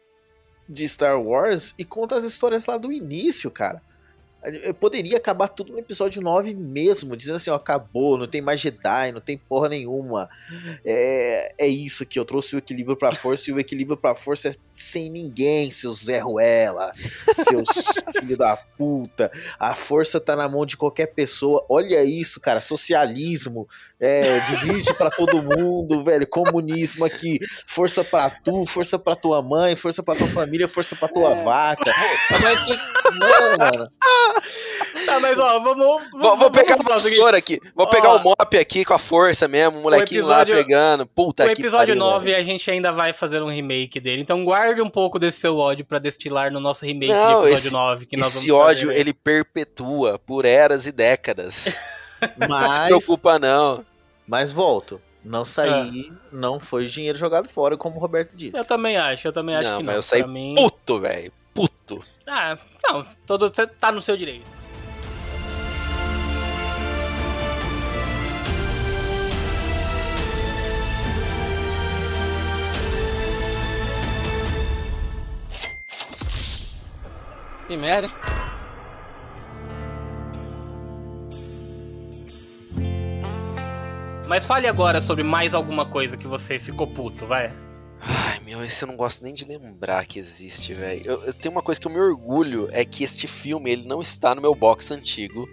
de 0.69 0.89
Star 0.89 1.21
Wars 1.23 1.73
e 1.79 1.85
conta 1.85 2.17
as 2.17 2.25
histórias 2.25 2.67
lá 2.67 2.77
do 2.79 2.93
início, 2.93 3.49
cara. 3.51 3.81
Eu 4.65 4.73
poderia 4.73 5.17
acabar 5.17 5.49
tudo 5.49 5.73
no 5.73 5.81
episódio 5.81 6.23
9 6.23 6.55
mesmo, 6.55 7.17
dizendo 7.17 7.37
assim, 7.37 7.51
ó, 7.51 7.57
acabou, 7.57 8.17
não 8.17 8.27
tem 8.27 8.41
mais 8.41 8.61
Jedi, 8.61 9.11
não 9.13 9.21
tem 9.21 9.37
porra 9.37 9.69
nenhuma. 9.69 10.29
É, 10.85 11.55
é 11.59 11.67
isso 11.67 12.07
que 12.07 12.19
eu 12.19 12.25
trouxe 12.25 12.55
o 12.55 12.59
equilíbrio 12.59 12.97
pra 12.97 13.13
força, 13.13 13.51
e 13.51 13.53
o 13.53 13.59
equilíbrio 13.59 13.97
pra 13.97 14.15
força 14.15 14.51
é 14.51 14.55
sem 14.73 15.11
ninguém, 15.11 15.73
seus 15.73 16.05
Zé 16.05 16.21
Ruela, 16.21 16.93
seus 17.33 17.69
filho 18.21 18.37
da 18.37 18.57
puta. 18.57 19.31
A 19.59 19.75
força 19.75 20.21
tá 20.21 20.37
na 20.37 20.49
mão 20.49 20.65
de 20.65 20.77
qualquer 20.77 21.07
pessoa. 21.07 21.67
Olha 21.69 22.05
isso, 22.05 22.41
cara, 22.41 22.61
socialismo, 22.61 23.69
é, 24.01 24.39
divide 24.41 24.95
pra 24.95 25.11
todo 25.11 25.43
mundo, 25.43 26.03
velho, 26.05 26.27
comunismo 26.27 27.05
aqui, 27.05 27.39
força 27.67 28.05
pra 28.05 28.31
tu, 28.31 28.65
força 28.67 28.99
pra 28.99 29.17
tua 29.17 29.43
mãe, 29.43 29.75
força 29.75 30.03
pra 30.03 30.15
tua 30.15 30.29
família, 30.29 30.69
força 30.69 30.95
pra 30.97 31.09
tua 31.09 31.35
vaca. 31.35 31.93
Mas 32.43 32.61
que... 32.65 32.79
Não, 33.19 33.57
mano. 33.59 33.91
Tá, 35.07 35.19
mas 35.21 35.39
ó, 35.39 35.59
vamos. 35.61 35.77
Vou, 35.79 36.01
vamos 36.21 36.39
vou 36.39 36.51
pegar 36.51 36.75
a 36.75 36.83
vassoura 36.83 37.39
aqui. 37.39 37.59
Vou 37.75 37.87
Ó. 37.87 37.91
pegar 37.91 38.13
o 38.15 38.19
mop 38.23 38.57
aqui 38.59 38.85
com 38.85 38.93
a 38.93 38.99
força 38.99 39.49
mesmo. 39.49 39.79
O 39.79 39.83
molequinho 39.83 40.21
episódio- 40.21 40.55
lá 40.55 40.63
pegando. 40.63 41.07
Puta 41.07 41.45
O 41.45 41.47
que 41.47 41.53
episódio 41.63 41.95
pariu, 41.95 41.97
9 41.97 42.25
velho. 42.27 42.37
a 42.37 42.43
gente 42.45 42.71
ainda 42.71 42.93
vai 42.93 43.13
fazer 43.13 43.43
um 43.43 43.49
remake 43.49 43.99
dele. 44.01 44.21
Então 44.23 44.45
guarde 44.45 44.83
um 44.83 44.91
pouco 44.91 45.19
desse 45.19 45.39
seu 45.41 45.57
ódio 45.57 45.85
pra 45.87 45.99
destilar 45.99 46.53
no 46.53 46.61
nosso 46.61 46.85
remake 46.85 47.13
Não, 47.13 47.41
do 47.41 47.49
episódio 47.49 47.55
esse- 47.55 47.73
9 47.73 48.07
que 48.07 48.17
nós 48.17 48.27
Esse 48.29 48.49
vamos 48.49 48.65
fazer, 48.67 48.71
ódio, 48.71 48.89
né? 48.89 48.99
ele 49.01 49.15
perpetua 49.15 50.19
por 50.19 50.45
eras 50.45 50.87
e 50.87 50.93
décadas. 50.93 51.79
Não 52.37 52.49
Mas, 52.49 52.67
se 52.73 52.87
preocupa, 52.87 53.39
não. 53.39 53.85
mas 54.27 54.53
volto. 54.53 55.01
Não 55.25 55.45
saí, 55.45 56.13
não 56.33 56.59
foi 56.59 56.87
dinheiro 56.87 57.19
jogado 57.19 57.49
fora, 57.49 57.77
como 57.77 57.97
o 57.97 57.99
Roberto 57.99 58.35
disse. 58.37 58.57
Eu 58.57 58.65
também 58.67 58.97
acho, 58.97 59.29
eu 59.29 59.33
também 59.33 59.55
acho 59.57 59.69
Não, 59.69 59.79
que 59.79 59.85
mas 59.85 59.93
não. 59.93 59.99
eu 59.99 60.03
saí 60.03 60.23
Pra 60.23 60.33
mim... 60.33 60.55
puto, 60.57 61.01
velho. 61.01 61.33
Puto. 61.53 62.05
Ah, 62.27 62.57
não, 62.85 63.05
todo, 63.27 63.51
tá 63.51 63.93
no 63.93 64.01
seu 64.01 64.17
direito. 64.17 64.47
Que 77.67 77.77
merda. 77.77 78.09
Mas 84.29 84.45
fale 84.45 84.69
agora 84.69 85.01
sobre 85.01 85.25
mais 85.25 85.55
alguma 85.55 85.87
coisa 85.87 86.17
que 86.17 86.27
você 86.27 86.59
ficou 86.59 86.87
puto, 86.87 87.27
vai. 87.27 87.53
Ai, 88.01 88.39
meu, 88.45 88.63
esse 88.65 88.85
eu 88.85 88.89
não 88.89 88.97
gosto 88.97 89.25
nem 89.25 89.33
de 89.33 89.45
lembrar 89.45 90.07
que 90.07 90.19
existe, 90.19 90.75
velho. 90.75 91.03
Eu, 91.05 91.25
eu 91.25 91.35
tenho 91.35 91.53
uma 91.53 91.63
coisa 91.63 91.81
que 91.81 91.87
eu 91.87 91.91
me 91.91 91.99
orgulho, 91.99 92.69
é 92.71 92.85
que 92.85 93.03
este 93.03 93.27
filme, 93.27 93.71
ele 93.71 93.89
não 93.89 94.01
está 94.03 94.35
no 94.35 94.41
meu 94.43 94.55
box 94.55 94.93
antigo. 94.93 95.49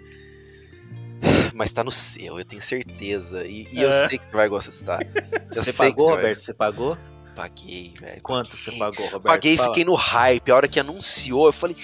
Mas 1.54 1.72
tá 1.72 1.82
no 1.82 1.90
seu, 1.90 2.38
eu 2.38 2.44
tenho 2.44 2.60
certeza. 2.60 3.46
E, 3.46 3.66
e 3.72 3.80
eu 3.82 3.88
É. 3.88 4.06
sei 4.06 4.18
que 4.18 4.26
você 4.30 4.36
vai 4.36 4.48
gostar. 4.48 5.00
Eu 5.02 5.46
Você 5.46 5.72
pagou, 5.72 6.10
Roberto? 6.10 6.36
Você 6.36 6.54
pagou? 6.54 6.98
Paguei, 7.36 7.94
velho. 8.00 8.22
Quanto 8.22 8.48
paguei. 8.48 8.58
você 8.58 8.72
pagou, 8.72 9.04
Roberto? 9.04 9.26
Paguei 9.26 9.54
e 9.54 9.56
Fala. 9.58 9.68
fiquei 9.68 9.84
no 9.84 9.94
hype. 9.94 10.50
A 10.50 10.56
hora 10.56 10.66
que 10.66 10.80
anunciou, 10.80 11.46
eu 11.46 11.52
falei, 11.52 11.76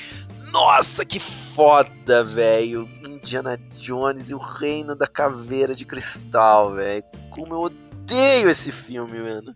nossa, 0.50 1.04
que 1.04 1.20
foda, 1.20 2.24
velho. 2.24 2.88
Indiana 3.04 3.60
Jones 3.76 4.30
e 4.30 4.34
o 4.34 4.38
Reino 4.38 4.96
da 4.96 5.06
Caveira 5.06 5.74
de 5.74 5.84
Cristal, 5.84 6.74
velho. 6.74 7.04
Como 7.30 7.54
eu 7.54 7.60
odeio 7.60 8.48
esse 8.48 8.72
filme, 8.72 9.18
mano. 9.20 9.54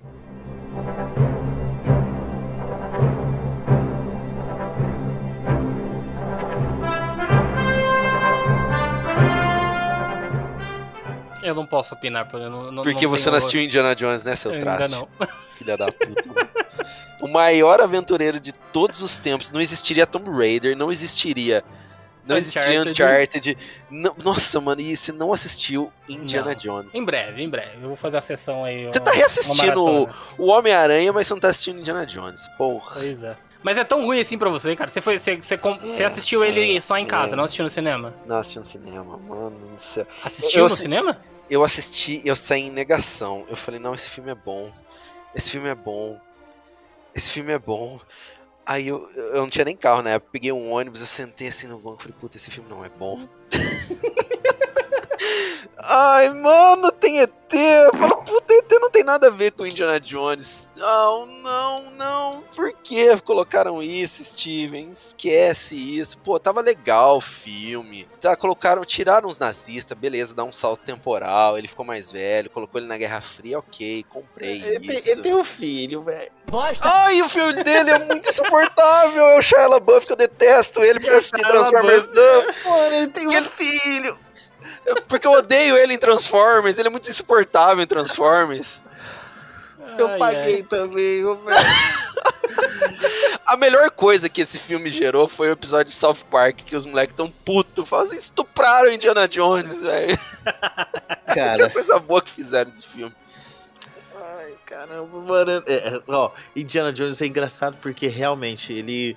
Eu 11.46 11.54
não 11.54 11.66
posso 11.66 11.94
opinar, 11.94 12.26
porque 12.26 12.44
eu 12.46 12.50
não, 12.50 12.62
não 12.64 12.82
Porque 12.82 13.04
não 13.04 13.10
você 13.10 13.30
não 13.30 13.38
assistiu 13.38 13.62
Indiana 13.62 13.94
Jones, 13.94 14.24
né, 14.24 14.34
seu 14.36 14.50
Ainda 14.52 14.64
traste? 14.64 14.90
não. 14.92 15.08
Filha 15.56 15.76
da 15.76 15.90
puta. 15.92 16.26
mano. 16.26 16.48
o 17.22 17.28
maior 17.28 17.80
aventureiro 17.80 18.38
de 18.40 18.52
todos 18.52 19.02
os 19.02 19.18
tempos. 19.18 19.50
Não 19.52 19.60
existiria 19.60 20.06
Tomb 20.06 20.30
Raider, 20.30 20.76
não 20.76 20.90
existiria. 20.92 21.62
Não 22.26 22.36
existiria 22.36 22.82
Uncharted. 22.82 23.56
Não- 23.88 24.14
nossa, 24.24 24.60
mano, 24.60 24.80
e 24.80 24.96
você 24.96 25.12
não 25.12 25.32
assistiu 25.32 25.92
Indiana 26.08 26.48
Não. 26.50 26.54
Jones? 26.56 26.94
Em 26.94 27.04
breve, 27.04 27.40
em 27.42 27.48
breve. 27.48 27.76
Eu 27.80 27.86
vou 27.88 27.96
fazer 27.96 28.16
a 28.16 28.20
sessão 28.20 28.64
aí. 28.64 28.84
Você 28.86 28.98
uma- 28.98 29.04
tá 29.04 29.12
reassistindo 29.12 29.84
o, 29.84 30.08
o 30.36 30.46
Homem-Aranha, 30.48 31.12
mas 31.12 31.26
você 31.28 31.34
não 31.34 31.40
tá 31.40 31.48
assistindo 31.50 31.78
Indiana 31.78 32.04
Jones. 32.04 32.48
Porra. 32.58 32.94
Pois 32.94 33.22
é. 33.22 33.36
Mas 33.62 33.78
é 33.78 33.84
tão 33.84 34.04
ruim 34.04 34.20
assim 34.20 34.36
pra 34.38 34.48
você, 34.50 34.74
cara. 34.76 34.90
Você, 34.90 35.00
foi, 35.00 35.18
você, 35.18 35.36
você, 35.36 35.56
você 35.56 36.02
É, 36.02 36.06
assistiu 36.06 36.44
ele 36.44 36.76
é, 36.76 36.80
só 36.80 36.96
em 36.98 37.06
casa, 37.06 37.32
é. 37.32 37.36
não 37.36 37.44
assistiu 37.44 37.62
no 37.64 37.70
cinema? 37.70 38.12
Não 38.26 38.36
assisti 38.38 38.58
no 38.58 38.64
cinema, 38.64 39.16
mano. 39.18 39.56
Não 39.70 39.78
sei. 39.78 40.04
Assistiu 40.24 40.60
Eu 40.60 40.68
no 40.68 40.70
cinema? 40.76 41.18
Eu 41.48 41.62
assisti, 41.62 42.22
eu 42.24 42.34
saí 42.34 42.62
em 42.62 42.70
negação. 42.70 43.44
Eu 43.48 43.56
falei, 43.56 43.80
não, 43.80 43.94
esse 43.94 44.10
filme 44.10 44.30
é 44.30 44.34
bom. 44.34 44.72
Esse 45.34 45.50
filme 45.50 45.68
é 45.68 45.74
bom. 45.74 46.20
Esse 47.14 47.30
filme 47.30 47.52
é 47.52 47.58
bom. 47.58 48.00
Aí 48.64 48.88
eu, 48.88 49.00
eu 49.16 49.36
não 49.36 49.48
tinha 49.48 49.64
nem 49.64 49.76
carro 49.76 50.02
na 50.02 50.10
época, 50.10 50.32
peguei 50.32 50.50
um 50.50 50.72
ônibus, 50.72 51.00
eu 51.00 51.06
sentei 51.06 51.46
assim 51.46 51.68
no 51.68 51.78
banco 51.78 52.00
e 52.00 52.02
falei, 52.02 52.16
puta, 52.18 52.36
esse 52.36 52.50
filme 52.50 52.68
não 52.68 52.84
é 52.84 52.88
bom. 52.88 53.20
Ai, 55.98 56.28
mano, 56.30 56.92
tem 56.92 57.20
ET. 57.20 57.32
Eu 57.52 57.96
falo, 57.96 58.16
puta, 58.24 58.52
ET 58.52 58.70
não 58.80 58.90
tem 58.90 59.04
nada 59.04 59.28
a 59.28 59.30
ver 59.30 59.52
com 59.52 59.64
Indiana 59.64 60.00
Jones. 60.00 60.68
Não, 60.76 61.26
não, 61.26 61.90
não. 61.92 62.44
Por 62.54 62.72
que 62.82 63.16
colocaram 63.20 63.80
isso, 63.82 64.22
Steven? 64.24 64.90
Esquece 64.92 65.74
isso. 65.76 66.18
Pô, 66.18 66.38
tava 66.40 66.60
legal 66.60 67.18
o 67.18 67.20
filme. 67.20 68.06
Tá, 68.20 68.34
colocaram, 68.36 68.84
tiraram 68.84 69.28
os 69.28 69.38
nazistas, 69.38 69.96
beleza, 69.96 70.34
dá 70.34 70.42
um 70.44 70.50
salto 70.52 70.84
temporal. 70.84 71.56
Ele 71.56 71.68
ficou 71.68 71.84
mais 71.86 72.10
velho, 72.10 72.50
colocou 72.50 72.80
ele 72.80 72.88
na 72.88 72.98
Guerra 72.98 73.20
Fria, 73.20 73.58
ok, 73.60 74.04
comprei 74.10 74.60
Ele 74.62 74.80
tem, 74.80 74.96
isso. 74.96 75.10
ele 75.10 75.22
tem 75.22 75.34
um 75.36 75.44
filho, 75.44 76.02
velho. 76.02 76.30
Ai, 76.82 77.22
o 77.22 77.28
filme 77.28 77.62
dele 77.62 77.90
é 77.92 77.98
muito 78.00 78.28
insuportável. 78.28 79.22
É 79.24 79.38
o 79.38 79.42
Shia 79.42 79.66
LaBeouf 79.68 80.04
que 80.06 80.12
eu 80.12 80.16
detesto 80.16 80.82
ele 80.82 80.98
por 81.00 81.12
assistir 81.12 81.38
Shia 81.38 81.48
Transformers 81.48 82.06
Duff. 82.08 82.68
Mano, 82.68 82.94
ele 82.96 83.08
tem 83.08 83.28
um 83.28 83.32
Ele- 83.32 83.42
filho. 83.48 84.26
Porque 85.08 85.26
eu 85.26 85.32
odeio 85.32 85.76
ele 85.76 85.94
em 85.94 85.98
Transformers. 85.98 86.78
Ele 86.78 86.88
é 86.88 86.90
muito 86.90 87.10
insuportável 87.10 87.82
em 87.82 87.86
Transformers. 87.86 88.82
Eu 89.98 90.08
Ai, 90.08 90.18
paguei 90.18 90.56
ai. 90.56 90.62
também, 90.62 91.22
velho. 91.22 91.40
A 93.46 93.56
melhor 93.56 93.90
coisa 93.90 94.28
que 94.28 94.40
esse 94.40 94.58
filme 94.58 94.90
gerou 94.90 95.28
foi 95.28 95.48
o 95.48 95.52
episódio 95.52 95.86
de 95.86 95.92
South 95.92 96.24
Park, 96.30 96.58
que 96.64 96.74
os 96.74 96.84
moleques 96.84 97.14
tão 97.14 97.30
putos. 97.30 97.88
Falam 97.88 98.06
assim, 98.06 98.16
estupraram 98.16 98.90
Indiana 98.90 99.28
Jones, 99.28 99.82
velho. 99.82 100.18
Que 101.28 101.34
Cara, 101.34 101.68
coisa 101.70 101.98
boa 101.98 102.22
que 102.22 102.30
fizeram 102.30 102.70
desse 102.70 102.86
filme. 102.86 103.12
ai, 104.16 104.54
caramba, 104.64 105.20
mano. 105.20 105.62
É, 105.66 105.74
é, 105.74 106.00
ó, 106.08 106.30
Indiana 106.54 106.92
Jones 106.92 107.20
é 107.20 107.26
engraçado 107.26 107.76
porque 107.80 108.06
realmente 108.06 108.72
ele. 108.72 109.16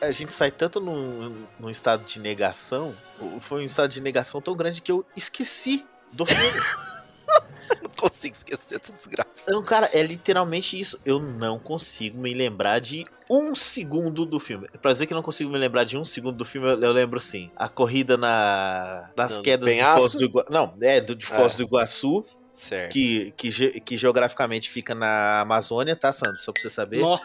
A 0.00 0.10
gente 0.10 0.32
sai 0.32 0.50
tanto 0.50 0.80
num, 0.80 1.44
num 1.60 1.70
estado 1.70 2.04
de 2.04 2.18
negação. 2.20 2.94
Foi 3.40 3.62
um 3.62 3.64
estado 3.64 3.90
de 3.90 4.00
negação 4.00 4.40
tão 4.40 4.54
grande 4.54 4.82
que 4.82 4.90
eu 4.90 5.04
esqueci 5.16 5.84
do 6.12 6.26
filme. 6.26 6.42
Não 7.82 7.90
consigo 7.90 8.34
esquecer 8.36 8.80
essa 8.80 8.92
desgraça. 8.92 9.50
Não, 9.50 9.62
cara, 9.62 9.88
é 9.92 10.02
literalmente 10.02 10.78
isso. 10.78 11.00
Eu 11.04 11.18
não 11.18 11.58
consigo 11.58 12.20
me 12.20 12.34
lembrar 12.34 12.80
de 12.80 13.06
um 13.34 13.54
segundo 13.54 14.26
do 14.26 14.38
filme. 14.38 14.68
Pra 14.82 14.92
dizer 14.92 15.06
que 15.06 15.14
não 15.14 15.22
consigo 15.22 15.50
me 15.50 15.56
lembrar 15.58 15.84
de 15.84 15.96
um 15.96 16.04
segundo 16.04 16.36
do 16.36 16.44
filme, 16.44 16.68
eu, 16.68 16.80
eu 16.80 16.92
lembro 16.92 17.18
sim. 17.20 17.50
A 17.56 17.68
corrida 17.68 18.16
na, 18.18 19.10
nas 19.16 19.36
No 19.38 19.42
quedas 19.42 19.74
de? 19.74 19.82
Foz 19.82 20.12
do 20.12 20.24
Iguaçu. 20.24 20.52
Não, 20.52 20.74
é, 20.82 21.00
do, 21.00 21.14
de 21.14 21.24
Foz 21.26 21.54
É. 21.54 21.56
do 21.56 21.62
Iguaçu, 21.62 22.16
Certo. 22.52 22.92
que, 22.92 23.32
que, 23.34 23.50
ge- 23.50 23.80
que 23.80 23.96
geograficamente 23.96 24.68
fica 24.68 24.94
na 24.94 25.40
Amazônia, 25.40 25.96
tá, 25.96 26.12
Sandro? 26.12 26.36
Só 26.36 26.52
pra 26.52 26.60
você 26.60 26.68
saber. 26.68 26.98
Nossa. 26.98 27.24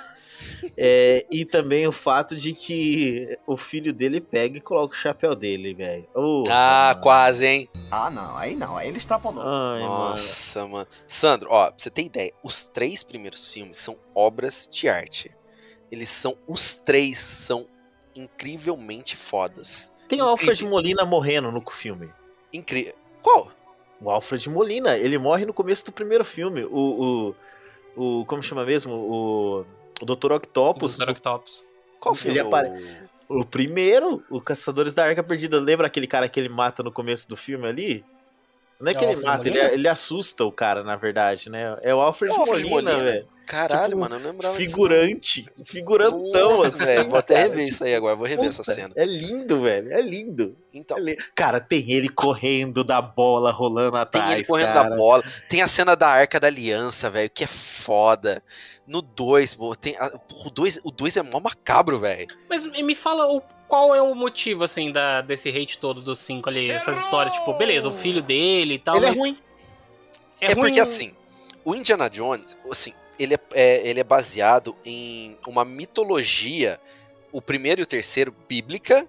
É, 0.77 1.25
e 1.31 1.43
também 1.43 1.85
o 1.87 1.91
fato 1.91 2.35
de 2.35 2.53
que 2.53 3.37
o 3.45 3.57
filho 3.57 3.91
dele 3.91 4.21
pega 4.21 4.57
e 4.57 4.61
coloca 4.61 4.93
o 4.93 4.97
chapéu 4.97 5.35
dele, 5.35 5.73
velho. 5.73 6.07
Ô, 6.15 6.43
Ah, 6.49 6.91
mano. 6.91 7.01
quase, 7.01 7.45
hein? 7.45 7.69
Ah, 7.91 8.09
não, 8.09 8.37
aí 8.37 8.55
não, 8.55 8.77
aí 8.77 8.87
ele 8.87 8.97
extrapolou. 8.97 9.43
Ai, 9.43 9.81
mano. 9.81 9.89
Nossa, 10.11 10.65
mano. 10.67 10.87
Sandro, 11.07 11.49
ó, 11.51 11.65
pra 11.67 11.73
você 11.77 11.89
ter 11.89 12.03
ideia, 12.03 12.31
os 12.41 12.67
três 12.67 13.03
primeiros 13.03 13.45
filmes 13.47 13.77
são 13.77 13.97
obras 14.15 14.69
de 14.71 14.87
arte. 14.87 15.31
Eles 15.91 16.09
são. 16.09 16.37
Os 16.47 16.77
três 16.77 17.17
são 17.19 17.67
incrivelmente 18.15 19.15
fodas. 19.15 19.91
Tem 20.07 20.21
o 20.21 20.25
Alfred 20.25 20.51
Incríveis. 20.51 20.71
Molina 20.71 21.05
morrendo 21.05 21.51
no 21.51 21.63
filme. 21.69 22.09
Incrível. 22.53 22.93
Qual? 23.21 23.51
O 24.01 24.09
Alfred 24.09 24.49
Molina, 24.49 24.95
ele 24.97 25.17
morre 25.17 25.45
no 25.45 25.53
começo 25.53 25.85
do 25.85 25.91
primeiro 25.91 26.23
filme. 26.23 26.63
O. 26.65 27.35
o, 27.95 28.19
o 28.21 28.25
como 28.25 28.41
chama 28.43 28.63
mesmo? 28.65 28.93
O. 28.93 29.65
O 30.01 30.05
Dr. 30.05 30.33
Octopus. 30.33 30.97
Dr. 30.97 31.09
Octopus. 31.11 31.63
Qual 31.99 32.13
Ele 32.13 32.21
filme? 32.21 32.39
apare- 32.39 32.99
O 33.27 33.43
primeiro, 33.43 34.23
o 34.29 34.39
Caçadores 34.39 34.93
da 34.93 35.05
Arca 35.05 35.23
Perdida. 35.23 35.59
Lembra 35.59 35.87
aquele 35.87 36.05
cara 36.07 36.29
que 36.29 36.39
ele 36.39 36.49
mata 36.49 36.83
no 36.83 36.91
começo 36.91 37.27
do 37.27 37.35
filme 37.35 37.67
ali? 37.67 38.05
Não 38.79 38.91
é 38.91 38.93
que 38.93 39.03
É 39.03 39.07
o 39.07 39.11
ele 39.11 39.15
Alfred 39.15 39.25
mata, 39.37 39.47
ele, 39.49 39.57
Molina? 39.57 39.73
ele 39.73 39.87
assusta 39.87 40.45
o 40.45 40.51
cara, 40.51 40.83
na 40.83 40.95
verdade, 40.95 41.49
né? 41.49 41.75
É 41.81 41.95
o 41.95 41.99
Alfred, 41.99 42.31
É 42.31 42.37
o 42.37 42.41
Alfred 42.41 42.69
Molina, 42.69 42.91
Molina. 42.91 43.11
velho. 43.11 43.27
Caralho, 43.47 43.85
Tipo, 43.89 43.99
mano, 44.01 44.15
eu 44.15 44.19
não 44.19 44.31
lembrava 44.31 44.57
disso. 44.57 44.69
Figurante. 44.71 45.45
Figurantão, 45.65 46.51
Nossa, 46.51 46.67
assim. 46.67 46.85
velho. 46.85 47.09
Vou 47.09 47.17
até 47.17 47.35
cara. 47.35 47.47
rever 47.47 47.65
isso 47.67 47.83
aí 47.83 47.95
agora, 47.95 48.15
vou 48.15 48.27
rever 48.27 48.45
essa 48.49 48.61
Puta, 48.61 48.75
cena. 48.75 48.93
É 48.95 49.05
lindo, 49.05 49.61
velho. 49.61 49.93
É 49.93 50.01
lindo. 50.01 50.57
Então, 50.73 50.97
É 50.99 51.15
Cara, 51.33 51.59
tem 51.59 51.89
ele 51.91 52.09
correndo 52.09 52.83
da 52.83 53.01
bola 53.01 53.49
rolando 53.51 53.91
tem 53.93 54.01
atrás. 54.01 54.31
ele 54.39 54.45
correndo 54.45 54.73
cara. 54.73 54.89
da 54.89 54.95
bola. 54.95 55.23
Tem 55.49 55.61
a 55.61 55.67
cena 55.67 55.95
da 55.95 56.09
Arca 56.09 56.39
da 56.39 56.47
Aliança, 56.47 57.09
velho, 57.09 57.29
que 57.29 57.43
é 57.45 57.47
foda. 57.47 58.43
No 58.85 59.01
2, 59.01 59.57
tem. 59.79 59.95
a- 59.97 60.17
porra, 60.19 60.47
O 60.47 60.49
2 60.49 60.79
o 60.83 60.91
dois 60.91 61.15
é 61.17 61.21
mó 61.23 61.39
macabro, 61.39 61.99
velho. 61.99 62.27
Mas 62.49 62.63
me 62.65 62.95
fala 62.95 63.27
o, 63.31 63.41
qual 63.67 63.93
é 63.95 64.01
o 64.01 64.13
motivo, 64.15 64.63
assim, 64.63 64.91
da, 64.91 65.21
desse 65.21 65.49
hate 65.49 65.77
todo 65.77 66.01
dos 66.01 66.19
cinco 66.19 66.49
ali. 66.49 66.69
Essas 66.69 66.99
histórias, 66.99 67.33
tipo, 67.33 67.53
beleza, 67.53 67.87
o 67.87 67.91
filho 67.91 68.21
dele 68.21 68.75
e 68.75 68.79
tal. 68.79 68.95
Ele 68.97 69.05
é 69.05 69.09
mas 69.09 69.17
ruim. 69.17 69.37
É, 70.39 70.47
ruim- 70.53 70.55
porque 70.55 70.79
assim, 70.79 71.13
o 71.65 71.75
Indiana 71.75 72.09
Jones, 72.09 72.55
assim, 72.71 72.93
ele 73.19 73.35
é, 73.35 73.39
é- 73.53 73.87
ele 73.87 73.99
é 73.99 74.03
baseado 74.03 74.75
em 74.85 75.37
uma 75.47 75.63
mitologia, 75.65 76.79
o 77.31 77.41
primeiro 77.41 77.81
e 77.81 77.83
o 77.83 77.87
terceiro 77.87 78.31
bíblica 78.47 79.07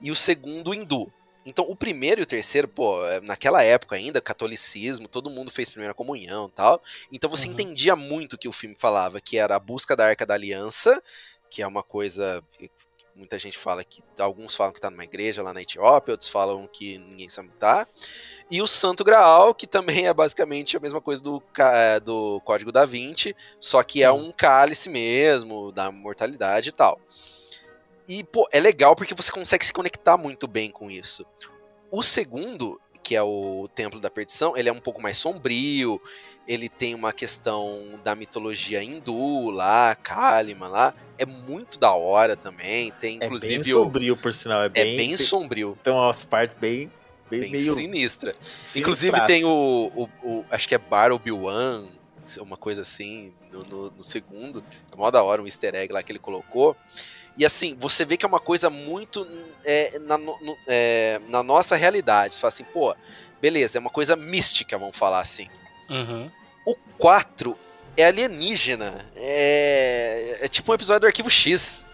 e 0.00 0.10
o 0.10 0.16
segundo 0.16 0.74
hindu. 0.74 1.12
Então, 1.44 1.64
o 1.68 1.74
primeiro 1.74 2.20
e 2.20 2.22
o 2.22 2.26
terceiro, 2.26 2.68
pô, 2.68 3.04
é, 3.06 3.20
naquela 3.20 3.62
época 3.64 3.96
ainda, 3.96 4.20
catolicismo, 4.20 5.08
todo 5.08 5.28
mundo 5.28 5.50
fez 5.50 5.68
primeira 5.68 5.92
comunhão 5.92 6.46
e 6.46 6.50
tal. 6.52 6.82
Então 7.10 7.28
você 7.28 7.48
Uhum. 7.48 7.54
entendia 7.54 7.96
muito 7.96 8.34
o 8.34 8.38
que 8.38 8.48
o 8.48 8.52
filme 8.52 8.76
falava, 8.78 9.20
que 9.20 9.36
era 9.38 9.56
a 9.56 9.58
busca 9.58 9.96
da 9.96 10.06
Arca 10.06 10.24
da 10.24 10.34
Aliança, 10.34 11.02
que 11.50 11.60
é 11.60 11.66
uma 11.66 11.82
coisa 11.82 12.42
que 12.56 12.70
muita 13.14 13.38
gente 13.38 13.58
fala 13.58 13.84
que 13.84 14.00
alguns 14.20 14.54
falam 14.54 14.72
que 14.72 14.80
tá 14.80 14.88
numa 14.88 15.04
igreja 15.04 15.42
lá 15.42 15.52
na 15.52 15.60
Etiópia, 15.60 16.12
outros 16.12 16.30
falam 16.30 16.66
que 16.72 16.96
ninguém 16.98 17.28
sabe 17.28 17.48
onde 17.48 17.58
tá. 17.58 17.86
E 18.50 18.60
o 18.60 18.66
Santo 18.66 19.02
Graal, 19.04 19.54
que 19.54 19.66
também 19.66 20.06
é 20.08 20.12
basicamente 20.14 20.76
a 20.76 20.80
mesma 20.80 21.00
coisa 21.00 21.22
do, 21.22 21.42
é, 21.58 22.00
do 22.00 22.40
Código 22.44 22.70
da 22.72 22.84
Vinci, 22.84 23.34
só 23.60 23.82
que 23.82 24.02
é 24.02 24.10
um 24.12 24.30
cálice 24.32 24.88
mesmo, 24.90 25.72
da 25.72 25.90
mortalidade 25.90 26.68
e 26.70 26.72
tal. 26.72 27.00
E, 28.08 28.24
pô, 28.24 28.48
é 28.52 28.60
legal 28.60 28.96
porque 28.96 29.14
você 29.14 29.30
consegue 29.30 29.64
se 29.64 29.72
conectar 29.72 30.16
muito 30.18 30.46
bem 30.48 30.70
com 30.70 30.90
isso. 30.90 31.24
O 31.90 32.02
segundo, 32.02 32.80
que 33.02 33.14
é 33.14 33.22
o 33.22 33.68
Templo 33.74 34.00
da 34.00 34.10
Perdição, 34.10 34.56
ele 34.56 34.68
é 34.68 34.72
um 34.72 34.80
pouco 34.80 35.00
mais 35.00 35.16
sombrio, 35.18 36.00
ele 36.46 36.68
tem 36.68 36.94
uma 36.94 37.12
questão 37.12 38.00
da 38.02 38.14
mitologia 38.16 38.82
hindu 38.82 39.50
lá, 39.50 39.94
Kalima 39.94 40.66
lá, 40.66 40.94
é 41.16 41.24
muito 41.24 41.78
da 41.78 41.92
hora 41.94 42.34
também, 42.36 42.90
tem 42.92 43.18
É 43.20 43.26
inclusive 43.26 43.62
bem 43.62 43.72
o- 43.74 43.84
sombrio, 43.84 44.16
por 44.16 44.32
sinal. 44.32 44.62
É 44.62 44.66
é 44.66 44.68
bem, 44.68 44.96
bem 44.96 45.16
sombrio, 45.16 45.78
Tem 45.82 45.92
umas 45.92 46.24
partes 46.24 46.56
bem. 46.58 46.90
Bem, 47.40 47.40
bem 47.40 47.50
meio. 47.52 47.74
sinistra. 47.74 48.34
Inclusive 48.76 49.16
tem 49.26 49.44
o, 49.44 49.90
o, 49.94 50.08
o- 50.22 50.44
Acho 50.50 50.68
que 50.68 50.74
é 50.74 50.78
Bar 50.78 51.12
Obi-Wan, 51.12 51.86
uma 52.40 52.56
coisa 52.56 52.82
assim, 52.82 53.32
no, 53.50 53.60
no- 53.64 53.90
no 53.90 54.02
segundo. 54.04 54.62
É 54.92 54.96
mó 54.96 55.10
da 55.10 55.22
hora, 55.22 55.42
um 55.42 55.46
easter 55.46 55.74
egg 55.74 55.92
lá 55.92 56.02
que 56.02 56.12
ele 56.12 56.18
colocou. 56.18 56.76
E 57.36 57.46
assim, 57.46 57.74
você 57.80 58.04
vê 58.04 58.16
que 58.16 58.24
é 58.26 58.28
uma 58.28 58.40
coisa 58.40 58.68
muito 58.68 59.26
é, 59.64 59.98
na, 60.00 60.18
no- 60.18 60.36
é, 60.68 61.20
na 61.28 61.42
nossa 61.42 61.74
realidade. 61.76 62.34
Você 62.34 62.40
fala 62.40 62.48
assim, 62.52 62.64
pô, 62.64 62.94
beleza, 63.40 63.78
é 63.78 63.80
uma 63.80 63.90
coisa 63.90 64.14
mística, 64.14 64.76
vamos 64.78 64.96
falar 64.96 65.20
assim. 65.20 65.48
Uhum. 65.88 66.30
O 66.66 66.76
4 66.98 67.58
é 67.96 68.04
alienígena. 68.06 69.04
É, 69.16 70.38
é 70.42 70.48
tipo 70.48 70.70
um 70.70 70.74
episódio 70.74 71.00
do 71.00 71.06
Arquivo 71.06 71.30
X. 71.30 71.84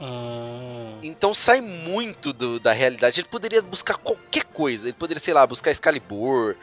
Hum. 0.00 0.98
Então 1.02 1.32
sai 1.34 1.60
muito 1.60 2.32
do- 2.32 2.60
da 2.60 2.72
realidade. 2.72 3.20
Ele 3.20 3.28
poderia 3.28 3.62
buscar 3.62 3.96
qualquer 3.96 4.44
coisa. 4.44 4.86
Ele 4.88 4.96
poderia, 4.98 5.20
sei 5.20 5.32
lá, 5.34 5.46
buscar 5.46 5.70
Excalibur, 5.70 6.56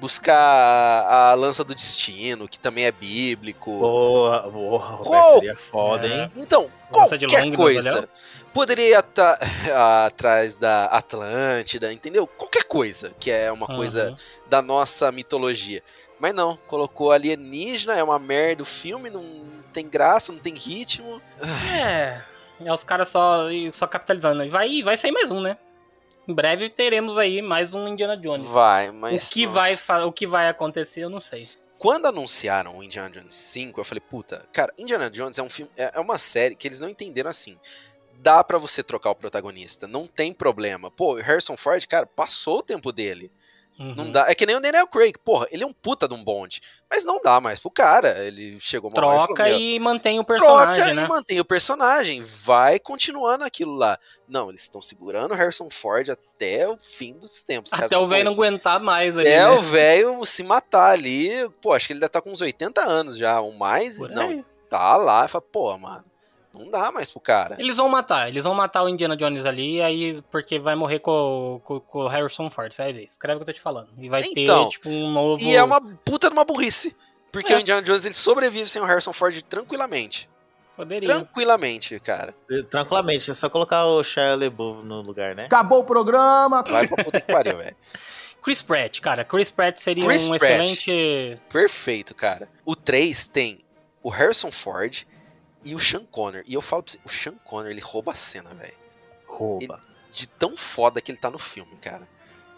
buscar 0.00 1.06
a 1.08 1.34
lança 1.34 1.64
do 1.64 1.74
destino, 1.74 2.48
que 2.48 2.58
também 2.58 2.84
é 2.84 2.92
bíblico. 2.92 3.78
Porra, 3.78 4.50
porra, 4.50 4.96
Qual? 4.98 5.34
seria 5.34 5.56
foda, 5.56 6.06
hein? 6.06 6.28
Então, 6.36 6.70
Lança 6.94 7.18
qualquer 7.18 7.52
coisa. 7.56 8.08
Poderia 8.52 9.00
estar 9.00 9.38
atrás 10.06 10.56
da 10.56 10.84
Atlântida, 10.84 11.92
entendeu? 11.92 12.26
Qualquer 12.26 12.64
coisa 12.64 13.12
que 13.18 13.30
é 13.30 13.50
uma 13.50 13.66
coisa 13.66 14.10
Uhum. 14.10 14.16
da 14.48 14.62
nossa 14.62 15.10
mitologia. 15.10 15.82
Mas 16.20 16.32
não, 16.32 16.56
colocou 16.68 17.10
alienígena, 17.10 17.94
é 17.96 18.02
uma 18.04 18.18
merda 18.18 18.62
o 18.62 18.66
filme, 18.66 19.10
não 19.10 19.24
tem 19.72 19.88
graça, 19.88 20.32
não 20.32 20.38
tem 20.38 20.54
ritmo. 20.54 21.20
É. 21.68 22.20
É 22.60 22.72
os 22.72 22.84
caras 22.84 23.08
só, 23.08 23.46
só 23.72 23.86
capitalizando. 23.86 24.44
E 24.44 24.48
Vai, 24.48 24.82
vai 24.82 24.96
sair 24.96 25.12
mais 25.12 25.30
um, 25.30 25.40
né? 25.40 25.56
Em 26.26 26.34
breve 26.34 26.70
teremos 26.70 27.18
aí 27.18 27.42
mais 27.42 27.74
um 27.74 27.86
Indiana 27.86 28.16
Jones. 28.16 28.48
Vai, 28.48 28.90
mas. 28.90 29.28
o, 29.28 29.32
que 29.32 29.46
nossa. 29.46 29.84
vai, 29.86 30.02
o 30.04 30.12
que 30.12 30.26
vai 30.26 30.48
acontecer, 30.48 31.00
eu 31.00 31.10
não 31.10 31.20
sei. 31.20 31.48
Quando 31.78 32.06
anunciaram 32.06 32.78
o 32.78 32.82
Indiana 32.82 33.10
Jones 33.10 33.34
5, 33.34 33.78
eu 33.78 33.84
falei, 33.84 34.00
puta, 34.00 34.48
cara, 34.52 34.72
Indiana 34.78 35.10
Jones 35.10 35.38
é 35.38 35.42
um 35.42 35.50
filme, 35.50 35.70
é 35.76 35.92
é 35.94 36.00
uma 36.00 36.16
série 36.16 36.54
que 36.54 36.66
eles 36.66 36.80
não 36.80 36.88
entenderam 36.88 37.28
assim. 37.28 37.58
Dá 38.14 38.42
pra 38.42 38.56
você 38.56 38.82
trocar 38.82 39.10
o 39.10 39.14
protagonista, 39.14 39.86
não 39.86 40.06
tem 40.06 40.32
problema. 40.32 40.90
Pô, 40.90 41.14
Harrison 41.14 41.58
Ford, 41.58 41.86
cara, 41.86 42.06
passou 42.06 42.58
o 42.58 42.62
tempo 42.62 42.90
dele. 42.90 43.30
Uhum. 43.78 43.94
Não 43.96 44.12
dá. 44.12 44.26
É 44.28 44.34
que 44.34 44.46
nem 44.46 44.54
o 44.56 44.60
Daniel 44.60 44.86
Craig. 44.86 45.14
Porra, 45.24 45.46
ele 45.50 45.64
é 45.64 45.66
um 45.66 45.72
puta 45.72 46.06
de 46.06 46.14
um 46.14 46.22
bonde. 46.22 46.60
Mas 46.90 47.04
não 47.04 47.20
dá 47.20 47.40
mais 47.40 47.58
pro 47.58 47.70
cara. 47.70 48.24
Ele 48.24 48.58
chegou 48.60 48.88
uma 48.88 48.94
e 48.94 49.00
Troca 49.00 49.34
falou, 49.36 49.50
"Meu, 49.50 49.58
e 49.58 49.78
mantém 49.80 50.20
o 50.20 50.24
personagem, 50.24 50.74
Troca 50.74 50.94
né? 50.94 51.02
e 51.02 51.08
mantém 51.08 51.40
o 51.40 51.44
personagem. 51.44 52.22
Vai 52.22 52.78
continuando 52.78 53.44
aquilo 53.44 53.74
lá. 53.74 53.98
Não, 54.28 54.48
eles 54.48 54.62
estão 54.62 54.80
segurando 54.80 55.32
o 55.32 55.34
Harrison 55.34 55.68
Ford 55.70 56.08
até 56.08 56.68
o 56.68 56.76
fim 56.78 57.14
dos 57.18 57.42
tempos. 57.42 57.72
Até 57.72 57.98
o 57.98 58.06
velho 58.06 58.26
não 58.26 58.32
aguentar 58.32 58.78
mais 58.80 59.18
ali, 59.18 59.28
É, 59.28 59.38
né? 59.38 59.48
o 59.50 59.60
velho 59.62 60.24
se 60.24 60.42
matar 60.44 60.92
ali. 60.92 61.30
Pô, 61.60 61.72
acho 61.72 61.86
que 61.88 61.92
ele 61.92 62.00
deve 62.00 62.08
estar 62.08 62.22
com 62.22 62.30
uns 62.30 62.40
80 62.40 62.80
anos 62.80 63.16
já, 63.16 63.40
ou 63.40 63.52
mais. 63.52 63.98
Por 63.98 64.10
não, 64.10 64.28
aí. 64.28 64.44
tá 64.70 64.96
lá. 64.96 65.26
Fala, 65.26 65.42
pô, 65.42 65.76
mano, 65.76 66.04
não 66.54 66.70
dá 66.70 66.90
mais 66.92 67.10
pro 67.10 67.20
cara. 67.20 67.56
Eles 67.58 67.76
vão 67.76 67.88
matar, 67.88 68.28
eles 68.28 68.44
vão 68.44 68.54
matar 68.54 68.82
o 68.82 68.88
Indiana 68.88 69.16
Jones 69.16 69.44
ali, 69.46 69.82
aí 69.82 70.22
porque 70.30 70.58
vai 70.58 70.74
morrer 70.74 71.00
com, 71.00 71.60
com, 71.64 71.80
com 71.80 71.98
o 72.00 72.08
Harrison 72.08 72.48
Ford, 72.50 72.72
você 72.72 72.82
vai 72.82 72.92
ver. 72.92 73.04
Escreve 73.04 73.36
o 73.36 73.38
que 73.38 73.42
eu 73.42 73.46
tô 73.46 73.52
te 73.52 73.60
falando. 73.60 73.88
E 73.98 74.08
vai 74.08 74.22
Então, 74.36 74.64
ter, 74.64 74.70
tipo, 74.70 74.88
um 74.88 75.10
novo. 75.12 75.42
E 75.42 75.56
é 75.56 75.62
uma 75.62 75.80
puta 75.80 76.28
de 76.28 76.32
uma 76.32 76.44
burrice. 76.44 76.96
Porque 77.32 77.52
É. 77.52 77.56
o 77.56 77.60
Indiana 77.60 77.82
Jones 77.82 78.04
ele 78.04 78.14
sobrevive 78.14 78.68
sem 78.68 78.80
o 78.80 78.84
Harrison 78.84 79.12
Ford 79.12 79.40
tranquilamente. 79.42 80.28
Poderia. 80.76 81.08
Tranquilamente, 81.08 81.98
cara. 82.00 82.34
Tranquilamente, 82.70 83.30
é 83.30 83.34
só 83.34 83.48
colocar 83.48 83.84
o 83.86 84.02
Shia 84.02 84.34
LaBeouf 84.34 84.84
no 84.84 85.02
lugar, 85.02 85.34
né? 85.34 85.44
Acabou 85.46 85.80
o 85.80 85.84
programa. 85.84 86.62
Vai 86.62 86.86
pra 86.86 87.04
puta 87.04 87.20
que 87.20 87.32
pariu, 87.32 87.56
velho. 87.58 87.76
Chris 88.42 88.60
Pratt, 88.60 89.00
cara. 89.00 89.24
Chris 89.24 89.50
Pratt 89.50 89.78
seria 89.78 90.04
Chris 90.04 90.26
um 90.28 90.36
Pratt. 90.36 90.42
excelente. 90.72 91.40
Perfeito, 91.50 92.14
cara. 92.14 92.48
O 92.64 92.76
3 92.76 93.26
tem 93.28 93.60
o 94.02 94.10
Harrison 94.10 94.50
Ford 94.50 95.04
e 95.64 95.74
o 95.74 95.80
Sean 95.80 96.04
Conner. 96.04 96.44
E 96.46 96.54
eu 96.54 96.60
falo 96.60 96.82
pra 96.82 96.92
você, 96.92 96.98
o 97.04 97.08
Sean 97.08 97.34
Conner, 97.44 97.70
ele 97.70 97.80
rouba 97.80 98.12
a 98.12 98.14
cena, 98.14 98.54
velho. 98.54 98.74
Rouba. 99.26 99.80
De 100.10 100.28
tão 100.28 100.56
foda 100.56 101.00
que 101.00 101.10
ele 101.10 101.18
tá 101.18 101.30
no 101.30 101.38
filme, 101.38 101.76
cara. 101.80 102.06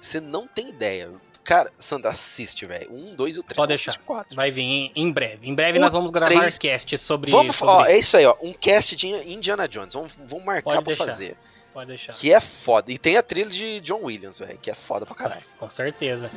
Você 0.01 0.21
não 0.21 0.47
tem 0.47 0.69
ideia. 0.69 1.11
Cara, 1.43 1.71
Sandra, 1.79 2.11
assiste, 2.11 2.67
velho. 2.67 2.93
Um, 2.93 3.15
dois 3.15 3.37
e 3.37 3.41
o 3.41 3.43
três. 3.43 3.57
Pode 3.57 3.69
deixar. 3.69 3.97
quatro. 3.99 4.35
Vai 4.35 4.51
vir 4.51 4.63
em, 4.63 4.93
em 4.97 5.11
breve. 5.13 5.49
Em 5.49 5.55
breve 5.55 5.79
O 5.79 5.81
nós 5.81 5.93
vamos 5.93 6.11
gravar 6.11 6.35
três- 6.35 6.59
cast 6.59 6.99
sobre 6.99 7.31
Vamos, 7.31 7.55
sobre 7.57 7.73
ó, 7.73 7.81
isso. 7.83 7.91
é 7.91 7.99
isso 7.99 8.17
aí, 8.17 8.27
ó. 8.27 8.37
Um 8.43 8.53
cast 8.53 8.97
de 8.97 9.07
Indiana 9.09 9.67
Jones. 9.69 9.95
Vamos, 9.95 10.13
vamos 10.27 10.45
marcar 10.45 10.63
Pode 10.83 10.85
pra 10.85 10.91
deixar. 10.93 11.05
fazer. 11.07 11.37
Pode 11.73 11.89
deixar. 11.89 12.13
Que 12.15 12.33
é 12.33 12.41
foda. 12.41 12.91
E 12.91 12.99
tem 12.99 13.17
a 13.17 13.23
trilha 13.23 13.49
de 13.51 13.81
John 13.81 14.01
Williams, 14.03 14.39
velho. 14.39 14.59
Que 14.59 14.71
é 14.71 14.75
foda 14.75 15.07
pra 15.07 15.15
caralho. 15.15 15.45
Com 15.59 15.71
certeza. 15.71 16.31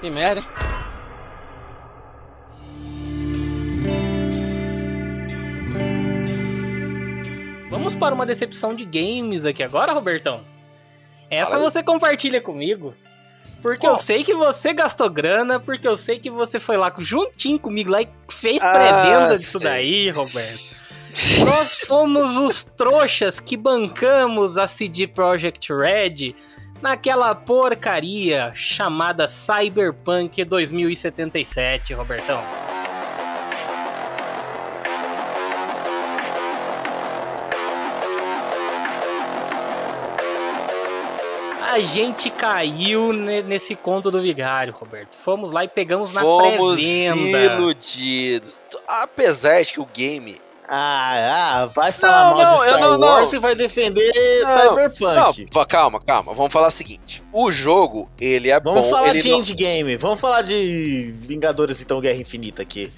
Que 0.00 0.10
merda. 0.10 0.42
Vamos 7.70 7.94
para 7.94 8.14
uma 8.14 8.26
decepção 8.26 8.74
de 8.74 8.84
games 8.84 9.44
aqui 9.44 9.62
agora, 9.62 9.92
Robertão. 9.92 10.44
Essa 11.30 11.52
Fala 11.52 11.70
você 11.70 11.82
compartilha 11.82 12.40
comigo. 12.40 12.94
Porque 13.62 13.80
Qual? 13.86 13.92
eu 13.92 13.96
sei 13.96 14.24
que 14.24 14.34
você 14.34 14.72
gastou 14.72 15.08
grana, 15.08 15.60
porque 15.60 15.86
eu 15.86 15.94
sei 15.94 16.18
que 16.18 16.30
você 16.30 16.58
foi 16.58 16.76
lá 16.76 16.92
juntinho 16.98 17.58
comigo 17.60 17.90
lá 17.90 18.02
e 18.02 18.08
fez 18.28 18.60
Ah, 18.62 18.72
pré-venda 18.72 19.36
disso 19.36 19.58
sei. 19.58 19.68
daí, 19.68 20.08
Roberto. 20.10 20.80
Nós 21.44 21.80
fomos 21.80 22.36
os 22.36 22.64
trouxas 22.64 23.38
que 23.38 23.56
bancamos 23.56 24.56
a 24.56 24.66
CD 24.66 25.06
Projekt 25.06 25.72
Red 25.72 26.34
naquela 26.82 27.34
porcaria 27.34 28.52
chamada 28.54 29.26
Cyberpunk 29.28 30.44
2077, 30.44 31.94
Robertão. 31.94 32.42
A 41.72 41.78
gente 41.80 42.30
caiu 42.30 43.12
ne- 43.12 43.42
nesse 43.42 43.76
conto 43.76 44.10
do 44.10 44.20
vigário, 44.20 44.72
Roberto. 44.72 45.14
Fomos 45.16 45.52
lá 45.52 45.64
e 45.64 45.68
pegamos 45.68 46.12
na 46.12 46.20
Fomos 46.20 46.80
pré-venda. 46.80 47.38
iludidos. 47.54 48.60
Apesar 49.02 49.62
de 49.62 49.74
que 49.74 49.80
o 49.80 49.86
game. 49.86 50.36
Ah, 50.72 51.62
ah, 51.62 51.66
vai 51.66 51.90
falar 51.90 52.30
Não, 52.30 52.36
mal 52.36 52.44
não, 52.44 52.54
de 52.54 52.60
eu 52.62 52.68
Star 52.68 52.80
não- 52.80 52.98
não. 52.98 53.08
Wars 53.08 53.32
e 53.32 53.38
vai 53.40 53.56
defender 53.56 54.12
Não, 54.44 54.54
Cyberpunk. 54.54 55.46
Não, 55.52 55.64
calma, 55.64 56.00
calma. 56.00 56.32
Vamos 56.32 56.52
falar 56.52 56.68
o 56.68 56.70
seguinte: 56.70 57.24
o 57.32 57.50
jogo, 57.50 58.08
ele 58.20 58.50
é 58.50 58.60
Vamos 58.60 58.82
bom. 58.84 58.90
falar 58.90 59.08
ele 59.08 59.20
de 59.20 59.30
não... 59.30 59.38
endgame, 59.38 59.96
vamos 59.96 60.20
falar 60.20 60.42
de 60.42 61.12
Vingadores 61.16 61.82
então 61.82 62.00
Guerra 62.00 62.20
Infinita 62.20 62.62
aqui. 62.62 62.92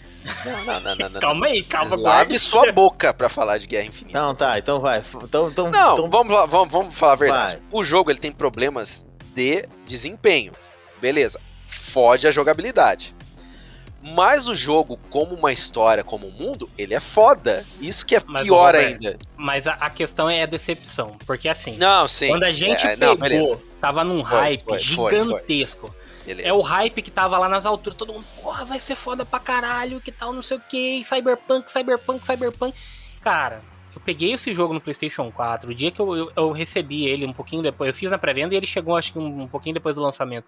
Não, 0.45 0.65
não, 0.67 0.81
não, 0.81 0.97
não, 0.97 1.09
não. 1.09 1.21
Calma 1.21 1.47
aí, 1.47 1.63
calma, 1.65 1.97
Lave 1.97 2.39
sua 2.39 2.71
boca 2.71 3.13
pra 3.15 3.29
falar 3.31 3.57
de 3.59 3.67
Guerra 3.67 3.87
Infinita. 3.87 4.21
Não, 4.21 4.35
tá, 4.35 4.59
então 4.59 4.79
vai. 4.79 5.03
Então, 5.23 5.49
então, 5.49 5.71
Não, 5.71 5.93
então- 5.95 6.11
vamos, 6.11 6.37
lá, 6.37 6.45
vamos, 6.47 6.71
vamos 6.71 6.95
falar 6.95 7.15
a 7.15 7.17
verdade. 7.17 7.57
Vai. 7.57 7.65
O 7.73 7.83
jogo 7.83 8.11
ele 8.11 8.21
tem 8.21 8.31
problemas 8.31 9.07
de 9.35 9.65
desempenho. 9.87 10.53
Beleza. 11.01 11.41
Fode 11.67 12.29
a 12.29 12.31
jogabilidade. 12.31 13.17
Mas 14.03 14.49
o 14.49 14.55
jogo, 14.55 14.99
como 15.09 15.35
uma 15.35 15.53
história, 15.53 16.03
como 16.03 16.27
um 16.27 16.31
mundo, 16.33 16.69
ele 16.77 16.93
é 16.93 16.99
foda. 16.99 17.65
Isso 17.81 18.05
que 18.05 18.17
é 18.17 18.23
Mas, 18.27 18.43
pior 18.43 18.75
Roberto, 18.75 18.87
ainda. 19.07 19.19
Mas 19.37 19.67
a, 19.69 19.75
a 19.75 19.89
questão 19.91 20.29
é 20.29 20.43
a 20.43 20.47
decepção. 20.47 21.17
Porque 21.25 21.49
assim, 21.49 21.77
Não, 21.79 22.09
sim. 22.09 22.29
quando 22.29 22.43
a 22.43 22.51
gente 22.51 22.85
É, 22.85 22.97
não, 22.97 23.17
pegou, 23.17 23.47
beleza. 23.47 23.59
tava 23.81 24.03
num 24.03 24.25
Foi, 24.25 24.39
hype 24.41 24.65
foi, 24.65 24.79
foi, 24.83 24.95
foi. 24.97 25.11
gigantesco. 25.11 25.95
Beleza. 26.27 26.49
É 26.49 26.53
o 26.53 26.61
hype 26.61 27.01
que 27.03 27.11
tava 27.11 27.39
lá 27.39 27.49
nas 27.49 27.65
alturas, 27.65 27.97
todo 27.97 28.13
mundo, 28.13 28.25
porra, 28.43 28.65
vai 28.65 28.79
ser 28.81 28.95
foda 28.97 29.25
pra 29.25 29.39
caralho, 29.41 30.01
que 30.01 30.11
tal, 30.13 30.33
não 30.33 30.43
sei 30.43 30.57
o 30.57 30.61
que, 30.61 31.03
Cyberpunk, 31.05 31.71
Cyberpunk, 31.71 32.25
Cyberpunk. 32.27 32.77
Cara, 33.21 33.61
eu 33.95 34.01
peguei 34.01 34.33
esse 34.33 34.55
jogo 34.55 34.73
no 34.73 34.81
PlayStation 34.81 35.31
4, 35.33 35.71
o 35.71 35.75
dia 35.75 35.91
que 35.91 36.01
eu, 36.01 36.17
eu, 36.17 36.33
eu 36.37 36.51
recebi 36.53 37.07
ele 37.07 37.27
um 37.27 37.33
pouquinho 37.33 37.61
depois, 37.63 37.89
eu 37.89 37.95
fiz 37.95 38.11
na 38.11 38.19
pré-venda 38.19 38.55
e 38.55 38.57
ele 38.57 38.67
chegou 38.67 38.97
acho 38.97 39.13
que 39.13 39.19
um, 39.19 39.43
um 39.43 39.49
pouquinho 39.49 39.75
depois 39.75 39.97
do 39.97 40.03
lançamento. 40.03 40.47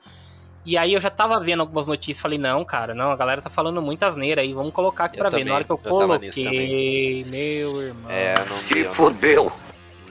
E 0.65 0.79
aí 0.79 0.95
eu 0.95 1.01
já 1.01 1.11
tava 1.11 1.39
vendo 1.41 1.61
algumas 1.61 1.87
notícias, 1.87 2.21
falei, 2.23 2.39
não, 2.39 2.65
cara, 2.65 2.95
não, 2.95 3.11
a 3.13 3.17
galera 3.17 3.41
tá 3.43 3.51
falando 3.51 3.83
muita 3.83 4.07
asneira 4.07 4.41
aí, 4.41 4.55
vamos 4.55 4.73
colocar 4.73 5.05
aqui 5.05 5.17
Eu 5.17 5.21
pra 5.21 5.29
ver. 5.29 5.37
também, 5.37 5.49
Na 5.49 5.55
hora 5.57 5.65
que 5.65 5.71
eu 5.71 5.81
eu 5.85 5.91
coloquei, 5.91 7.25
meu 7.31 7.83
irmão. 7.83 8.11
É, 8.11 8.39
não 8.49 8.57
Se 8.57 8.75
deu. 8.75 8.95
fodeu. 8.95 9.53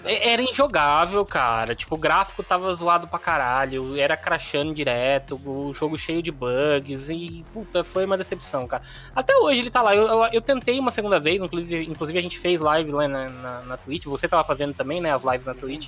É- 0.05 0.33
Era 0.33 0.41
injogável, 0.41 1.25
cara. 1.25 1.73
Tipo, 1.73 1.95
o 1.95 1.97
gráfico 1.97 2.43
tava 2.43 2.71
zoado 2.73 3.07
pra 3.07 3.17
caralho, 3.17 3.97
era 3.97 4.15
crashando 4.17 4.73
direto, 4.73 5.39
o 5.45 5.73
jogo 5.73 5.97
cheio 5.97 6.21
de 6.21 6.29
bugs 6.31 7.09
e, 7.09 7.43
puta, 7.53 7.83
foi 7.83 8.05
uma 8.05 8.17
decepção, 8.17 8.67
cara. 8.67 8.83
Até 9.15 9.35
hoje 9.37 9.61
ele 9.61 9.69
tá 9.71 9.81
lá. 9.81 9.95
Eu, 9.95 10.05
eu, 10.05 10.23
eu 10.33 10.41
tentei 10.41 10.77
uma 10.77 10.91
segunda 10.91 11.19
vez, 11.21 11.41
inclusive, 11.41 11.85
inclusive 11.89 12.19
a 12.19 12.21
gente 12.21 12.37
fez 12.37 12.59
live 12.61 12.91
lá 12.91 13.07
na, 13.07 13.29
na, 13.29 13.61
na 13.61 13.77
Twitch, 13.77 14.03
você 14.05 14.27
tava 14.27 14.43
fazendo 14.43 14.73
também, 14.73 14.99
né, 15.01 15.11
as 15.13 15.23
lives 15.23 15.45
na 15.45 15.53
Twitch. 15.53 15.87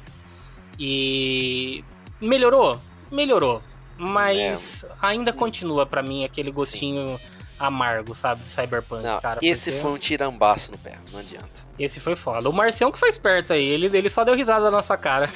E. 0.80 1.84
Melhorou? 2.22 2.80
Melhorou. 3.12 3.62
Mas 3.98 4.86
ainda 5.02 5.32
continua 5.32 5.86
pra 5.86 6.02
mim 6.02 6.24
aquele 6.26 6.52
Sim. 6.52 6.60
gostinho 6.60 7.20
amargo, 7.58 8.14
sabe, 8.14 8.44
de 8.44 8.50
Cyberpunk, 8.50 9.04
Não, 9.04 9.22
cara. 9.22 9.40
esse 9.42 9.72
porque- 9.72 9.82
foi 9.84 9.92
um 9.92 9.98
tirambaço 9.98 10.72
no 10.72 10.78
pé, 10.78 10.98
não 11.12 11.20
adianta. 11.20 11.64
esse 11.80 12.00
foi 12.02 12.16
foda. 12.16 12.50
O 12.50 12.54
Marcião 12.54 12.92
que 12.92 13.00
foi 13.00 13.08
esperto 13.10 13.54
aí, 13.54 13.64
ele, 13.64 13.86
ele 13.98 14.10
só 14.10 14.24
deu 14.26 14.36
risada 14.36 14.66
na 14.66 14.72
nossa 14.72 14.98
cara. 14.98 15.30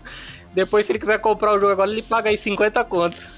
Depois, 0.54 0.86
se 0.86 0.92
ele 0.92 0.98
quiser 0.98 1.18
comprar 1.18 1.52
o 1.52 1.60
jogo 1.60 1.72
agora, 1.72 1.90
ele 1.90 2.02
paga 2.02 2.30
aí 2.30 2.36
50 2.36 2.82
conto. 2.84 3.28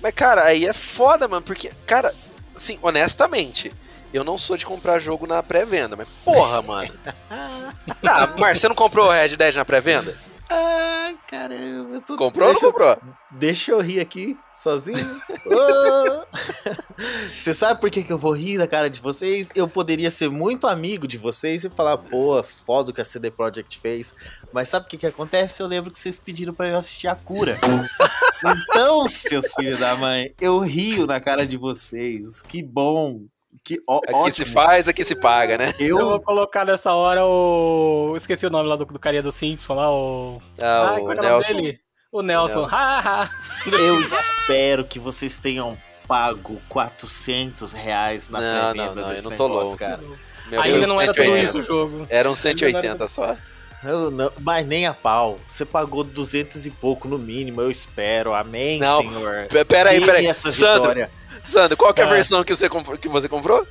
Mas, 0.00 0.12
cara, 0.14 0.44
aí 0.44 0.66
é 0.66 0.72
foda, 0.72 1.28
mano, 1.28 1.42
porque, 1.42 1.70
cara, 1.86 2.12
assim, 2.54 2.76
honestamente, 2.82 3.72
eu 4.12 4.24
não 4.24 4.36
sou 4.36 4.56
de 4.56 4.66
comprar 4.66 4.98
jogo 4.98 5.24
na 5.26 5.40
pré-venda, 5.42 5.94
mas 5.94 6.08
porra, 6.24 6.60
mano. 6.62 6.90
ah, 8.04 8.26
Mar, 8.36 8.56
você 8.56 8.68
não 8.68 8.74
comprou 8.74 9.06
o 9.06 9.10
Red 9.10 9.36
Dead 9.36 9.54
na 9.54 9.64
pré-venda? 9.64 10.18
Ah, 10.48 11.12
caramba. 11.28 12.00
só- 12.00 12.16
Comprou 12.16 12.48
ou 12.48 12.54
não 12.54 12.60
deixa, 12.60 12.66
eu- 12.66 12.72
comprou? 12.72 12.98
deixa 13.32 13.72
eu 13.72 13.80
rir 13.80 14.00
aqui, 14.00 14.38
sozinho. 14.52 15.20
Ô. 15.46 16.26
Você 17.36 17.52
sabe 17.52 17.80
por 17.80 17.90
que, 17.90 18.02
que 18.02 18.12
eu 18.12 18.18
vou 18.18 18.32
rir 18.32 18.58
da 18.58 18.66
cara 18.66 18.88
de 18.88 19.00
vocês? 19.00 19.50
Eu 19.54 19.68
poderia 19.68 20.10
ser 20.10 20.30
muito 20.30 20.66
amigo 20.66 21.06
de 21.06 21.18
vocês 21.18 21.64
e 21.64 21.70
falar, 21.70 21.98
pô, 21.98 22.42
foda 22.42 22.90
o 22.90 22.94
que 22.94 23.00
a 23.00 23.04
CD 23.04 23.30
Projekt 23.30 23.78
fez. 23.78 24.14
Mas 24.52 24.68
sabe 24.68 24.86
o 24.86 24.88
que, 24.88 24.96
que 24.98 25.06
acontece? 25.06 25.62
Eu 25.62 25.66
lembro 25.66 25.90
que 25.90 25.98
vocês 25.98 26.18
pediram 26.18 26.54
pra 26.54 26.68
eu 26.70 26.76
assistir 26.78 27.08
a 27.08 27.14
cura. 27.14 27.58
então, 28.72 29.08
seus 29.08 29.52
filhos 29.54 29.78
da 29.80 29.94
mãe, 29.96 30.34
eu 30.40 30.58
rio 30.60 31.06
na 31.06 31.20
cara 31.20 31.46
de 31.46 31.56
vocês. 31.56 32.42
Que 32.42 32.62
bom. 32.62 33.20
Que 33.66 33.80
ó, 33.88 33.98
Aqui 33.98 34.12
ótimo. 34.14 34.32
se 34.32 34.44
faz, 34.44 34.88
aqui 34.88 35.02
se 35.02 35.16
paga, 35.16 35.58
né? 35.58 35.74
Eu 35.80 35.98
vou 35.98 36.12
Eu, 36.12 36.20
colocar 36.20 36.64
nessa 36.64 36.92
hora 36.94 37.24
o. 37.24 38.10
eu 38.12 38.16
Esqueci 38.16 38.46
o 38.46 38.50
nome 38.50 38.68
lá 38.68 38.76
do, 38.76 38.84
do 38.84 38.98
carinha 38.98 39.22
do 39.24 39.32
Simpson 39.32 39.74
lá, 39.74 39.90
o. 39.90 40.40
Ah, 40.62 40.92
Ai, 40.94 41.00
o 41.00 41.04
qual 41.04 41.12
é 41.12 41.14
o 41.14 41.16
nome 41.16 41.20
Nelson. 41.28 41.56
dele? 41.56 41.80
O 42.12 42.22
Nelson. 42.22 42.60
Nelson. 42.68 43.28
Eu 43.76 44.00
espero 44.00 44.84
que 44.84 45.00
vocês 45.00 45.38
tenham 45.40 45.76
pago 46.06 46.60
400 46.68 47.72
reais 47.72 48.28
na 48.28 48.40
Não, 48.40 48.72
pré-venda 48.72 48.94
não, 48.94 49.02
não, 49.02 49.08
desse 49.10 49.24
eu 49.24 49.30
não 49.30 49.36
tô 49.36 49.48
negócio, 49.48 49.66
louco. 49.70 49.78
cara. 49.78 50.00
Meu 50.48 50.60
Ainda 50.62 50.76
Deus, 50.78 50.88
não 50.88 51.00
era 51.00 51.12
tudo 51.12 51.24
180. 51.24 51.44
isso 51.46 51.58
o 51.58 51.62
jogo. 51.62 52.06
Eram 52.08 52.34
180 52.36 53.08
só. 53.08 53.36
Eu 53.82 54.10
não, 54.12 54.30
mas 54.40 54.64
nem 54.64 54.86
a 54.86 54.94
pau. 54.94 55.40
Você 55.44 55.64
pagou 55.64 56.04
200 56.04 56.66
e 56.66 56.70
pouco 56.70 57.08
no 57.08 57.18
mínimo, 57.18 57.60
eu 57.60 57.70
espero. 57.70 58.32
Amém, 58.32 58.78
Não, 58.78 58.98
senhor. 58.98 59.46
P- 59.48 59.64
Pera 59.64 59.90
aí, 59.90 59.98
Dê 60.00 60.06
pera 60.06 60.18
aí. 60.18 60.26
essa 60.26 60.50
Sandro, 60.52 60.82
vitória. 60.82 61.10
Sandro, 61.46 61.76
qual 61.76 61.92
que 61.94 62.00
é 62.00 62.04
a 62.04 62.06
Ah. 62.06 62.10
versão 62.10 62.42
que 62.44 62.54
você 62.54 62.68
comprou? 62.68 62.98
Que 62.98 63.08
você 63.08 63.28
comprou? 63.28 63.66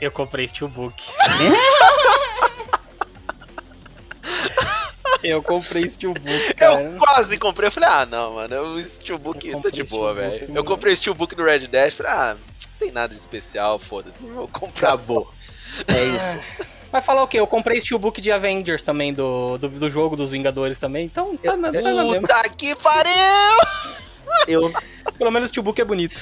Eu 0.00 0.10
comprei 0.10 0.46
Steelbook. 0.48 1.02
eu 5.22 5.42
comprei 5.42 5.88
Steelbook, 5.88 6.54
cara. 6.54 6.82
Eu 6.82 6.98
quase 6.98 7.38
comprei. 7.38 7.68
Eu 7.68 7.72
falei, 7.72 7.88
ah, 7.90 8.06
não, 8.06 8.34
mano, 8.34 8.62
o 8.74 8.82
Steelbook 8.82 9.46
Eu 9.46 9.52
tá 9.52 9.56
comprei 9.58 9.72
de 9.72 9.84
boa, 9.84 10.14
velho. 10.14 10.40
mano. 10.48 10.58
Eu 10.58 10.64
comprei 10.64 10.96
Steelbook 10.96 11.36
no 11.36 11.44
Red 11.44 11.66
Dash. 11.66 11.94
Falei, 11.94 12.12
ah, 12.12 12.34
não 12.34 12.68
tem 12.78 12.90
nada 12.90 13.12
de 13.12 13.20
especial, 13.20 13.78
foda-se. 13.78 14.24
Vou 14.24 14.48
comprar. 14.48 14.94
Acabou. 14.94 15.30
É 15.86 16.04
isso. 16.16 16.38
Vai 16.90 17.00
falar 17.02 17.22
o 17.22 17.28
quê? 17.28 17.38
Eu 17.38 17.46
comprei 17.46 17.80
Steelbook 17.80 18.20
de 18.20 18.32
Avengers 18.32 18.82
também, 18.82 19.12
do, 19.14 19.58
do, 19.58 19.68
do 19.68 19.90
jogo 19.90 20.16
dos 20.16 20.30
Vingadores 20.32 20.78
também. 20.78 21.04
Então, 21.04 21.36
tá 21.36 21.56
na, 21.56 21.70
tá 21.70 21.80
na 21.82 22.04
mesma. 22.04 22.20
Puta 22.22 22.48
que 22.56 22.74
pariu! 22.76 23.12
Eu, 24.48 24.72
Pelo 25.18 25.30
menos 25.30 25.46
o 25.46 25.48
Steelbook 25.50 25.80
é 25.80 25.84
bonito. 25.84 26.20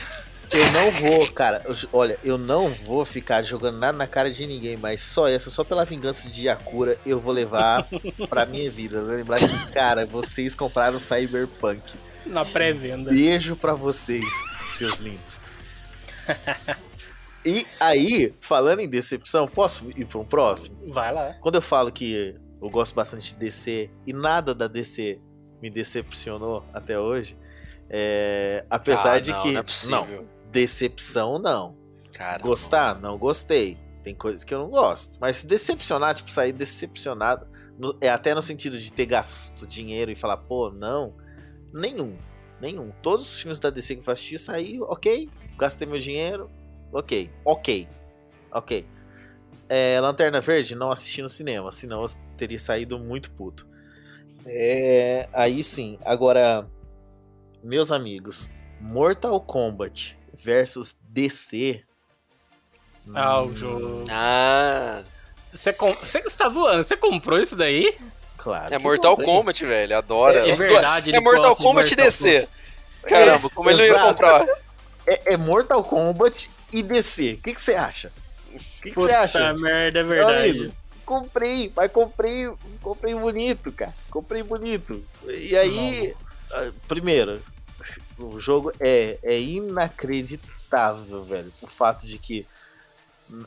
Eu 0.53 0.73
não 0.73 0.91
vou, 0.93 1.31
cara. 1.33 1.63
eu- 1.65 1.75
olha, 1.93 2.19
eu 2.25 2.39
não 2.39 2.69
vou 2.71 3.05
ficar 3.05 3.43
jogando 3.43 3.79
nada 3.79 3.97
na 3.97 4.07
cara 4.07 4.31
de 4.31 4.47
ninguém, 4.47 4.77
mas 4.77 5.01
só 5.01 5.29
essa, 5.29 5.51
só 5.51 5.63
pela 5.65 5.85
vingança 5.85 6.29
de 6.29 6.45
Yakura, 6.47 6.97
eu 7.05 7.19
vou 7.21 7.33
levar 7.33 7.87
pra 8.29 8.47
minha 8.47 8.71
vida. 8.71 9.01
Lembrar 9.03 9.39
que, 9.39 9.73
cara, 9.73 10.07
vocês 10.07 10.55
compraram 10.55 10.99
Cyberpunk. 10.99 11.83
Na 12.27 12.45
pré-venda. 12.45 13.11
Beijo 13.11 13.57
pra 13.57 13.75
vocês, 13.75 14.33
seus 14.71 14.99
lindos. 14.99 15.41
E 17.47 17.67
aí, 17.81 18.35
falando 18.39 18.81
em 18.81 18.89
decepção, 18.89 19.47
posso 19.49 19.89
ir 19.97 20.05
pra 20.05 20.19
um 20.19 20.25
próximo? 20.25 20.93
Vai 20.93 21.13
lá. 21.13 21.35
Quando 21.41 21.55
eu 21.55 21.63
falo 21.63 21.91
que 21.91 22.35
eu 22.61 22.69
gosto 22.69 22.95
bastante 22.95 23.33
de 23.33 23.39
DC 23.41 23.91
e 24.07 24.13
nada 24.13 24.55
da 24.55 24.67
DC 24.69 25.19
me 25.63 25.71
decepcionou 25.71 26.65
até 26.75 26.99
hoje, 26.99 27.39
é, 27.89 28.65
apesar 28.69 29.15
Ah, 29.15 29.19
de 29.21 29.31
não, 29.31 29.41
que. 29.43 29.53
Não 29.53 29.61
é 29.61 29.63
possível. 29.63 30.29
Decepção 30.51 31.39
não. 31.39 31.77
Cara, 32.13 32.43
Gostar? 32.43 33.01
Não 33.01 33.17
gostei. 33.19 33.79
Tem 34.03 34.15
coisas 34.15 34.45
que 34.45 34.53
eu 34.55 34.59
não 34.59 34.71
gosto. 34.71 35.19
Mas 35.21 35.39
se 35.39 35.47
decepcionar, 35.47 36.15
tipo, 36.15 36.31
sair 36.31 36.53
decepcionado, 36.53 37.47
no- 37.79 37.97
é 38.01 38.09
até 38.09 38.35
no 38.35 38.43
sentido 38.43 38.79
de 38.79 38.93
ter 38.93 39.07
gasto 39.07 39.67
dinheiro 39.67 40.11
e 40.11 40.17
falar, 40.17 40.37
pô, 40.39 40.71
não. 40.71 41.15
Nenhum. 41.73 42.17
Nenhum. 42.61 42.91
Todos 43.03 43.27
os 43.35 43.41
filmes 43.43 43.61
da 43.61 43.71
DC 43.71 43.97
que 43.97 44.09
eu 44.09 44.13
assisti, 44.13 44.39
saí, 44.39 44.81
ok. 44.81 45.29
Gastei 45.59 45.87
meu 45.87 45.99
dinheiro, 45.99 46.51
ok. 46.93 47.31
Ok. 47.45 47.89
Ok. 48.51 48.87
É, 49.69 50.01
Lanterna 50.01 50.41
Verde, 50.41 50.75
não 50.75 50.91
assisti 50.91 51.21
no 51.21 51.29
cinema, 51.29 51.71
senão 51.71 52.03
eu 52.03 52.09
teria 52.37 52.59
saído 52.59 52.99
muito 52.99 53.31
puto. 53.33 53.67
É, 54.47 55.29
aí 55.35 55.63
sim. 55.63 55.99
Agora, 56.05 56.67
meus 57.63 57.93
amigos, 57.93 58.49
Mortal 58.81 59.39
Kombat 59.41 60.19
versus 60.43 60.97
DC. 61.09 61.83
Ah, 63.15 63.43
o 63.43 63.57
jogo. 63.57 64.05
Ah, 64.11 65.03
Você, 65.53 65.73
com... 65.73 65.93
você 65.95 66.21
tá 66.37 66.49
zoando? 66.49 66.85
Você 66.85 66.97
comprou 66.97 67.39
isso 67.41 67.57
daí? 67.57 67.95
Claro. 68.37 68.73
é 68.73 68.79
Mortal 68.79 69.17
comprei. 69.17 69.35
Kombat, 69.35 69.65
velho. 69.67 69.97
Adora. 69.99 70.39
É 70.39 70.43
dois- 70.43 70.59
verdade, 70.59 71.15
É 71.15 71.21
Mortal 71.21 71.57
Kombat 71.57 71.87
e 71.87 71.97
Mortal 71.97 72.05
DC. 72.07 72.49
Caramba, 73.03 73.51
como 73.51 73.71
ele 73.71 73.79
não 73.79 73.85
ia 73.87 73.99
comprar? 74.03 74.47
É, 75.07 75.35
é 75.35 75.37
Mortal 75.37 75.83
Kombat 75.83 76.51
e 76.73 76.83
DC. 76.83 77.39
O 77.41 77.43
que 77.43 77.61
você 77.61 77.75
acha? 77.75 78.13
O 78.53 78.59
que 78.83 78.91
você 78.95 79.09
Puta 79.09 79.21
acha? 79.21 79.55
merda, 79.55 80.01
é 80.01 80.03
verdade. 80.03 80.51
amigo, 80.51 80.75
comprei, 81.05 81.73
mas 81.75 81.91
comprei, 81.91 82.53
comprei 82.83 83.15
bonito, 83.15 83.73
cara. 83.73 83.95
Comprei 84.11 84.43
bonito. 84.43 85.03
E 85.27 85.57
aí, 85.57 86.15
ah, 86.53 86.71
primeiro, 86.87 87.41
o 88.19 88.39
jogo 88.39 88.73
é, 88.81 89.19
é 89.23 89.39
inacreditável, 89.41 91.25
velho. 91.25 91.53
O 91.63 91.67
fato 91.67 92.07
de 92.07 92.19
que 92.19 92.47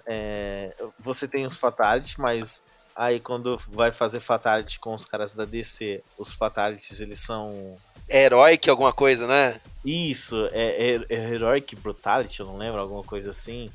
é, 0.05 0.73
você 0.99 1.27
tem 1.27 1.45
os 1.45 1.57
fatalities, 1.57 2.17
mas 2.17 2.65
aí 2.95 3.19
quando 3.19 3.57
vai 3.69 3.91
fazer 3.91 4.19
fatality 4.19 4.79
com 4.79 4.93
os 4.93 5.05
caras 5.05 5.33
da 5.33 5.45
DC, 5.45 6.03
os 6.17 6.33
fatalities 6.33 6.99
eles 6.99 7.19
são 7.19 7.77
É 8.07 8.25
Heroic 8.25 8.69
alguma 8.69 8.93
coisa, 8.93 9.25
né? 9.27 9.59
isso, 9.83 10.47
é, 10.51 10.95
é, 10.95 11.05
é 11.09 11.29
Heroic 11.33 11.75
Brutality, 11.75 12.39
eu 12.39 12.45
não 12.45 12.57
lembro, 12.57 12.79
alguma 12.79 13.03
coisa 13.03 13.31
assim. 13.31 13.71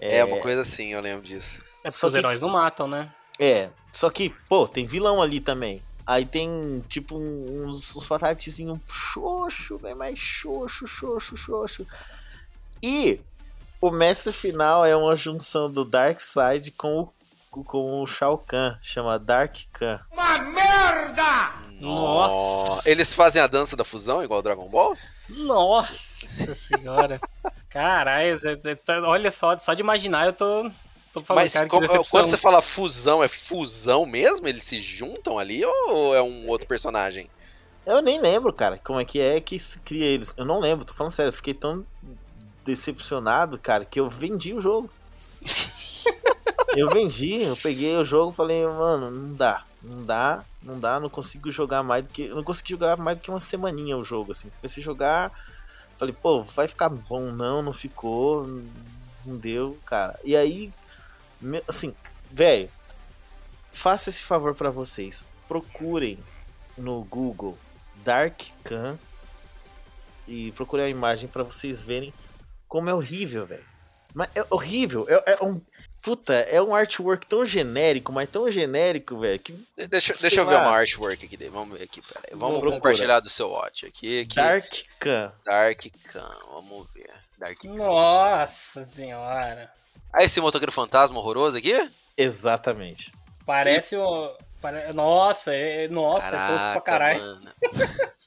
É, 0.00 0.24
uma 0.24 0.38
coisa 0.40 0.60
assim, 0.60 0.92
eu 0.92 1.00
lembro 1.00 1.26
disso. 1.26 1.60
É 1.60 1.64
porque 1.82 1.90
Só 1.90 2.06
os 2.06 2.12
que- 2.12 2.18
heróis 2.18 2.40
não 2.40 2.48
matam, 2.50 2.86
né? 2.86 3.12
É, 3.40 3.68
só 3.92 4.08
que, 4.10 4.30
pô, 4.48 4.68
tem 4.68 4.86
vilão 4.86 5.20
ali 5.20 5.40
também. 5.40 5.82
Aí 6.08 6.24
tem, 6.24 6.82
tipo, 6.88 7.18
uns, 7.18 7.94
uns 7.94 8.06
fatalityzinhos 8.06 8.78
xoxo, 8.88 9.76
velho, 9.76 9.94
mais 9.94 10.18
xoxo, 10.18 10.86
xoxo, 10.86 11.36
xoxo. 11.36 11.86
E 12.82 13.20
o 13.78 13.90
mestre 13.90 14.32
final 14.32 14.86
é 14.86 14.96
uma 14.96 15.14
junção 15.14 15.70
do 15.70 15.84
Darkseid 15.84 16.70
com 16.70 17.10
o, 17.52 17.62
com 17.62 18.02
o 18.02 18.06
Shao 18.06 18.38
Kahn, 18.38 18.78
chama 18.80 19.18
Dark 19.18 19.54
Khan. 19.70 20.00
Nossa. 21.78 22.88
Eles 22.90 23.12
fazem 23.12 23.42
a 23.42 23.46
dança 23.46 23.76
da 23.76 23.84
fusão, 23.84 24.24
igual 24.24 24.40
Dragon 24.40 24.70
Ball? 24.70 24.96
Nossa 25.28 26.54
senhora. 26.54 27.20
Caralho, 27.68 28.40
olha 29.04 29.30
só, 29.30 29.58
só 29.58 29.74
de 29.74 29.82
imaginar 29.82 30.24
eu 30.24 30.32
tô 30.32 30.70
falando, 31.12 31.42
Mas 31.42 31.52
cara, 31.52 31.66
como- 31.68 31.86
quando 32.10 32.26
você 32.26 32.36
fala 32.36 32.62
fusão, 32.62 33.22
é 33.22 33.28
fusão 33.28 34.06
mesmo? 34.06 34.46
Eles 34.46 34.62
se 34.62 34.80
juntam 34.80 35.38
ali 35.38 35.64
ou 35.64 36.14
é 36.14 36.22
um 36.22 36.48
outro 36.48 36.66
personagem? 36.66 37.28
Eu 37.86 38.02
nem 38.02 38.20
lembro, 38.20 38.52
cara, 38.52 38.78
como 38.84 39.00
é 39.00 39.04
que 39.04 39.18
é 39.18 39.40
que 39.40 39.58
se 39.58 39.78
cria 39.78 40.04
eles. 40.04 40.34
Eu 40.36 40.44
não 40.44 40.60
lembro, 40.60 40.84
tô 40.84 40.92
falando 40.92 41.10
sério, 41.12 41.30
eu 41.30 41.34
fiquei 41.34 41.54
tão 41.54 41.84
decepcionado, 42.64 43.58
cara, 43.58 43.84
que 43.84 43.98
eu 43.98 44.08
vendi 44.10 44.52
o 44.52 44.60
jogo. 44.60 44.90
eu 46.76 46.88
vendi, 46.90 47.42
eu 47.42 47.56
peguei 47.56 47.96
o 47.96 48.04
jogo 48.04 48.30
e 48.32 48.36
falei, 48.36 48.66
mano, 48.66 49.10
não 49.10 49.32
dá, 49.32 49.64
não 49.82 50.04
dá, 50.04 50.44
não 50.62 50.78
dá, 50.78 51.00
não 51.00 51.08
consigo 51.08 51.50
jogar 51.50 51.82
mais 51.82 52.04
do 52.04 52.10
que. 52.10 52.24
Eu 52.24 52.36
não 52.36 52.44
consegui 52.44 52.70
jogar 52.70 52.96
mais 52.98 53.16
do 53.16 53.22
que 53.22 53.30
uma 53.30 53.40
semaninha 53.40 53.96
o 53.96 54.04
jogo, 54.04 54.32
assim. 54.32 54.50
Comecei 54.60 54.82
a 54.82 54.84
jogar, 54.84 55.32
falei, 55.96 56.14
pô, 56.14 56.42
vai 56.42 56.68
ficar 56.68 56.90
bom, 56.90 57.32
não, 57.32 57.62
não 57.62 57.72
ficou, 57.72 58.46
não 59.24 59.36
deu, 59.36 59.78
cara. 59.86 60.18
E 60.22 60.36
aí, 60.36 60.70
assim, 61.66 61.94
velho, 62.30 62.68
faça 63.70 64.10
esse 64.10 64.24
favor 64.24 64.54
pra 64.54 64.70
vocês. 64.70 65.26
Procurem 65.46 66.18
no 66.76 67.02
Google 67.04 67.58
Dark 68.04 68.40
Khan 68.64 68.98
e 70.26 70.52
procurem 70.52 70.86
a 70.86 70.88
imagem 70.88 71.28
pra 71.28 71.42
vocês 71.42 71.80
verem 71.80 72.12
como 72.66 72.90
é 72.90 72.94
horrível, 72.94 73.46
velho. 73.46 73.64
Mas 74.14 74.28
é 74.34 74.44
horrível, 74.50 75.06
é, 75.08 75.36
é 75.40 75.44
um 75.44 75.60
puta, 76.00 76.32
é 76.32 76.60
um 76.62 76.74
artwork 76.74 77.26
tão 77.26 77.44
genérico, 77.44 78.12
mas 78.12 78.28
tão 78.28 78.50
genérico, 78.50 79.18
velho, 79.18 79.38
que 79.38 79.52
Deixa, 79.88 80.14
deixa 80.14 80.40
eu 80.40 80.46
ver 80.46 80.54
uma 80.54 80.70
artwork 80.70 81.24
aqui 81.24 81.36
dele. 81.36 81.50
Vamos 81.50 81.76
ver 81.76 81.84
aqui, 81.84 82.00
peraí. 82.00 82.30
Vamos 82.32 82.60
Procura. 82.60 82.72
compartilhar 82.72 83.20
do 83.20 83.28
seu 83.28 83.50
watch 83.50 83.86
aqui. 83.86 84.20
aqui. 84.20 84.36
Dark 84.36 84.72
Khan. 84.98 85.32
Dark 85.44 85.84
Khan, 86.12 86.34
vamos 86.52 86.88
ver. 86.94 87.10
Nossa 87.64 88.84
senhora. 88.84 89.70
Ah, 90.12 90.24
esse 90.24 90.40
motoqueiro 90.40 90.72
fantasma 90.72 91.18
horroroso 91.18 91.56
aqui? 91.56 91.72
Exatamente. 92.16 93.12
Parece 93.46 93.96
o. 93.96 94.34
pare- 94.60 94.92
Nossa, 94.92 95.54
é, 95.54 95.88
nossa, 95.88 96.34
é 96.34 96.46
tosco 96.48 96.72
pra 96.72 96.80
caralho. 96.80 97.38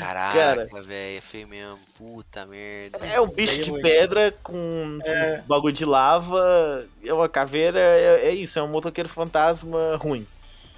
Caraca, 0.00 0.34
Cara. 0.36 0.66
velho, 0.82 1.18
é 1.18 1.20
feio 1.20 1.46
mesmo. 1.46 1.78
Puta 1.96 2.44
merda. 2.44 2.98
É 3.14 3.20
um 3.20 3.28
bicho 3.28 3.62
de 3.62 3.80
pedra 3.80 4.32
com, 4.42 4.98
com 5.00 5.08
É. 5.08 5.42
bagulho 5.46 5.72
de 5.72 5.84
lava, 5.84 6.88
é 7.04 7.12
uma 7.14 7.28
caveira, 7.28 7.78
é, 7.78 8.26
é 8.26 8.30
isso, 8.32 8.58
é 8.58 8.62
um 8.64 8.68
motoqueiro 8.68 9.08
fantasma 9.08 9.96
ruim. 9.96 10.26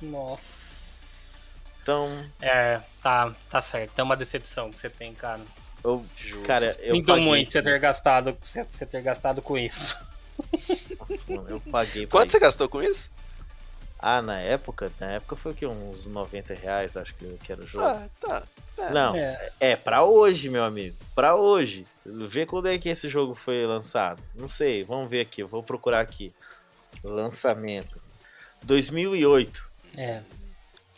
Nossa. 0.03 1.57
Então, 1.83 2.23
É, 2.43 2.81
tá, 3.03 3.33
tá 3.49 3.63
certo. 3.63 3.99
É 3.99 4.03
uma 4.03 4.15
decepção 4.17 4.71
que 4.71 4.79
você 4.79 4.91
tem, 4.91 5.15
cara. 5.15 5.41
Eu, 5.85 6.05
Justo. 6.17 6.47
cara, 6.47 6.67
eu 6.81 6.95
Sinto 6.97 7.17
muito 7.17 7.51
você 7.53 7.63
ter 7.63 7.75
isso. 7.75 7.83
gastado, 7.83 8.37
você 8.41 8.65
você 8.65 8.87
ter 8.87 9.03
gastado 9.03 9.41
com 9.43 9.57
isso. 9.59 9.97
Nossa, 10.99 11.25
mano, 11.33 11.49
eu 11.49 11.61
paguei 11.61 12.07
pra 12.07 12.21
Quanto 12.21 12.31
você 12.31 12.37
isso. 12.39 12.47
gastou 12.47 12.69
com 12.69 12.83
isso? 12.83 13.11
Ah, 13.99 14.21
na 14.21 14.41
época? 14.41 14.91
Na 14.99 15.13
época 15.13 15.37
foi 15.37 15.53
o 15.53 15.55
quê? 15.55 15.65
Uns 15.67 16.09
90 16.09 16.55
reais, 16.55 16.97
acho 16.97 17.15
que, 17.15 17.25
que 17.39 17.53
era 17.53 17.63
o 17.63 17.67
jogo. 17.67 17.85
Ah, 17.85 18.09
tá. 18.19 18.43
Não, 18.91 19.15
É. 19.15 19.51
é 19.61 19.77
pra 19.77 20.03
hoje, 20.03 20.49
meu 20.49 20.65
amigo. 20.65 20.97
Pra 21.15 21.37
hoje. 21.37 21.87
Vê 22.05 22.45
quando 22.45 22.67
é 22.69 22.77
que 22.79 22.89
esse 22.89 23.09
jogo 23.09 23.33
foi 23.35 23.65
lançado. 23.65 24.21
Não 24.35 24.49
sei, 24.49 24.83
vamos 24.83 25.09
ver 25.09 25.21
aqui. 25.21 25.43
Eu 25.43 25.47
vou 25.47 25.63
procurar 25.63 26.01
aqui. 26.01 26.33
Lançamento. 27.05 28.01
2008. 28.65 29.71
É. 29.97 30.21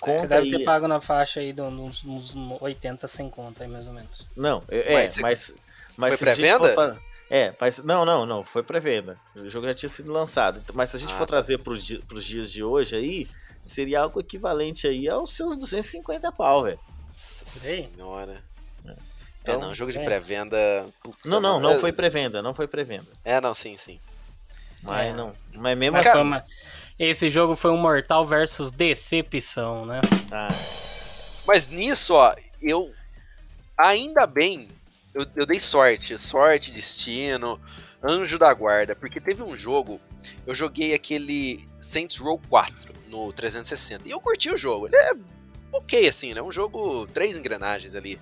Você 0.04 0.12
Conta 0.12 0.28
deve 0.28 0.46
aí. 0.46 0.58
ter 0.58 0.64
pago 0.64 0.86
na 0.88 1.00
faixa 1.00 1.40
aí 1.40 1.52
de 1.52 1.60
uns, 1.62 2.04
uns 2.04 2.34
80 2.60 3.08
sem 3.08 3.28
conta 3.30 3.64
aí, 3.64 3.68
mais 3.68 3.86
ou 3.86 3.92
menos. 3.92 4.26
Não, 4.36 4.62
é, 4.68 4.92
Mas 4.94 5.18
mas, 5.18 5.38
você- 5.40 5.54
mas, 5.96 6.18
Foi 6.18 6.18
se 6.18 6.28
a 6.30 6.34
gente 6.34 6.50
for 6.52 6.60
pré-venda? 6.60 6.74
pra- 6.74 7.14
É, 7.30 7.54
mas 7.58 7.78
não, 7.78 8.04
não, 8.04 8.26
não, 8.26 8.42
foi 8.44 8.62
pré-venda. 8.62 9.18
O 9.34 9.48
jogo 9.48 9.66
já 9.66 9.74
tinha 9.74 9.88
sido 9.88 10.12
lançado. 10.12 10.58
Então, 10.62 10.76
Mas 10.76 10.90
se 10.90 10.96
a 10.96 11.00
gente 11.00 11.12
Ah, 11.14 11.16
for 11.16 11.26
tá. 11.26 11.32
trazer 11.32 11.58
pros, 11.58 11.82
di 11.84 11.98
pros 12.00 12.24
dias 12.24 12.52
de 12.52 12.62
hoje 12.62 12.94
aí, 12.94 13.26
seria 13.58 14.00
algo 14.00 14.20
equivalente 14.20 14.86
aí 14.86 15.08
aos 15.08 15.30
seus 15.34 15.56
250 15.56 16.30
pau, 16.30 16.64
velho. 16.64 16.78
Senhora. 17.14 18.42
Então, 19.42 19.54
é, 19.56 19.58
não, 19.58 19.74
jogo 19.74 19.92
de 19.92 19.98
é. 19.98 20.04
pré-venda. 20.04 20.56
Não, 21.24 21.40
não, 21.40 21.60
não 21.60 21.70
É- 21.72 21.78
foi 21.78 21.92
pré-venda, 21.92 22.40
não 22.42 22.54
foi 22.54 22.66
pré-venda. 22.66 23.06
É, 23.24 23.40
não, 23.40 23.54
sim, 23.54 23.76
sim. 23.76 23.98
Mas 24.82 25.08
É. 25.08 25.12
não. 25.12 25.34
Mas 25.54 25.76
mesmo 25.78 25.96
Mas 25.96 26.06
assim. 26.06 26.20
uma- 26.22 26.44
Esse 26.98 27.28
jogo 27.28 27.56
foi 27.56 27.72
um 27.72 27.76
mortal 27.76 28.24
versus 28.24 28.70
decepção, 28.70 29.84
né? 29.84 30.00
Ah, 30.30 30.48
Mas 31.46 31.68
nisso, 31.68 32.14
ó, 32.14 32.34
eu. 32.62 32.92
Ainda 33.76 34.26
bem, 34.26 34.68
eu, 35.12 35.26
eu 35.34 35.44
dei 35.44 35.58
sorte. 35.58 36.16
Sorte, 36.22 36.70
destino, 36.70 37.60
anjo 38.00 38.38
da 38.38 38.54
guarda. 38.54 38.94
Porque 38.94 39.20
teve 39.20 39.42
um 39.42 39.58
jogo, 39.58 40.00
eu 40.46 40.54
joguei 40.54 40.94
aquele 40.94 41.66
Saints 41.80 42.18
Row 42.18 42.40
4 42.48 42.94
no 43.08 43.32
360. 43.32 44.06
E 44.06 44.12
eu 44.12 44.20
curti 44.20 44.50
o 44.50 44.56
jogo. 44.56 44.86
Ele 44.86 44.96
é 44.96 45.12
ok, 45.72 46.06
assim, 46.08 46.32
né? 46.32 46.40
Um 46.40 46.52
jogo, 46.52 47.08
três 47.08 47.36
engrenagens 47.36 47.96
ali. 47.96 48.20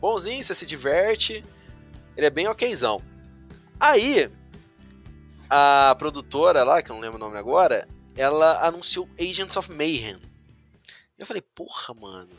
Bonzinho, 0.00 0.42
você 0.42 0.54
se 0.54 0.66
diverte. 0.66 1.44
Ele 2.16 2.26
é 2.26 2.30
bem 2.30 2.48
okzão. 2.48 3.00
Aí, 3.78 4.28
a 5.48 5.94
produtora 5.96 6.64
lá, 6.64 6.82
que 6.82 6.90
eu 6.90 6.94
não 6.94 7.00
lembro 7.00 7.16
o 7.16 7.20
nome 7.20 7.38
agora, 7.38 7.86
ela 8.18 8.66
anunciou 8.66 9.08
Agents 9.18 9.56
of 9.56 9.70
Mayhem. 9.70 10.20
Eu 11.16 11.24
falei, 11.24 11.40
porra, 11.40 11.94
mano. 11.94 12.30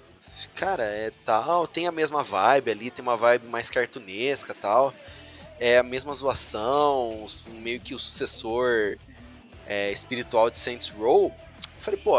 Cara, 0.54 0.84
é 0.84 1.12
tal, 1.26 1.66
tem 1.66 1.88
a 1.88 1.92
mesma 1.92 2.24
vibe 2.24 2.72
ali, 2.72 2.92
tem 2.92 3.02
uma 3.02 3.18
vibe 3.18 3.48
mais 3.48 3.72
cartunesca 3.72 4.54
tal. 4.54 4.94
É 5.58 5.78
a 5.78 5.84
mesma 5.84 6.14
zoação, 6.14 7.26
meio 7.48 7.80
que 7.80 7.96
o 7.96 8.00
sucessor 8.00 8.98
é, 9.66 9.92
espiritual 9.92 10.50
de 10.50 10.58
Saints 10.58 10.90
Row. 10.90 11.34
Eu 11.78 11.82
falei, 11.82 12.00
pô, 12.00 12.18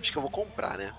acho 0.00 0.10
que 0.12 0.18
eu 0.18 0.22
vou 0.22 0.30
comprar, 0.30 0.76
né? 0.76 0.92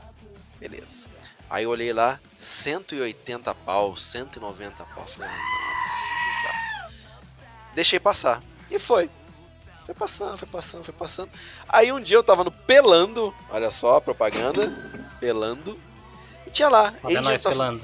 Beleza. 0.60 1.08
Aí 1.50 1.66
eu 1.66 1.70
olhei 1.70 1.94
lá, 1.94 2.20
180 2.38 3.54
pau, 3.56 3.96
190 3.96 4.86
pau. 4.86 5.08
Falei, 5.08 5.30
ah, 5.30 5.38
não, 5.38 6.34
não 6.34 6.44
dá. 6.44 6.90
Deixei 7.76 8.00
passar. 8.00 8.42
E 8.70 8.80
foi. 8.80 9.10
Foi 9.86 9.94
passando, 9.94 10.38
foi 10.38 10.48
passando, 10.48 10.84
foi 10.84 10.94
passando. 10.94 11.32
Aí 11.68 11.92
um 11.92 12.02
dia 12.02 12.18
eu 12.18 12.24
tava 12.24 12.44
no 12.44 12.52
Pelando, 12.52 13.36
olha 13.50 13.70
só 13.70 13.98
a 13.98 14.02
propaganda, 14.02 14.72
Pelando, 15.20 15.80
e 16.48 16.50
tinha 16.50 16.70
lá, 16.70 16.94
nós 17.04 17.18
Agents 17.18 17.46
of... 17.46 17.56
pelando. 17.56 17.82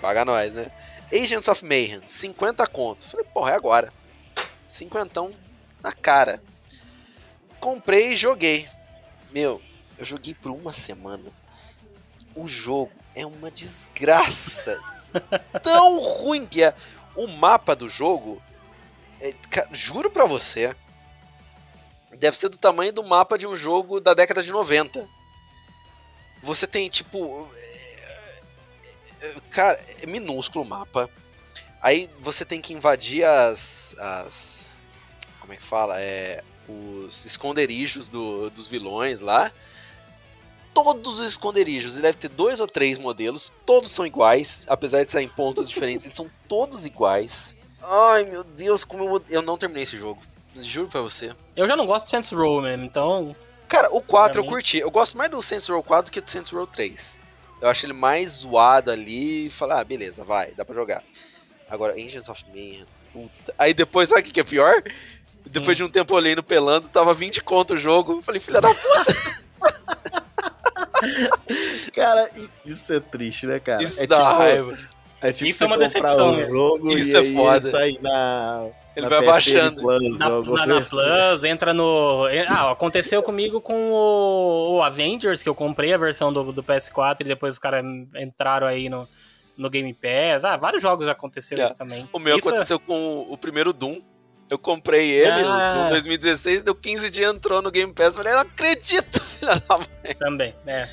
Paga 0.00 0.24
nós, 0.24 0.52
né? 0.52 0.70
Agents 1.12 1.48
of 1.48 1.64
Mayhem, 1.64 2.02
50 2.06 2.66
conto. 2.66 3.08
Falei, 3.08 3.26
porra, 3.32 3.52
é 3.52 3.54
agora. 3.54 3.92
Cinquentão 4.66 5.30
na 5.82 5.92
cara. 5.92 6.42
Comprei 7.60 8.12
e 8.12 8.16
joguei. 8.16 8.68
Meu, 9.30 9.62
eu 9.98 10.04
joguei 10.04 10.34
por 10.34 10.50
uma 10.50 10.72
semana. 10.72 11.30
O 12.36 12.46
jogo 12.46 12.92
é 13.14 13.24
uma 13.24 13.50
desgraça. 13.50 14.78
Tão 15.62 15.98
ruim 15.98 16.46
que 16.46 16.62
é. 16.62 16.74
O 17.16 17.26
mapa 17.26 17.74
do 17.74 17.88
jogo, 17.88 18.42
é, 19.20 19.32
juro 19.72 20.10
pra 20.10 20.26
você, 20.26 20.76
deve 22.16 22.36
ser 22.36 22.48
do 22.48 22.56
tamanho 22.58 22.92
do 22.92 23.04
mapa 23.04 23.36
de 23.38 23.46
um 23.46 23.54
jogo 23.56 24.00
da 24.00 24.14
década 24.14 24.42
de 24.42 24.50
90. 24.52 25.08
Você 26.42 26.66
tem, 26.66 26.88
tipo. 26.88 27.48
é, 27.54 28.40
é, 29.20 29.34
Cara, 29.50 29.80
é 30.02 30.06
minúsculo 30.06 30.64
o 30.64 30.68
mapa. 30.68 31.08
Aí 31.80 32.10
você 32.20 32.44
tem 32.44 32.60
que 32.60 32.72
invadir 32.72 33.24
as. 33.24 33.94
as 33.98 34.82
como 35.40 35.52
é 35.52 35.56
que 35.56 35.62
fala? 35.62 36.00
É, 36.00 36.42
os 36.68 37.24
esconderijos 37.24 38.08
do- 38.08 38.50
dos 38.50 38.66
vilões 38.66 39.20
lá. 39.20 39.52
Todos 40.74 41.18
os 41.20 41.26
esconderijos, 41.26 41.96
e 41.98 42.02
deve 42.02 42.18
ter 42.18 42.28
dois 42.28 42.60
ou 42.60 42.66
três 42.66 42.98
modelos, 42.98 43.50
todos 43.64 43.90
são 43.92 44.04
iguais, 44.06 44.66
apesar 44.68 45.04
de 45.04 45.10
sair 45.10 45.24
em 45.24 45.28
pontos 45.28 45.66
diferentes, 45.70 46.04
eles 46.04 46.14
são 46.14 46.30
todos 46.46 46.84
iguais. 46.84 47.56
Ai 47.80 48.24
meu 48.24 48.44
Deus, 48.44 48.84
como 48.84 49.04
eu, 49.04 49.24
eu 49.30 49.40
não 49.42 49.56
terminei 49.56 49.84
esse 49.84 49.96
jogo. 49.98 50.20
Juro 50.60 50.88
pra 50.88 51.00
você. 51.00 51.34
Eu 51.54 51.66
já 51.66 51.76
não 51.76 51.86
gosto 51.86 52.04
de 52.06 52.10
Saints 52.10 52.30
Row 52.30 52.60
mesmo, 52.62 52.84
então. 52.84 53.34
Cara, 53.68 53.88
o 53.92 54.00
4 54.00 54.32
Pra 54.32 54.40
eu 54.40 54.44
mim- 54.44 54.50
curti. 54.50 54.78
Eu 54.78 54.90
gosto 54.90 55.16
mais 55.18 55.28
do 55.30 55.42
Saints 55.42 55.68
Row 55.68 55.82
4 55.82 56.06
do 56.10 56.12
que 56.12 56.20
do 56.20 56.28
Saints 56.30 56.50
Row 56.52 56.66
3. 56.66 57.18
Eu 57.60 57.68
acho 57.68 57.86
ele 57.86 57.92
mais 57.92 58.32
zoado 58.32 58.90
ali 58.90 59.46
e 59.46 59.50
falar, 59.50 59.80
ah, 59.80 59.84
beleza, 59.84 60.22
vai, 60.24 60.52
dá 60.52 60.64
pra 60.64 60.74
jogar. 60.74 61.02
Agora, 61.68 61.94
Angels 61.94 62.28
of 62.28 62.44
Mayhem, 62.50 62.86
puta. 63.12 63.54
Aí 63.58 63.72
depois, 63.74 64.08
sabe 64.10 64.20
o 64.20 64.24
que 64.24 64.38
é 64.40 64.44
pior? 64.44 64.82
Depois 65.46 65.76
de 65.76 65.82
um 65.82 65.88
tempo 65.88 66.12
eu 66.12 66.16
olhei 66.16 66.34
no 66.34 66.42
Pelando, 66.42 66.88
tava 66.88 67.14
20 67.14 67.42
conto 67.42 67.74
o 67.74 67.78
jogo. 67.78 68.14
Eu 68.18 68.22
Falei, 68.22 68.40
filha 68.40 68.60
da 68.60 68.68
puta, 68.68 69.36
Cara, 71.94 72.30
isso 72.64 72.92
é 72.92 73.00
triste, 73.00 73.46
né, 73.46 73.58
cara? 73.60 73.82
isso 73.82 74.02
é 74.02 74.06
dá 74.06 74.16
tipo, 74.16 74.38
raiva. 74.38 74.76
É 75.22 75.32
tipo 75.32 75.48
Isso 75.48 75.58
você 75.58 75.64
é 75.64 75.66
uma 75.66 75.78
comprar 75.78 76.00
decepção, 76.02 76.30
o 76.30 76.36
né? 76.36 76.46
jogo 76.48 76.90
Isso 76.92 77.10
e 77.10 77.30
é 77.30 77.34
foda. 77.34 77.56
ele 77.56 77.70
sai 77.70 77.98
na. 78.02 78.66
Ele 78.96 79.02
na 79.02 79.08
vai 79.10 79.18
PSN 79.20 79.30
baixando. 79.30 79.80
Plus, 79.82 80.18
Na, 80.18 80.28
na, 80.30 80.40
na 80.40 80.42
coisa 80.64 80.78
assim. 80.78 80.96
Plus, 80.96 81.44
entra 81.44 81.72
no. 81.74 82.24
Ah, 82.48 82.70
aconteceu 82.72 83.22
comigo 83.22 83.60
com 83.60 83.90
o, 83.92 84.76
o 84.78 84.82
Avengers, 84.82 85.42
que 85.42 85.48
eu 85.48 85.54
comprei 85.54 85.92
a 85.92 85.98
versão 85.98 86.32
do, 86.32 86.50
do 86.52 86.62
PS4 86.62 87.18
e 87.20 87.24
depois 87.24 87.54
os 87.54 87.58
caras 87.58 87.84
entraram 88.16 88.66
aí 88.66 88.88
no, 88.88 89.06
no 89.56 89.68
Game 89.68 89.92
Pass. 89.92 90.44
Ah, 90.44 90.56
vários 90.56 90.82
jogos 90.82 91.04
já 91.06 91.12
aconteceram 91.12 91.62
É. 91.62 91.66
isso 91.66 91.76
também. 91.76 92.02
O 92.12 92.18
meu 92.18 92.38
Isso 92.38 92.48
é- 92.48 92.52
aconteceu 92.52 92.80
com 92.80 93.26
o 93.30 93.36
primeiro 93.36 93.72
Doom. 93.72 94.00
Eu 94.48 94.58
comprei 94.58 95.10
ele 95.10 95.42
Ah. 95.44 95.82
no 95.84 95.90
2016, 95.90 96.62
deu 96.62 96.74
15 96.74 97.10
dias, 97.10 97.34
entrou 97.34 97.60
no 97.60 97.70
Game 97.70 97.92
Pass. 97.92 98.16
Falei, 98.16 98.32
eu 98.32 98.36
não 98.36 98.42
acredito, 98.42 99.20
filha 99.38 99.56
da 99.56 99.76
mãe. 99.78 100.14
Também, 100.18 100.54
é. 100.66 100.88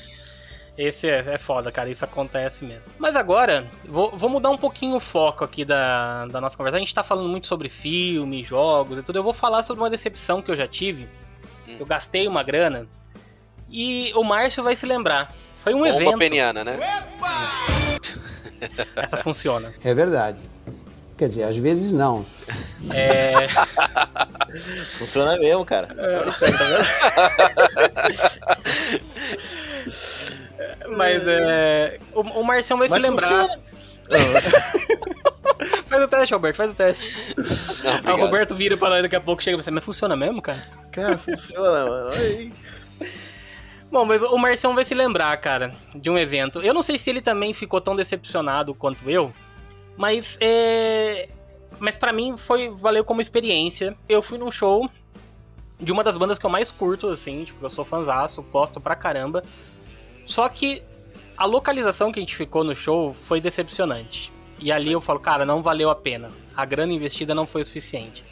Esse 0.76 1.08
é, 1.08 1.34
é 1.34 1.38
foda, 1.38 1.70
cara. 1.70 1.88
Isso 1.88 2.04
acontece 2.04 2.64
mesmo. 2.64 2.90
Mas 2.98 3.14
agora, 3.14 3.64
vou, 3.84 4.10
vou 4.16 4.28
mudar 4.28 4.50
um 4.50 4.56
pouquinho 4.56 4.96
o 4.96 5.00
foco 5.00 5.44
aqui 5.44 5.64
da, 5.64 6.26
da 6.26 6.40
nossa 6.40 6.56
conversa. 6.56 6.76
A 6.76 6.80
gente 6.80 6.94
tá 6.94 7.04
falando 7.04 7.28
muito 7.28 7.46
sobre 7.46 7.68
filme, 7.68 8.42
jogos 8.42 8.98
e 8.98 9.02
tudo. 9.02 9.18
Eu 9.18 9.22
vou 9.22 9.34
falar 9.34 9.62
sobre 9.62 9.82
uma 9.82 9.90
decepção 9.90 10.42
que 10.42 10.50
eu 10.50 10.56
já 10.56 10.66
tive. 10.66 11.08
Hum. 11.68 11.76
Eu 11.78 11.86
gastei 11.86 12.26
uma 12.26 12.42
grana. 12.42 12.88
E 13.70 14.12
o 14.14 14.24
Márcio 14.24 14.62
vai 14.64 14.74
se 14.74 14.84
lembrar. 14.84 15.32
Foi 15.56 15.72
um 15.74 15.82
Bomba 15.82 15.96
evento. 15.96 16.18
peniana, 16.18 16.64
né? 16.64 16.78
Essa 18.96 19.16
funciona. 19.16 19.72
É 19.82 19.94
verdade. 19.94 20.38
Quer 21.24 21.28
dizer, 21.28 21.44
às 21.44 21.56
vezes 21.56 21.90
não. 21.90 22.26
É, 22.92 23.48
Funciona 24.98 25.38
mesmo, 25.38 25.64
cara. 25.64 25.88
mas 30.94 31.26
é. 31.26 31.98
O, 32.12 32.20
o 32.20 32.44
Marcião 32.44 32.78
vai 32.78 32.88
Mas 32.88 33.02
se 33.02 33.08
lembrar. 33.08 33.26
funciona. 33.26 33.58
Faz 35.88 36.04
o 36.04 36.08
teste, 36.08 36.34
Roberto, 36.34 36.56
faz 36.56 36.70
o 36.70 36.74
teste. 36.74 37.16
Não, 38.02 38.12
Aí 38.12 38.20
o. 38.20 38.24
Roberto 38.26 38.54
vira 38.54 38.76
pra 38.76 38.90
nós 38.90 39.02
daqui 39.02 39.16
a 39.16 39.20
pouco 39.20 39.42
chega 39.42 39.56
e 39.56 39.62
você, 39.62 39.70
mas 39.70 39.82
funciona 39.82 40.14
mesmo, 40.14 40.42
cara? 40.42 40.60
Cara, 40.92 41.16
funciona, 41.16 41.86
mano. 41.88 42.08
Olha 42.12 42.20
aí. 42.20 42.52
Bom, 43.90 44.04
mas 44.04 44.22
o 44.22 44.36
Marcião 44.36 44.74
vai 44.74 44.84
se 44.84 44.94
lembrar, 44.94 45.34
cara, 45.38 45.74
de 45.94 46.10
um 46.10 46.18
evento. 46.18 46.60
Eu 46.60 46.74
não 46.74 46.82
sei 46.82 46.98
se 46.98 47.08
ele 47.08 47.22
também 47.22 47.54
ficou 47.54 47.80
tão 47.80 47.96
decepcionado 47.96 48.74
quanto 48.74 49.08
eu, 49.08 49.32
mas 49.96 50.38
é. 50.40 51.28
Mas 51.78 51.96
pra 51.96 52.12
mim 52.12 52.36
foi 52.36 52.68
valeu 52.70 53.04
como 53.04 53.20
experiência. 53.20 53.96
Eu 54.08 54.22
fui 54.22 54.38
num 54.38 54.50
show 54.50 54.88
de 55.78 55.92
uma 55.92 56.04
das 56.04 56.16
bandas 56.16 56.38
que 56.38 56.46
eu 56.46 56.50
mais 56.50 56.70
curto, 56.70 57.08
assim, 57.08 57.44
tipo, 57.44 57.64
eu 57.64 57.70
sou 57.70 57.84
fãzaço, 57.84 58.42
gosto 58.42 58.80
pra 58.80 58.94
caramba. 58.94 59.44
Só 60.24 60.48
que 60.48 60.82
a 61.36 61.44
localização 61.44 62.12
que 62.12 62.18
a 62.18 62.22
gente 62.22 62.36
ficou 62.36 62.64
no 62.64 62.74
show 62.74 63.12
foi 63.12 63.40
decepcionante. 63.40 64.32
E 64.58 64.70
ali 64.70 64.92
eu 64.92 65.00
falo, 65.00 65.18
cara, 65.20 65.44
não 65.44 65.62
valeu 65.62 65.90
a 65.90 65.94
pena. 65.94 66.30
A 66.56 66.64
grana 66.64 66.92
investida 66.92 67.34
não 67.34 67.46
foi 67.46 67.62
o 67.62 67.66
suficiente. 67.66 68.24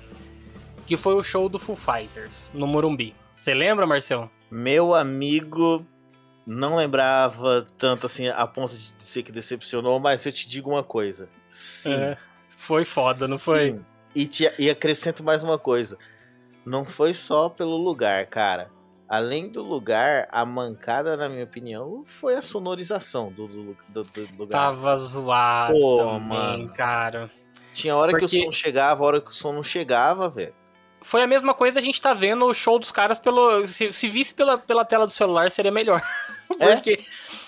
Que 0.86 0.96
foi 0.96 1.14
o 1.14 1.22
show 1.22 1.48
do 1.48 1.58
Foo 1.58 1.76
Fighters, 1.76 2.52
no 2.54 2.66
Morumbi. 2.66 3.14
Você 3.34 3.52
lembra, 3.52 3.86
Marcião? 3.86 4.30
Meu 4.50 4.94
amigo 4.94 5.84
não 6.46 6.76
lembrava 6.76 7.66
tanto 7.76 8.06
assim 8.06 8.28
a 8.28 8.46
ponto 8.46 8.76
de 8.76 8.92
dizer 8.92 9.22
que 9.22 9.32
decepcionou, 9.32 9.98
mas 9.98 10.24
eu 10.26 10.32
te 10.32 10.48
digo 10.48 10.70
uma 10.70 10.82
coisa. 10.82 11.28
Sim. 11.52 11.92
É, 11.94 12.16
foi 12.56 12.84
foda, 12.84 13.28
não 13.28 13.38
foi? 13.38 13.72
Sim. 13.72 13.84
E, 14.14 14.26
te, 14.26 14.50
e 14.58 14.70
acrescento 14.70 15.22
mais 15.22 15.44
uma 15.44 15.58
coisa. 15.58 15.98
Não 16.64 16.84
foi 16.84 17.12
só 17.12 17.48
pelo 17.48 17.76
lugar, 17.76 18.26
cara. 18.26 18.70
Além 19.08 19.48
do 19.50 19.62
lugar, 19.62 20.26
a 20.30 20.44
mancada, 20.44 21.16
na 21.16 21.28
minha 21.28 21.44
opinião, 21.44 22.02
foi 22.06 22.34
a 22.34 22.40
sonorização 22.42 23.30
do, 23.30 23.46
do, 23.46 23.76
do- 23.88 24.04
do 24.04 24.28
lugar. 24.38 24.58
Tava 24.72 24.96
zoado 24.96 25.74
Pô, 25.78 25.98
também, 25.98 26.28
mano. 26.28 26.72
cara. 26.72 27.30
Tinha 27.74 27.94
hora 27.94 28.12
que 28.14 28.20
Porque- 28.20 28.38
o 28.38 28.44
som 28.46 28.52
chegava, 28.52 29.04
hora 29.04 29.20
que 29.20 29.30
o 29.30 29.34
som 29.34 29.52
não 29.52 29.62
chegava, 29.62 30.30
velho. 30.30 30.54
Foi 31.02 31.20
a 31.22 31.26
mesma 31.26 31.52
coisa 31.52 31.78
a 31.78 31.82
gente 31.82 32.00
tá 32.00 32.14
vendo 32.14 32.46
o 32.46 32.54
show 32.54 32.78
dos 32.78 32.90
caras 32.92 33.18
pelo. 33.18 33.66
Se, 33.66 33.92
se 33.92 34.08
visse 34.08 34.32
pela, 34.32 34.56
pela 34.56 34.84
tela 34.84 35.04
do 35.06 35.12
celular, 35.12 35.50
seria 35.50 35.70
melhor. 35.72 36.00
É? 36.60 36.74
Porque, 36.74 37.00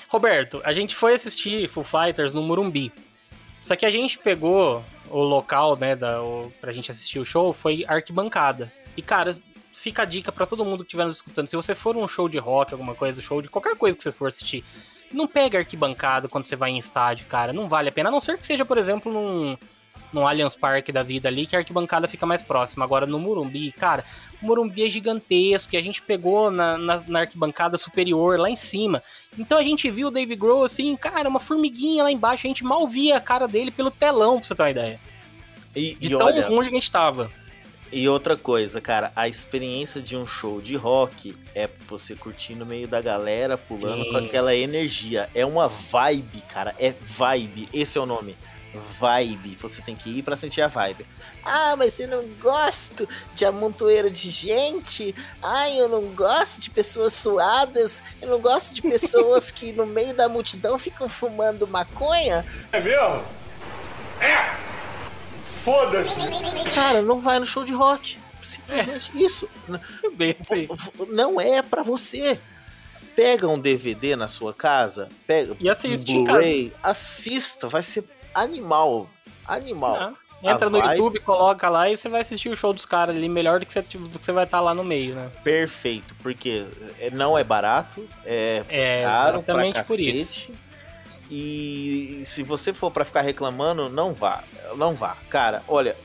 Roberto, 0.08 0.62
a 0.64 0.72
gente 0.72 0.94
foi 0.96 1.12
assistir 1.12 1.68
Foo 1.68 1.84
Fighters 1.84 2.32
no 2.32 2.40
Morumbi. 2.42 2.90
Só 3.64 3.74
que 3.74 3.86
a 3.86 3.90
gente 3.90 4.18
pegou 4.18 4.84
o 5.08 5.22
local, 5.22 5.74
né, 5.74 5.96
da, 5.96 6.22
o, 6.22 6.52
pra 6.60 6.70
gente 6.70 6.90
assistir 6.90 7.18
o 7.18 7.24
show, 7.24 7.50
foi 7.54 7.82
arquibancada. 7.88 8.70
E, 8.94 9.00
cara, 9.00 9.34
fica 9.72 10.02
a 10.02 10.04
dica 10.04 10.30
pra 10.30 10.44
todo 10.44 10.66
mundo 10.66 10.84
que 10.84 10.88
estiver 10.88 11.06
nos 11.06 11.16
escutando. 11.16 11.46
Se 11.46 11.56
você 11.56 11.74
for 11.74 11.96
um 11.96 12.06
show 12.06 12.28
de 12.28 12.36
rock, 12.36 12.74
alguma 12.74 12.94
coisa, 12.94 13.22
show 13.22 13.40
de 13.40 13.48
qualquer 13.48 13.74
coisa 13.74 13.96
que 13.96 14.02
você 14.02 14.12
for 14.12 14.28
assistir, 14.28 14.62
Não 15.10 15.26
pega 15.26 15.60
arquibancada 15.60 16.28
quando 16.28 16.44
você 16.44 16.54
vai 16.54 16.72
em 16.72 16.76
estádio, 16.76 17.24
cara. 17.24 17.54
Não 17.54 17.66
vale 17.66 17.88
a 17.88 17.92
pena. 17.92 18.10
A 18.10 18.12
não 18.12 18.20
ser 18.20 18.36
que 18.36 18.44
seja, 18.44 18.66
por 18.66 18.76
exemplo, 18.76 19.10
num, 19.10 19.56
num 20.14 20.26
Allianz 20.26 20.54
Parque 20.56 20.92
da 20.92 21.02
vida 21.02 21.28
ali, 21.28 21.46
que 21.46 21.56
a 21.56 21.58
arquibancada 21.58 22.06
fica 22.08 22.24
mais 22.24 22.40
próxima. 22.40 22.84
Agora, 22.84 23.04
no 23.04 23.18
Morumbi, 23.18 23.72
cara, 23.72 24.04
o 24.40 24.46
Morumbi 24.46 24.84
é 24.86 24.88
gigantesco 24.88 25.74
e 25.74 25.76
a 25.76 25.82
gente 25.82 26.00
pegou 26.00 26.50
na, 26.50 26.78
na, 26.78 27.02
na 27.06 27.20
arquibancada 27.20 27.76
superior, 27.76 28.38
lá 28.38 28.48
em 28.48 28.56
cima. 28.56 29.02
Então 29.38 29.58
a 29.58 29.62
gente 29.62 29.90
viu 29.90 30.08
o 30.08 30.10
Dave 30.10 30.36
Grohl 30.36 30.64
assim, 30.64 30.96
cara, 30.96 31.28
uma 31.28 31.40
formiguinha 31.40 32.04
lá 32.04 32.10
embaixo. 32.12 32.46
A 32.46 32.48
gente 32.48 32.64
mal 32.64 32.86
via 32.86 33.16
a 33.16 33.20
cara 33.20 33.46
dele 33.48 33.70
pelo 33.70 33.90
telão, 33.90 34.38
pra 34.38 34.46
você 34.46 34.54
ter 34.54 34.62
uma 34.62 34.70
ideia. 34.70 35.00
E, 35.74 35.96
De 35.96 36.06
e 36.06 36.16
tão 36.16 36.26
olha, 36.26 36.48
longe 36.48 36.70
que 36.70 36.76
a 36.76 36.78
gente 36.80 36.90
tava. 36.90 37.30
e 37.92 38.08
outra 38.08 38.36
coisa, 38.36 38.80
cara, 38.80 39.12
a 39.14 39.28
experiência 39.28 40.00
de 40.00 40.16
um 40.16 40.24
show 40.26 40.60
de 40.60 40.76
rock 40.76 41.34
é 41.54 41.68
você 41.86 42.14
curtir 42.14 42.54
no 42.54 42.64
meio 42.64 42.86
da 42.88 43.00
galera, 43.00 43.56
pulando 43.58 44.04
Sim. 44.04 44.10
com 44.10 44.16
aquela 44.16 44.54
energia. 44.54 45.28
É 45.34 45.44
uma 45.44 45.68
vibe, 45.68 46.42
cara. 46.48 46.74
É 46.78 46.94
vibe. 47.00 47.68
Esse 47.72 47.98
é 47.98 48.00
o 48.00 48.06
nome. 48.06 48.36
Vibe. 48.74 49.56
Você 49.56 49.82
tem 49.82 49.94
que 49.94 50.18
ir 50.18 50.22
pra 50.22 50.36
sentir 50.36 50.62
a 50.62 50.68
vibe. 50.68 51.06
Ah, 51.44 51.74
mas 51.76 52.00
eu 52.00 52.08
não 52.08 52.26
gosto 52.40 53.08
de 53.34 53.44
amontoeiro 53.44 54.10
de 54.10 54.30
gente. 54.30 55.14
Ai, 55.42 55.78
eu 55.78 55.88
não 55.88 56.14
gosto 56.14 56.60
de 56.60 56.70
pessoas 56.70 57.12
suadas. 57.12 58.02
Eu 58.20 58.28
não 58.28 58.40
gosto 58.40 58.74
de 58.74 58.82
pessoas 58.82 59.50
que 59.50 59.72
no 59.72 59.86
meio 59.86 60.14
da 60.14 60.28
multidão 60.28 60.78
ficam 60.78 61.08
fumando 61.08 61.66
maconha. 61.66 62.44
É 62.72 62.80
mesmo? 62.80 63.24
É! 64.20 64.56
Foda-se! 65.64 66.74
Cara, 66.74 67.02
não 67.02 67.20
vai 67.20 67.38
no 67.38 67.46
show 67.46 67.64
de 67.64 67.72
rock. 67.72 68.18
Simplesmente 68.40 69.10
isso. 69.22 69.48
Bem 70.14 70.36
assim. 70.38 70.68
Não 71.08 71.40
é 71.40 71.62
pra 71.62 71.82
você. 71.82 72.38
Pega 73.16 73.46
um 73.46 73.58
DVD 73.58 74.16
na 74.16 74.26
sua 74.26 74.52
casa, 74.52 75.08
pega 75.24 75.56
E 75.60 75.68
assiste 75.70 76.10
um 76.10 76.16
em 76.16 76.24
Blu-ray, 76.24 76.72
assista, 76.82 77.68
vai 77.68 77.82
ser 77.82 78.02
animal. 78.34 79.08
Animal. 79.46 79.96
Ah, 79.96 80.12
Entra 80.52 80.68
no 80.68 80.78
vibe- 80.78 80.90
YouTube, 80.90 81.20
coloca 81.20 81.68
lá 81.70 81.88
e 81.88 81.96
você 81.96 82.06
vai 82.08 82.20
assistir 82.20 82.50
o 82.50 82.56
show 82.56 82.74
dos 82.74 82.84
caras 82.84 83.16
ali 83.16 83.28
melhor 83.30 83.60
do 83.60 83.66
que 83.66 83.72
você, 83.72 83.80
do 83.80 84.18
que 84.18 84.24
você 84.26 84.32
vai 84.32 84.44
estar 84.44 84.60
lá 84.60 84.74
no 84.74 84.84
meio, 84.84 85.14
né? 85.14 85.30
Perfeito, 85.42 86.14
porque 86.22 86.66
é- 87.00 87.10
não 87.10 87.38
é 87.38 87.42
barato, 87.42 88.06
é, 88.26 88.62
É, 88.68 89.02
caro 89.02 89.42
pra 89.42 89.54
exatamente 89.66 89.74
por 89.74 89.80
cacete. 89.96 90.20
isso. 90.20 90.52
E 91.30 92.20
se 92.26 92.42
você 92.42 92.74
for 92.74 92.90
pra 92.90 93.06
ficar 93.06 93.22
reclamando, 93.22 93.88
não 93.88 94.12
vá. 94.12 94.44
Não 94.76 94.94
vá. 94.94 95.16
Cara, 95.30 95.62
olha, 95.66 95.96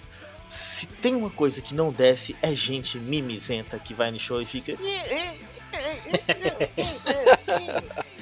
se 0.48 0.88
tem 0.88 1.14
uma 1.16 1.30
coisa 1.30 1.62
que 1.62 1.76
não 1.76 1.92
desce, 1.92 2.36
é 2.42 2.56
gente 2.56 2.98
mimizenta 2.98 3.78
que 3.78 3.94
vai 3.94 4.10
no 4.12 4.18
show 4.20 4.42
e 4.42 4.46
fica. 4.46 4.78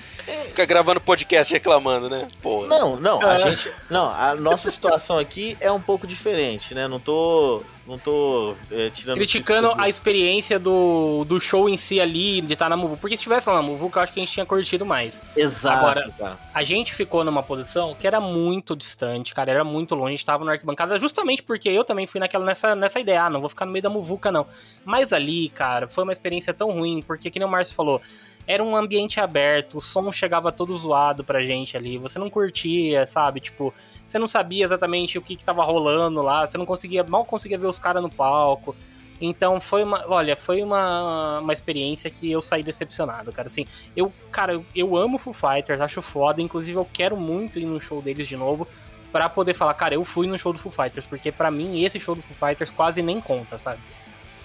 Fica 0.48 0.66
gravando 0.66 1.00
podcast 1.00 1.54
reclamando, 1.54 2.10
né? 2.10 2.28
Porra. 2.42 2.68
Não, 2.68 2.96
não, 2.98 3.26
a 3.26 3.36
É. 3.36 3.38
gente. 3.40 3.72
Não, 3.90 4.10
a 4.10 4.36
nossa 4.36 4.70
situação 4.70 5.18
aqui 5.18 5.58
é 5.60 5.72
um 5.72 5.80
pouco 5.82 6.06
diferente, 6.06 6.74
né? 6.76 6.88
Não 6.88 7.00
tô. 7.00 7.62
Não 7.88 7.98
tô 7.98 8.54
é, 8.70 8.90
tirando 8.90 9.16
Criticando 9.16 9.74
do- 9.74 9.80
a 9.82 9.88
experiência 9.88 10.60
do, 10.60 11.24
do 11.26 11.40
show 11.40 11.70
em 11.70 11.78
si 11.78 12.02
ali, 12.02 12.42
de 12.42 12.52
estar 12.52 12.68
na 12.68 12.76
Muvu. 12.76 12.98
Porque 12.98 13.16
se 13.16 13.24
tivesse 13.24 13.48
lá 13.48 13.56
na 13.56 13.62
Muvu, 13.62 13.90
eu 13.96 14.02
acho 14.02 14.12
que 14.12 14.20
a 14.20 14.24
gente 14.26 14.34
tinha 14.34 14.46
curtido 14.46 14.86
mais. 14.86 15.22
Exato, 15.36 15.78
Agora- 15.86 16.12
cara. 16.18 16.38
A 16.54 16.64
gente 16.64 16.94
ficou 16.94 17.24
numa 17.24 17.42
posição 17.42 17.96
que 17.96 18.06
era 18.06 18.20
muito 18.20 18.76
distante, 18.76 19.34
cara, 19.34 19.50
era 19.52 19.64
muito 19.64 19.96
longe, 19.96 20.08
a 20.08 20.16
gente 20.18 20.26
tava 20.26 20.44
no 20.44 20.52
arquibancada, 20.52 21.00
justamente 21.00 21.42
porque 21.44 21.70
eu 21.70 21.84
também 21.86 22.06
fui 22.06 22.20
naquela, 22.20 22.44
nessa, 22.46 22.76
nessa 22.76 23.00
ideia, 23.00 23.24
ah, 23.24 23.30
não 23.30 23.40
vou 23.40 23.50
ficar 23.50 23.66
no 23.66 23.72
meio 23.72 23.84
da 23.84 23.90
muvuca, 23.90 24.32
não. 24.32 24.46
Mas 24.84 25.14
ali, 25.14 25.48
cara, 25.50 25.88
foi 25.88 26.04
uma 26.04 26.12
experiência 26.12 26.54
tão 26.54 26.72
ruim, 26.72 27.02
porque, 27.02 27.30
que 27.32 27.40
nem 27.40 27.48
o 27.48 27.52
Márcio 27.52 27.76
falou, 27.76 28.02
era 28.46 28.64
um 28.64 28.76
ambiente 28.76 29.20
aberto, 29.20 29.78
o 29.78 29.82
som 29.82 30.12
chegava 30.12 30.52
todo 30.52 30.76
zoado 30.76 31.24
pra 31.24 31.44
gente 31.44 31.78
ali, 31.78 31.98
você 31.98 32.18
não 32.18 32.30
curtia, 32.30 33.06
sabe? 33.06 33.40
Tipo, 33.40 33.74
você 34.06 34.18
não 34.18 34.28
sabia 34.28 34.64
exatamente 34.66 35.18
o 35.18 35.22
que, 35.22 35.36
que 35.36 35.44
tava 35.46 35.64
rolando 35.64 36.22
lá, 36.22 36.46
você 36.48 36.58
não 36.58 36.66
conseguia, 36.66 37.04
mal 37.04 37.24
conseguia 37.26 37.58
ver 37.58 37.68
os 37.68 37.77
caras 37.80 38.02
no 38.02 38.10
palco. 38.10 38.76
Então 39.20 39.60
foi 39.60 39.84
uma, 39.84 40.06
olha, 40.08 40.38
foi 40.38 40.62
uma, 40.62 41.40
uma 41.40 41.54
experiência 41.54 42.10
que 42.10 42.32
eu 42.32 42.40
saí 42.40 42.62
decepcionado, 42.62 43.32
cara. 43.32 43.48
Assim, 43.48 43.66
eu, 43.96 44.14
cara, 44.32 44.62
eu, 44.76 44.96
amo 44.96 45.18
Foo 45.18 45.34
Fighters, 45.34 45.82
acho 45.82 46.02
foda, 46.02 46.42
inclusive 46.42 46.78
eu 46.78 46.88
quero 46.92 47.18
muito 47.18 47.58
ir 47.58 47.66
no 47.66 47.82
show 47.82 48.02
deles 48.02 48.28
de 48.28 48.38
novo 48.38 48.68
pra 49.12 49.28
poder 49.30 49.54
falar, 49.54 49.74
cara, 49.74 49.96
eu 49.96 50.04
fui 50.04 50.28
no 50.28 50.38
show 50.38 50.54
do 50.54 50.60
Foo 50.60 50.72
Fighters, 50.72 51.08
porque 51.08 51.32
pra 51.32 51.50
mim 51.50 51.84
esse 51.84 52.00
show 52.00 52.14
do 52.14 52.22
Foo 52.22 52.36
Fighters 52.48 52.70
quase 52.70 53.02
nem 53.02 53.20
conta, 53.20 53.58
sabe? 53.58 53.80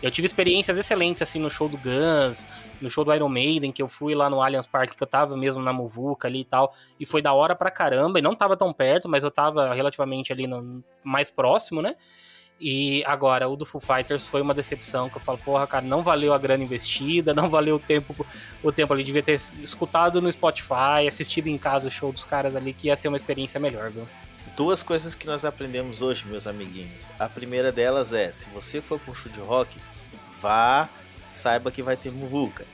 Eu 0.02 0.10
tive 0.10 0.26
experiências 0.26 0.76
excelentes, 0.76 1.22
assim, 1.22 1.38
no 1.38 1.48
show 1.48 1.68
do 1.68 1.76
Guns, 1.76 2.48
no 2.80 2.90
show 2.90 3.04
do 3.04 3.14
Iron 3.14 3.28
Maiden, 3.28 3.70
que 3.70 3.80
eu 3.80 3.86
fui 3.86 4.16
lá 4.16 4.28
no 4.28 4.42
Allianz 4.42 4.66
Parque, 4.66 4.96
que 4.96 5.02
eu 5.02 5.06
tava 5.06 5.36
mesmo 5.36 5.62
na 5.62 5.72
Muvuca 5.72 6.26
ali 6.26 6.40
e 6.40 6.44
tal, 6.44 6.74
e 6.98 7.06
foi 7.06 7.22
da 7.22 7.32
hora 7.32 7.54
pra 7.54 7.70
caramba, 7.70 8.18
e 8.18 8.22
não 8.22 8.34
tava 8.34 8.56
tão 8.56 8.72
perto, 8.72 9.08
mas 9.08 9.22
eu 9.22 9.30
tava 9.30 9.72
relativamente 9.72 10.32
ali 10.32 10.48
no, 10.48 10.82
mais 11.04 11.30
próximo, 11.30 11.80
né? 11.80 11.94
E 12.64 13.02
agora, 13.06 13.48
o 13.48 13.56
do 13.56 13.66
Foo 13.66 13.80
Fighters 13.80 14.28
foi 14.28 14.40
uma 14.40 14.54
decepção, 14.54 15.10
que 15.10 15.16
eu 15.16 15.20
falo, 15.20 15.36
porra, 15.36 15.66
cara, 15.66 15.84
não 15.84 16.00
valeu 16.00 16.32
a 16.32 16.38
grana 16.38 16.62
investida, 16.62 17.34
não 17.34 17.50
valeu 17.50 17.74
o 17.74 17.78
tempo, 17.80 18.24
o 18.62 18.70
tempo 18.70 18.94
ali, 18.94 19.02
devia 19.02 19.22
ter 19.22 19.34
escutado 19.60 20.22
no 20.22 20.30
Spotify, 20.30 21.08
assistido 21.08 21.48
em 21.48 21.58
casa 21.58 21.88
o 21.88 21.90
show 21.90 22.12
dos 22.12 22.22
caras 22.22 22.54
ali, 22.54 22.72
que 22.72 22.86
ia 22.86 22.94
ser 22.94 23.08
uma 23.08 23.16
experiência 23.16 23.58
melhor, 23.58 23.90
viu? 23.90 24.06
Duas 24.56 24.80
coisas 24.80 25.16
que 25.16 25.26
nós 25.26 25.44
aprendemos 25.44 26.02
hoje, 26.02 26.24
meus 26.28 26.46
amiguinhos. 26.46 27.10
A 27.18 27.28
primeira 27.28 27.72
delas 27.72 28.12
é: 28.12 28.30
se 28.30 28.48
você 28.50 28.80
for 28.80 29.00
um 29.08 29.14
show 29.14 29.32
de 29.32 29.40
rock, 29.40 29.76
vá, 30.40 30.88
saiba 31.28 31.72
que 31.72 31.82
vai 31.82 31.96
ter 31.96 32.12
muvuca. 32.12 32.64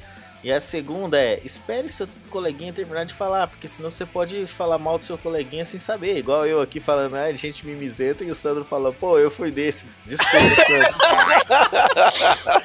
E 0.43 0.53
a 0.53 0.61
segunda 0.61 1.19
é: 1.19 1.41
espere 1.45 1.89
seu 1.89 2.07
coleguinha 2.31 2.73
terminar 2.73 3.05
de 3.05 3.15
falar, 3.15 3.49
porque 3.49 3.67
senão 3.67 3.91
você 3.91 4.07
pode 4.07 4.47
falar 4.47 4.79
mal 4.79 4.97
do 4.97 5.05
seu 5.05 5.19
coleguinha 5.19 5.65
sem 5.65 5.81
saber. 5.81 6.17
Igual 6.17 6.47
eu 6.47 6.61
aqui 6.61 6.81
falando, 6.81 7.17
ah, 7.17 7.33
gente 7.33 7.67
mimizenta, 7.67 8.25
e 8.25 8.31
o 8.31 8.35
Sandro 8.35 8.65
fala, 8.65 8.93
pô, 8.93 9.19
eu 9.19 9.31
fui 9.31 9.51
desses. 9.51 10.01
Desculpa, 10.07 10.39
Sandro. 12.35 12.59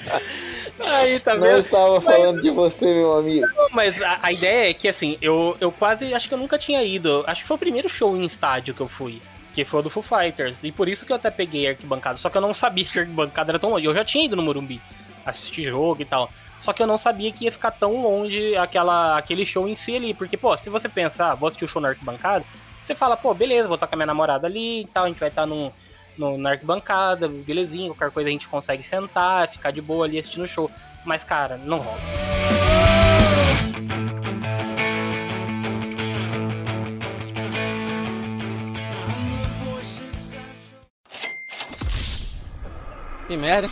Aí, 0.79 1.19
tá 1.19 1.35
Não 1.35 1.57
estava 1.57 1.99
falando 2.01 2.41
de 2.41 2.51
você, 2.51 2.93
meu 2.93 3.13
amigo. 3.13 3.45
Não, 3.55 3.69
mas 3.71 4.01
a, 4.01 4.19
a 4.21 4.31
ideia 4.31 4.69
é 4.69 4.73
que, 4.73 4.87
assim, 4.87 5.17
eu, 5.21 5.55
eu 5.59 5.71
quase, 5.71 6.13
acho 6.13 6.27
que 6.27 6.33
eu 6.33 6.37
nunca 6.37 6.57
tinha 6.57 6.83
ido, 6.83 7.23
acho 7.27 7.41
que 7.41 7.47
foi 7.47 7.55
o 7.55 7.59
primeiro 7.59 7.89
show 7.89 8.15
em 8.15 8.23
estádio 8.23 8.73
que 8.73 8.81
eu 8.81 8.87
fui, 8.87 9.21
que 9.53 9.63
foi 9.63 9.79
o 9.79 9.83
do 9.83 9.89
Foo 9.89 10.03
Fighters, 10.03 10.63
e 10.63 10.71
por 10.71 10.87
isso 10.87 11.05
que 11.05 11.11
eu 11.11 11.15
até 11.15 11.29
peguei 11.29 11.67
arquibancada, 11.67 12.17
só 12.17 12.29
que 12.29 12.37
eu 12.37 12.41
não 12.41 12.53
sabia 12.53 12.85
que 12.85 12.99
arquibancada 12.99 13.51
era 13.51 13.59
tão 13.59 13.69
longe, 13.69 13.85
eu 13.85 13.93
já 13.93 14.03
tinha 14.03 14.25
ido 14.25 14.35
no 14.35 14.41
Morumbi, 14.41 14.81
assistir 15.25 15.63
jogo 15.63 16.01
e 16.01 16.05
tal, 16.05 16.29
só 16.59 16.73
que 16.73 16.81
eu 16.81 16.87
não 16.87 16.97
sabia 16.97 17.31
que 17.31 17.45
ia 17.45 17.51
ficar 17.51 17.71
tão 17.71 18.01
longe 18.01 18.55
aquela, 18.55 19.17
aquele 19.17 19.45
show 19.45 19.67
em 19.67 19.75
si 19.75 19.95
ali, 19.95 20.13
porque, 20.13 20.37
pô, 20.37 20.55
se 20.55 20.69
você 20.69 20.87
pensar, 20.87 21.31
ah, 21.31 21.35
vou 21.35 21.47
assistir 21.47 21.65
o 21.65 21.67
show 21.67 21.81
na 21.81 21.89
arquibancada, 21.89 22.45
você 22.81 22.95
fala, 22.95 23.15
pô, 23.15 23.33
beleza, 23.33 23.67
vou 23.67 23.75
estar 23.75 23.87
com 23.87 23.95
a 23.95 23.97
minha 23.97 24.07
namorada 24.07 24.47
ali 24.47 24.81
e 24.81 24.87
tal, 24.87 25.05
a 25.05 25.07
gente 25.07 25.19
vai 25.19 25.29
estar 25.29 25.45
num, 25.45 25.71
no, 26.17 26.37
na 26.37 26.51
arquibancada, 26.51 27.27
belezinha, 27.27 27.89
qualquer 27.89 28.11
coisa 28.11 28.29
a 28.29 28.31
gente 28.31 28.47
consegue 28.47 28.83
sentar, 28.83 29.49
ficar 29.49 29.71
de 29.71 29.81
boa 29.81 30.05
ali 30.05 30.17
assistindo 30.19 30.43
o 30.43 30.47
show, 30.47 30.69
mas, 31.05 31.23
cara, 31.23 31.57
não 31.57 31.79
rola. 31.79 31.99
Que 43.27 43.37
merda. 43.37 43.71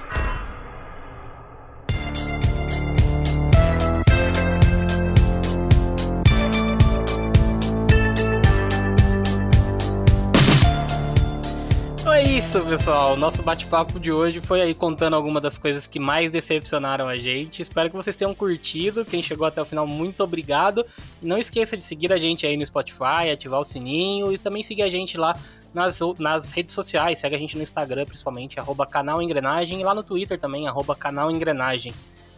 Isso, 12.42 12.60
pessoal. 12.66 13.16
Nosso 13.16 13.44
bate-papo 13.44 14.00
de 14.00 14.12
hoje 14.12 14.42
foi 14.42 14.62
aí 14.62 14.74
contando 14.74 15.16
algumas 15.16 15.44
das 15.44 15.60
coisas 15.60 15.86
que 15.86 16.00
mais 16.00 16.32
decepcionaram 16.32 17.08
a 17.08 17.16
gente. 17.16 17.62
Espero 17.62 17.88
que 17.88 17.96
vocês 17.96 18.16
tenham 18.16 18.34
curtido. 18.34 19.06
Quem 19.06 19.22
chegou 19.22 19.46
até 19.46 19.62
o 19.62 19.66
final, 19.66 19.86
muito 19.86 20.24
obrigado. 20.24 20.84
Não 21.22 21.38
esqueça 21.38 21.78
de 21.78 21.84
seguir 21.84 22.12
a 22.12 22.18
gente 22.18 22.48
aí 22.48 22.58
no 22.58 22.66
Spotify, 22.66 23.30
ativar 23.32 23.60
o 23.60 23.64
sininho 23.64 24.34
e 24.34 24.40
também 24.40 24.64
seguir 24.64 24.82
a 24.82 24.90
gente 24.90 25.20
lá 25.20 25.38
nas, 25.72 26.00
nas 26.18 26.52
redes 26.52 26.74
sociais. 26.74 27.20
Segue 27.20 27.36
a 27.36 27.40
gente 27.40 27.56
no 27.56 27.62
Instagram, 27.62 28.06
principalmente, 28.06 28.60
arroba 28.60 28.88
canal 28.88 29.22
Engrenagem, 29.22 29.80
e 29.80 29.84
lá 29.84 29.94
no 29.94 30.02
Twitter 30.02 30.40
também, 30.40 30.68
arroba 30.68 30.96
canal 30.96 31.30
Engrenagem. 31.30 31.94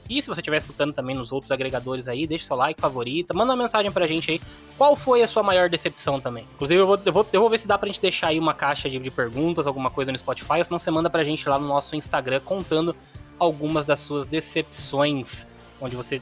E 0.09 0.21
se 0.21 0.27
você 0.27 0.41
estiver 0.41 0.57
escutando 0.57 0.93
também 0.93 1.15
nos 1.15 1.31
outros 1.31 1.51
agregadores 1.51 2.07
aí, 2.07 2.27
deixa 2.27 2.45
seu 2.45 2.55
like, 2.55 2.79
favorita, 2.79 3.33
manda 3.33 3.51
uma 3.53 3.63
mensagem 3.63 3.91
pra 3.91 4.05
gente 4.05 4.31
aí. 4.31 4.41
Qual 4.77 4.95
foi 4.95 5.21
a 5.21 5.27
sua 5.27 5.43
maior 5.43 5.69
decepção 5.69 6.19
também? 6.19 6.45
Inclusive, 6.55 6.81
eu 6.81 6.87
vou, 6.87 6.99
eu 7.05 7.13
vou, 7.13 7.27
eu 7.31 7.41
vou 7.41 7.49
ver 7.49 7.57
se 7.57 7.67
dá 7.67 7.77
pra 7.77 7.87
gente 7.87 8.01
deixar 8.01 8.27
aí 8.27 8.39
uma 8.39 8.53
caixa 8.53 8.89
de, 8.89 8.99
de 8.99 9.11
perguntas, 9.11 9.65
alguma 9.65 9.89
coisa 9.89 10.11
no 10.11 10.17
Spotify, 10.17 10.57
ou 10.57 10.63
senão 10.63 10.79
você 10.79 10.91
manda 10.91 11.09
pra 11.09 11.23
gente 11.23 11.47
lá 11.47 11.57
no 11.57 11.67
nosso 11.67 11.95
Instagram 11.95 12.39
contando 12.41 12.95
algumas 13.39 13.85
das 13.85 13.99
suas 13.99 14.25
decepções, 14.25 15.47
onde 15.79 15.95
você 15.95 16.21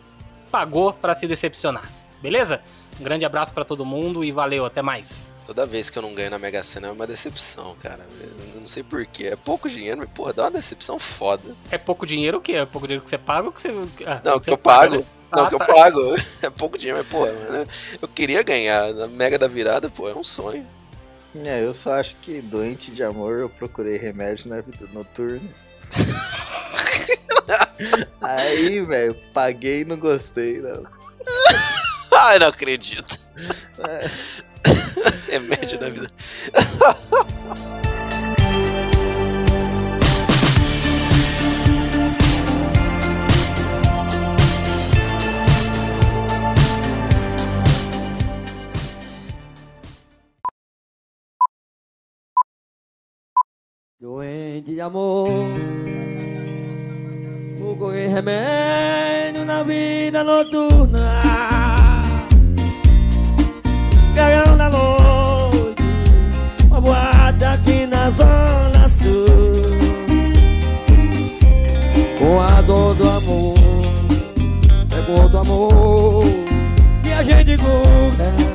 pagou 0.52 0.94
pra 0.94 1.16
se 1.16 1.28
decepcionar. 1.28 1.90
Beleza? 2.22 2.62
Um 3.00 3.04
grande 3.04 3.26
abraço 3.26 3.54
pra 3.54 3.66
todo 3.66 3.84
mundo 3.84 4.24
e 4.24 4.32
valeu, 4.32 4.66
até 4.66 4.82
mais. 4.82 5.32
Toda 5.46 5.66
vez 5.66 5.90
que 5.90 5.98
eu 5.98 6.04
não 6.04 6.14
ganho 6.14 6.30
na 6.30 6.38
Mega 6.38 6.62
Sena 6.64 6.88
é 6.88 6.92
uma 6.92 7.08
decepção, 7.08 7.76
cara. 7.82 8.06
Eu 8.22 8.51
não 8.62 8.68
sei 8.68 8.84
porquê. 8.84 9.28
É 9.28 9.36
pouco 9.36 9.70
dinheiro, 9.70 9.98
mas, 10.00 10.10
porra, 10.10 10.34
dá 10.34 10.44
uma 10.44 10.52
decepção 10.52 10.98
foda. 10.98 11.44
É 11.70 11.78
pouco 11.78 12.06
dinheiro 12.06 12.38
o 12.38 12.42
quê? 12.42 12.54
É 12.54 12.66
pouco 12.66 12.88
dinheiro 12.88 13.04
que 13.04 13.10
você 13.10 13.18
paga 13.18 13.48
ou 13.48 13.52
que 13.52 13.62
você. 13.62 13.70
ah, 14.06 14.22
Não, 14.24 14.40
que 14.40 14.46
que 14.46 14.52
eu 14.52 14.58
paga, 14.58 14.92
pago. 14.92 14.98
né? 15.02 15.06
Não, 15.32 15.46
Ah, 15.46 15.50
que 15.50 15.56
eu 15.56 15.60
tá. 15.60 15.66
pago. 15.66 16.16
É 16.42 16.50
pouco 16.50 16.78
dinheiro, 16.78 17.00
mas, 17.00 17.08
pô, 17.08 17.20
mano, 17.26 17.68
eu 18.02 18.08
queria 18.08 18.42
ganhar. 18.44 18.94
Na 18.94 19.08
Mega 19.08 19.38
da 19.38 19.48
Virada, 19.48 19.90
pô, 19.90 20.10
é 20.10 20.14
um 20.16 20.24
sonho. 20.24 20.66
É, 21.46 21.64
eu 21.64 21.74
só 21.74 21.94
acho 21.94 22.18
que 22.18 22.42
doente 22.42 22.92
de 22.92 23.04
amor 23.04 23.38
eu 23.38 23.50
procurei 23.50 23.98
remédio 23.98 24.50
na 24.50 24.62
vida 24.62 24.88
noturna. 24.94 25.50
Aí, 28.22 28.86
velho, 28.86 29.16
paguei 29.34 29.82
e 29.82 29.86
não 29.86 29.98
gostei, 29.98 30.60
não. 30.60 30.86
Ai, 32.14 32.40
não 32.40 32.48
acredito. 32.48 33.18
Remédio 35.30 35.80
da 35.80 35.90
vida. 35.90 36.08
Doente 54.02 54.74
de 54.74 54.82
amor, 54.82 55.30
procurei 57.60 58.08
remédio 58.08 59.46
na 59.46 59.62
vida 59.62 60.24
noturna. 60.24 61.22
Caião 64.16 64.58
da 64.58 64.70
noite, 64.72 65.84
uma 66.66 66.82
boate 66.82 67.46
aqui 67.46 67.86
na 67.86 68.10
zona 68.10 68.90
sul. 68.90 69.28
Com 72.18 72.42
a 72.42 72.60
dor 72.64 72.96
do 72.96 73.08
amor, 73.08 73.56
pegou 74.90 75.30
do 75.30 75.38
amor, 75.38 76.26
e 77.06 77.14
a 77.14 77.22
gente 77.22 77.56
gruda. 77.56 78.51